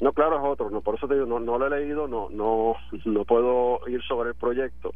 No, 0.00 0.12
claro, 0.12 0.36
es 0.36 0.44
otro, 0.44 0.70
no, 0.70 0.80
por 0.80 0.94
eso 0.94 1.08
te 1.08 1.14
digo, 1.14 1.26
no, 1.26 1.40
no 1.40 1.58
lo 1.58 1.66
he 1.66 1.80
leído, 1.80 2.06
no, 2.06 2.28
no, 2.30 2.74
no 3.06 3.24
puedo 3.24 3.80
ir 3.88 4.00
sobre 4.04 4.28
el 4.30 4.36
proyecto, 4.36 4.92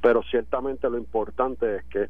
pero 0.00 0.22
ciertamente 0.22 0.88
lo 0.88 0.96
importante 0.96 1.76
es 1.76 1.84
que 1.84 2.08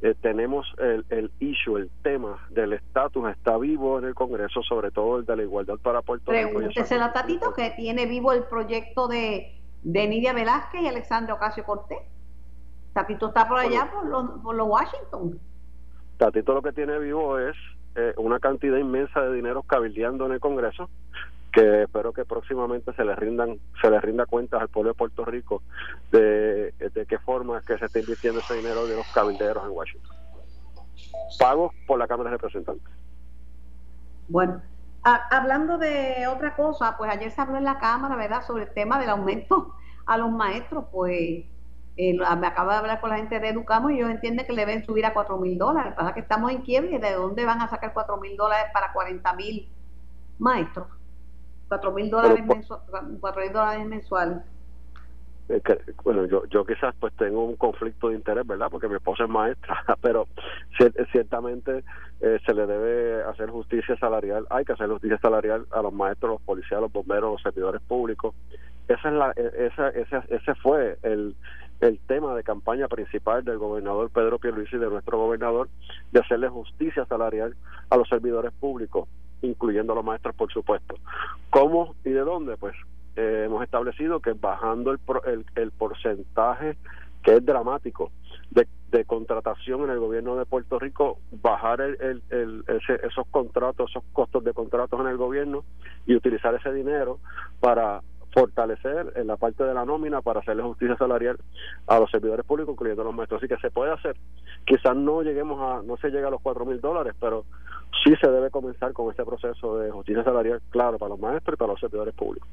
eh, 0.00 0.14
tenemos 0.20 0.66
el, 0.78 1.04
el 1.10 1.30
issue, 1.40 1.76
el 1.76 1.90
tema 2.02 2.46
del 2.50 2.72
estatus 2.72 3.28
está 3.30 3.58
vivo 3.58 3.98
en 3.98 4.04
el 4.04 4.14
Congreso, 4.14 4.62
sobre 4.62 4.90
todo 4.90 5.18
el 5.18 5.26
de 5.26 5.36
la 5.36 5.42
igualdad 5.42 5.76
para 5.82 6.02
Puerto 6.02 6.30
Rico. 6.30 6.50
Pregúntese 6.54 6.94
a 6.94 7.12
Tatito 7.12 7.52
que 7.52 7.70
tiene 7.70 8.06
vivo 8.06 8.32
el 8.32 8.44
proyecto 8.44 9.08
de, 9.08 9.58
de 9.82 10.06
Nidia 10.06 10.32
Velázquez 10.32 10.82
y 10.82 10.86
Alexandra 10.86 11.34
Ocasio 11.34 11.64
Cortés. 11.64 11.98
Tatito 12.92 13.28
está 13.28 13.48
por 13.48 13.58
allá, 13.58 13.90
por 13.92 14.06
los, 14.06 14.40
por 14.42 14.54
los 14.54 14.68
Washington. 14.68 15.38
Tatito 16.16 16.54
lo 16.54 16.62
que 16.62 16.72
tiene 16.72 16.98
vivo 16.98 17.38
es 17.38 17.56
eh, 17.96 18.14
una 18.16 18.38
cantidad 18.38 18.78
inmensa 18.78 19.20
de 19.20 19.34
dinero 19.34 19.62
cabildeando 19.62 20.26
en 20.26 20.32
el 20.32 20.40
Congreso 20.40 20.88
que 21.52 21.82
espero 21.82 22.12
que 22.12 22.24
próximamente 22.24 22.92
se 22.94 23.04
le 23.04 23.14
rindan 23.16 23.58
se 23.80 23.90
le 23.90 24.00
rinda 24.00 24.26
cuentas 24.26 24.60
al 24.60 24.68
pueblo 24.68 24.92
de 24.92 24.94
Puerto 24.94 25.24
Rico 25.24 25.62
de, 26.12 26.72
de 26.72 27.06
qué 27.06 27.18
forma 27.18 27.60
que 27.62 27.78
se 27.78 27.86
está 27.86 28.00
invirtiendo 28.00 28.40
ese 28.40 28.54
dinero 28.54 28.86
de 28.86 28.96
los 28.96 29.06
cabilderos 29.12 29.64
en 29.64 29.70
Washington 29.70 30.16
pagos 31.38 31.74
por 31.86 31.98
la 31.98 32.06
Cámara 32.06 32.30
de 32.30 32.36
Representantes 32.36 32.92
bueno 34.28 34.60
hablando 35.02 35.78
de 35.78 36.26
otra 36.28 36.54
cosa 36.54 36.96
pues 36.98 37.10
ayer 37.10 37.30
se 37.30 37.40
habló 37.40 37.56
en 37.56 37.64
la 37.64 37.78
Cámara 37.78 38.16
verdad 38.16 38.42
sobre 38.46 38.64
el 38.64 38.74
tema 38.74 38.98
del 38.98 39.08
aumento 39.08 39.74
a 40.06 40.18
los 40.18 40.30
maestros 40.30 40.84
pues 40.92 41.44
eh, 42.00 42.14
me 42.14 42.46
acabo 42.46 42.70
de 42.70 42.76
hablar 42.76 43.00
con 43.00 43.10
la 43.10 43.16
gente 43.16 43.40
de 43.40 43.48
Educamos 43.48 43.90
y 43.90 43.96
ellos 43.96 44.10
entienden 44.10 44.46
que 44.46 44.52
le 44.52 44.64
deben 44.64 44.86
subir 44.86 45.04
a 45.04 45.12
cuatro 45.12 45.36
mil 45.36 45.58
dólares. 45.58 45.94
Pasa 45.96 46.14
que 46.14 46.20
estamos 46.20 46.52
en 46.52 46.62
quiebre 46.62 46.94
y 46.94 46.98
de 46.98 47.12
dónde 47.14 47.44
van 47.44 47.60
a 47.60 47.68
sacar 47.68 47.92
cuatro 47.92 48.18
mil 48.18 48.36
dólares 48.36 48.70
para 48.72 48.92
40 48.92 49.32
mil 49.32 49.68
maestros. 50.38 50.86
4 51.68 51.92
mil 51.92 52.10
dólares, 52.10 52.44
dólares 53.52 53.86
mensuales. 53.86 54.38
bueno, 56.04 56.24
yo, 56.26 56.44
yo 56.46 56.64
quizás 56.64 56.94
pues 56.98 57.14
tengo 57.16 57.44
un 57.44 57.56
conflicto 57.56 58.08
de 58.08 58.16
interés, 58.16 58.46
¿verdad? 58.46 58.68
Porque 58.70 58.88
mi 58.88 58.96
esposa 58.96 59.24
es 59.24 59.30
maestra, 59.30 59.84
pero 60.00 60.26
ciertamente 61.12 61.84
eh, 62.20 62.38
se 62.44 62.54
le 62.54 62.66
debe 62.66 63.22
hacer 63.24 63.50
justicia 63.50 63.96
salarial, 63.98 64.46
hay 64.50 64.64
que 64.64 64.72
hacer 64.72 64.88
justicia 64.88 65.18
salarial 65.18 65.66
a 65.70 65.82
los 65.82 65.92
maestros, 65.92 66.32
los 66.32 66.42
policías, 66.42 66.80
los 66.80 66.92
bomberos, 66.92 67.32
los 67.32 67.42
servidores 67.42 67.82
públicos. 67.82 68.34
Esa 68.88 69.08
es 69.08 69.14
la, 69.14 69.32
e, 69.36 69.66
esa, 69.66 69.88
ese, 69.90 70.22
ese 70.28 70.54
fue 70.56 70.98
el, 71.02 71.36
el 71.80 71.98
tema 72.06 72.34
de 72.34 72.42
campaña 72.42 72.88
principal 72.88 73.44
del 73.44 73.58
gobernador 73.58 74.10
Pedro 74.10 74.38
Pierluisi 74.38 74.76
y 74.76 74.78
de 74.78 74.88
nuestro 74.88 75.18
gobernador 75.18 75.68
de 76.10 76.20
hacerle 76.20 76.48
justicia 76.48 77.04
salarial 77.04 77.54
a 77.90 77.96
los 77.96 78.08
servidores 78.08 78.52
públicos 78.52 79.08
incluyendo 79.42 79.92
a 79.92 79.96
los 79.96 80.04
maestros, 80.04 80.34
por 80.34 80.52
supuesto. 80.52 80.96
¿Cómo 81.50 81.94
y 82.04 82.10
de 82.10 82.20
dónde? 82.20 82.56
Pues 82.56 82.74
eh, 83.16 83.44
hemos 83.46 83.62
establecido 83.62 84.20
que 84.20 84.32
bajando 84.32 84.92
el, 84.92 85.44
el, 85.56 85.70
porcentaje 85.72 86.76
que 87.22 87.36
es 87.36 87.44
dramático 87.44 88.12
de, 88.50 88.68
de, 88.90 89.04
contratación 89.04 89.82
en 89.82 89.90
el 89.90 89.98
gobierno 89.98 90.36
de 90.36 90.46
Puerto 90.46 90.78
Rico, 90.78 91.18
bajar 91.42 91.80
el, 91.80 92.22
el, 92.30 92.64
esos 92.68 93.26
contratos, 93.30 93.90
esos 93.90 94.04
costos 94.12 94.44
de 94.44 94.52
contratos 94.52 95.00
en 95.00 95.08
el 95.08 95.16
gobierno 95.16 95.64
y 96.06 96.14
utilizar 96.14 96.54
ese 96.54 96.72
dinero 96.72 97.18
para 97.60 98.02
fortalecer 98.32 99.12
en 99.16 99.26
la 99.26 99.36
parte 99.36 99.64
de 99.64 99.74
la 99.74 99.84
nómina 99.84 100.22
para 100.22 100.40
hacerle 100.40 100.62
justicia 100.62 100.96
salarial 100.96 101.38
a 101.86 101.98
los 101.98 102.10
servidores 102.10 102.44
públicos, 102.44 102.72
incluyendo 102.72 103.02
a 103.02 103.04
los 103.06 103.14
maestros. 103.14 103.42
Así 103.42 103.48
que 103.48 103.60
se 103.60 103.70
puede 103.70 103.92
hacer. 103.92 104.16
Quizás 104.66 104.96
no 104.96 105.22
lleguemos 105.22 105.60
a, 105.60 105.82
no 105.82 105.96
se 105.96 106.10
llega 106.10 106.28
a 106.28 106.30
los 106.30 106.40
cuatro 106.40 106.64
mil 106.64 106.80
dólares, 106.80 107.14
pero 107.20 107.44
sí 108.04 108.14
se 108.20 108.30
debe 108.30 108.50
comenzar 108.50 108.92
con 108.92 109.10
este 109.10 109.24
proceso 109.24 109.78
de 109.78 109.90
justicia 109.90 110.24
salarial, 110.24 110.60
claro, 110.70 110.98
para 110.98 111.10
los 111.10 111.18
maestros 111.18 111.54
y 111.54 111.58
para 111.58 111.72
los 111.72 111.80
servidores 111.80 112.14
públicos. 112.14 112.48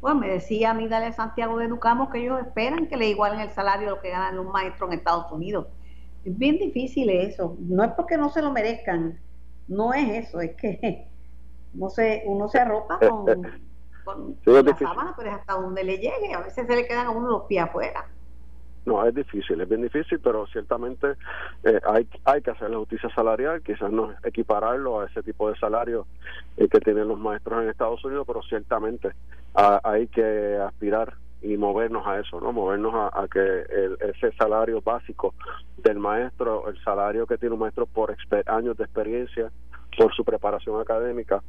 Bueno, 0.00 0.20
me 0.20 0.28
decía 0.28 0.70
a 0.70 0.74
mí 0.74 0.86
Dale 0.86 1.12
Santiago 1.12 1.58
de 1.58 1.64
Educamos 1.64 2.10
que 2.10 2.22
ellos 2.22 2.38
esperan 2.40 2.88
que 2.88 2.96
le 2.96 3.08
igualen 3.08 3.40
el 3.40 3.50
salario 3.50 3.88
a 3.88 3.90
lo 3.92 4.00
que 4.00 4.10
ganan 4.10 4.36
los 4.36 4.46
maestros 4.46 4.90
en 4.90 4.98
Estados 4.98 5.32
Unidos. 5.32 5.66
Es 6.24 6.36
bien 6.36 6.58
difícil 6.58 7.08
eso. 7.08 7.56
No 7.60 7.84
es 7.84 7.92
porque 7.92 8.18
no 8.18 8.28
se 8.28 8.42
lo 8.42 8.52
merezcan, 8.52 9.18
no 9.66 9.94
es 9.94 10.26
eso, 10.26 10.40
es 10.40 10.54
que 10.56 11.06
no 11.72 11.88
se, 11.88 12.22
uno 12.26 12.48
se 12.48 12.58
arropa 12.58 12.98
eh, 13.00 13.08
con, 14.04 14.34
con 14.34 14.54
la 14.54 14.76
sábana, 14.76 15.14
pero 15.16 15.30
es 15.30 15.36
hasta 15.36 15.54
donde 15.54 15.84
le 15.84 15.98
llegue. 15.98 16.34
A 16.34 16.40
veces 16.40 16.66
se 16.66 16.76
le 16.76 16.86
quedan 16.86 17.06
a 17.06 17.10
uno 17.10 17.28
los 17.28 17.42
pies 17.42 17.64
afuera. 17.64 18.06
No, 18.86 19.02
es 19.06 19.14
difícil, 19.14 19.60
es 19.60 19.68
bien 19.68 19.80
difícil, 19.80 20.20
pero 20.20 20.46
ciertamente 20.48 21.14
eh, 21.62 21.80
hay, 21.86 22.06
hay 22.24 22.42
que 22.42 22.50
hacer 22.50 22.68
la 22.70 22.76
justicia 22.76 23.08
salarial, 23.14 23.62
quizás 23.62 23.90
no 23.90 24.12
equipararlo 24.22 25.00
a 25.00 25.06
ese 25.06 25.22
tipo 25.22 25.50
de 25.50 25.58
salario 25.58 26.06
eh, 26.58 26.68
que 26.68 26.80
tienen 26.80 27.08
los 27.08 27.18
maestros 27.18 27.62
en 27.62 27.70
Estados 27.70 28.04
Unidos, 28.04 28.26
pero 28.26 28.42
ciertamente 28.42 29.12
hay 29.54 30.08
que 30.08 30.58
aspirar 30.58 31.14
y 31.40 31.56
movernos 31.56 32.06
a 32.06 32.18
eso, 32.18 32.40
¿no? 32.40 32.52
Movernos 32.52 32.92
a, 32.94 33.26
que 33.28 33.40
el, 33.40 33.96
ese 34.00 34.32
salario 34.32 34.82
básico 34.82 35.34
del 35.78 35.98
maestro, 35.98 36.68
el 36.68 36.82
salario 36.82 37.26
que 37.26 37.38
tiene 37.38 37.54
un 37.54 37.60
maestro 37.60 37.86
por 37.86 38.14
años 38.46 38.76
de 38.76 38.84
experiencia, 38.84 39.50
por 39.96 40.12
su 40.14 40.24
preparación 40.24 40.80
académica, 40.80 41.42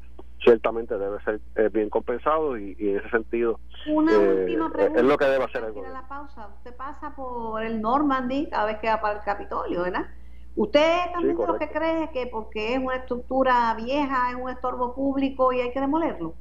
ciertamente 0.43 0.97
debe 0.97 1.21
ser 1.23 1.39
eh, 1.55 1.69
bien 1.71 1.89
compensado 1.89 2.57
y, 2.57 2.75
en 2.79 2.97
ese 2.99 3.09
sentido 3.09 3.59
Una 3.87 4.13
eh, 4.13 4.41
última 4.41 4.71
pregunta, 4.71 4.99
es 4.99 5.05
lo 5.05 5.17
que 5.17 5.25
debe 5.25 5.43
hacer 5.43 5.63
el 5.63 5.73
gobierno. 5.73 5.93
La 5.93 6.07
pausa. 6.07 6.47
Usted 6.57 6.75
pasa 6.75 7.15
por 7.15 7.63
el 7.63 7.81
Normandy 7.81 8.49
cada 8.49 8.65
vez 8.65 8.77
que 8.79 8.87
va 8.87 9.01
para 9.01 9.19
el 9.19 9.23
Capitolio, 9.23 9.83
¿verdad? 9.83 10.05
¿Usted 10.55 11.11
también 11.11 11.35
lo 11.35 11.57
que 11.57 11.69
cree 11.69 12.09
que 12.11 12.27
porque 12.27 12.75
es 12.75 12.79
una 12.79 12.95
estructura 12.95 13.73
vieja, 13.75 14.29
es 14.29 14.35
un 14.35 14.49
estorbo 14.49 14.95
público 14.95 15.51
y 15.51 15.59
hay 15.59 15.71
que 15.73 15.81
demolerlo? 15.81 16.33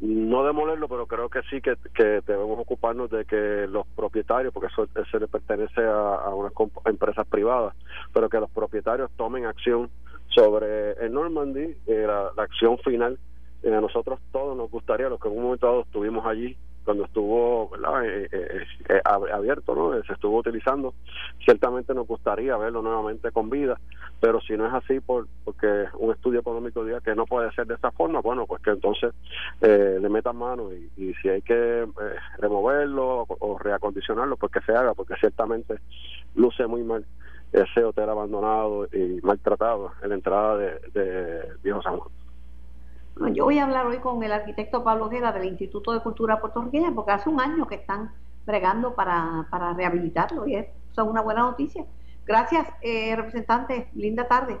No 0.00 0.42
demolerlo, 0.42 0.88
pero 0.88 1.06
creo 1.06 1.28
que 1.28 1.42
sí 1.48 1.60
que, 1.60 1.76
que 1.94 2.20
debemos 2.26 2.58
ocuparnos 2.58 3.08
de 3.08 3.24
que 3.24 3.68
los 3.68 3.86
propietarios, 3.94 4.52
porque 4.52 4.66
eso, 4.66 4.88
se 5.08 5.20
le 5.20 5.28
pertenece 5.28 5.80
a, 5.80 6.16
a 6.16 6.34
unas 6.34 6.52
empresas 6.86 7.24
privadas, 7.28 7.76
pero 8.12 8.28
que 8.28 8.40
los 8.40 8.50
propietarios 8.50 9.12
tomen 9.16 9.46
acción 9.46 9.88
sobre 10.34 10.92
el 10.92 11.12
Normandy, 11.12 11.76
eh, 11.86 12.06
la, 12.06 12.42
acción 12.42 12.78
final, 12.78 13.18
eh, 13.62 13.74
a 13.74 13.80
nosotros 13.80 14.20
todos 14.32 14.56
nos 14.56 14.70
gustaría, 14.70 15.08
los 15.08 15.20
que 15.20 15.28
en 15.28 15.36
un 15.36 15.44
momento 15.44 15.66
dado 15.66 15.82
estuvimos 15.82 16.26
allí, 16.26 16.56
cuando 16.84 17.04
estuvo 17.04 17.70
eh, 18.02 19.00
abierto, 19.04 19.76
¿no? 19.76 20.02
se 20.02 20.12
estuvo 20.12 20.38
utilizando, 20.38 20.94
ciertamente 21.44 21.94
nos 21.94 22.08
gustaría 22.08 22.56
verlo 22.56 22.82
nuevamente 22.82 23.30
con 23.30 23.50
vida, 23.50 23.78
pero 24.18 24.40
si 24.40 24.56
no 24.56 24.66
es 24.66 24.74
así, 24.74 24.98
por, 24.98 25.28
porque 25.44 25.84
un 25.96 26.10
estudio 26.10 26.40
económico 26.40 26.84
diga 26.84 27.00
que 27.00 27.14
no 27.14 27.24
puede 27.24 27.52
ser 27.52 27.68
de 27.68 27.74
esa 27.74 27.92
forma, 27.92 28.20
bueno, 28.20 28.46
pues 28.46 28.60
que 28.62 28.70
entonces 28.70 29.14
le 29.60 30.08
metan 30.08 30.36
mano 30.36 30.70
y, 30.72 31.14
si 31.22 31.28
hay 31.28 31.42
que 31.42 31.86
removerlo 32.38 33.26
o, 33.28 33.58
reacondicionarlo, 33.58 34.36
pues 34.36 34.50
que 34.50 34.60
se 34.62 34.72
haga, 34.72 34.92
porque 34.92 35.14
ciertamente 35.20 35.78
luce 36.34 36.66
muy 36.66 36.82
mal 36.82 37.06
ese 37.52 37.84
hotel 37.84 38.08
abandonado 38.08 38.86
y 38.86 39.20
maltratado 39.22 39.92
en 40.02 40.08
la 40.08 40.14
entrada 40.14 40.56
de, 40.56 40.80
de 40.94 41.52
Viejo 41.62 41.82
San 41.82 41.98
Juan. 41.98 43.34
yo 43.34 43.44
voy 43.44 43.58
a 43.58 43.64
hablar 43.64 43.86
hoy 43.86 43.98
con 43.98 44.22
el 44.22 44.32
arquitecto 44.32 44.82
Pablo 44.82 45.06
Ojeda 45.06 45.32
del 45.32 45.44
Instituto 45.44 45.92
de 45.92 46.00
Cultura 46.00 46.40
puertorriqueña 46.40 46.92
porque 46.94 47.12
hace 47.12 47.28
un 47.28 47.40
año 47.40 47.66
que 47.66 47.74
están 47.76 48.12
bregando 48.46 48.94
para, 48.94 49.46
para 49.50 49.74
rehabilitarlo 49.74 50.46
y 50.46 50.56
es 50.56 50.66
una 50.96 51.20
buena 51.20 51.42
noticia. 51.42 51.84
Gracias, 52.24 52.68
eh, 52.82 53.14
representante. 53.16 53.88
Linda 53.94 54.26
tarde. 54.28 54.60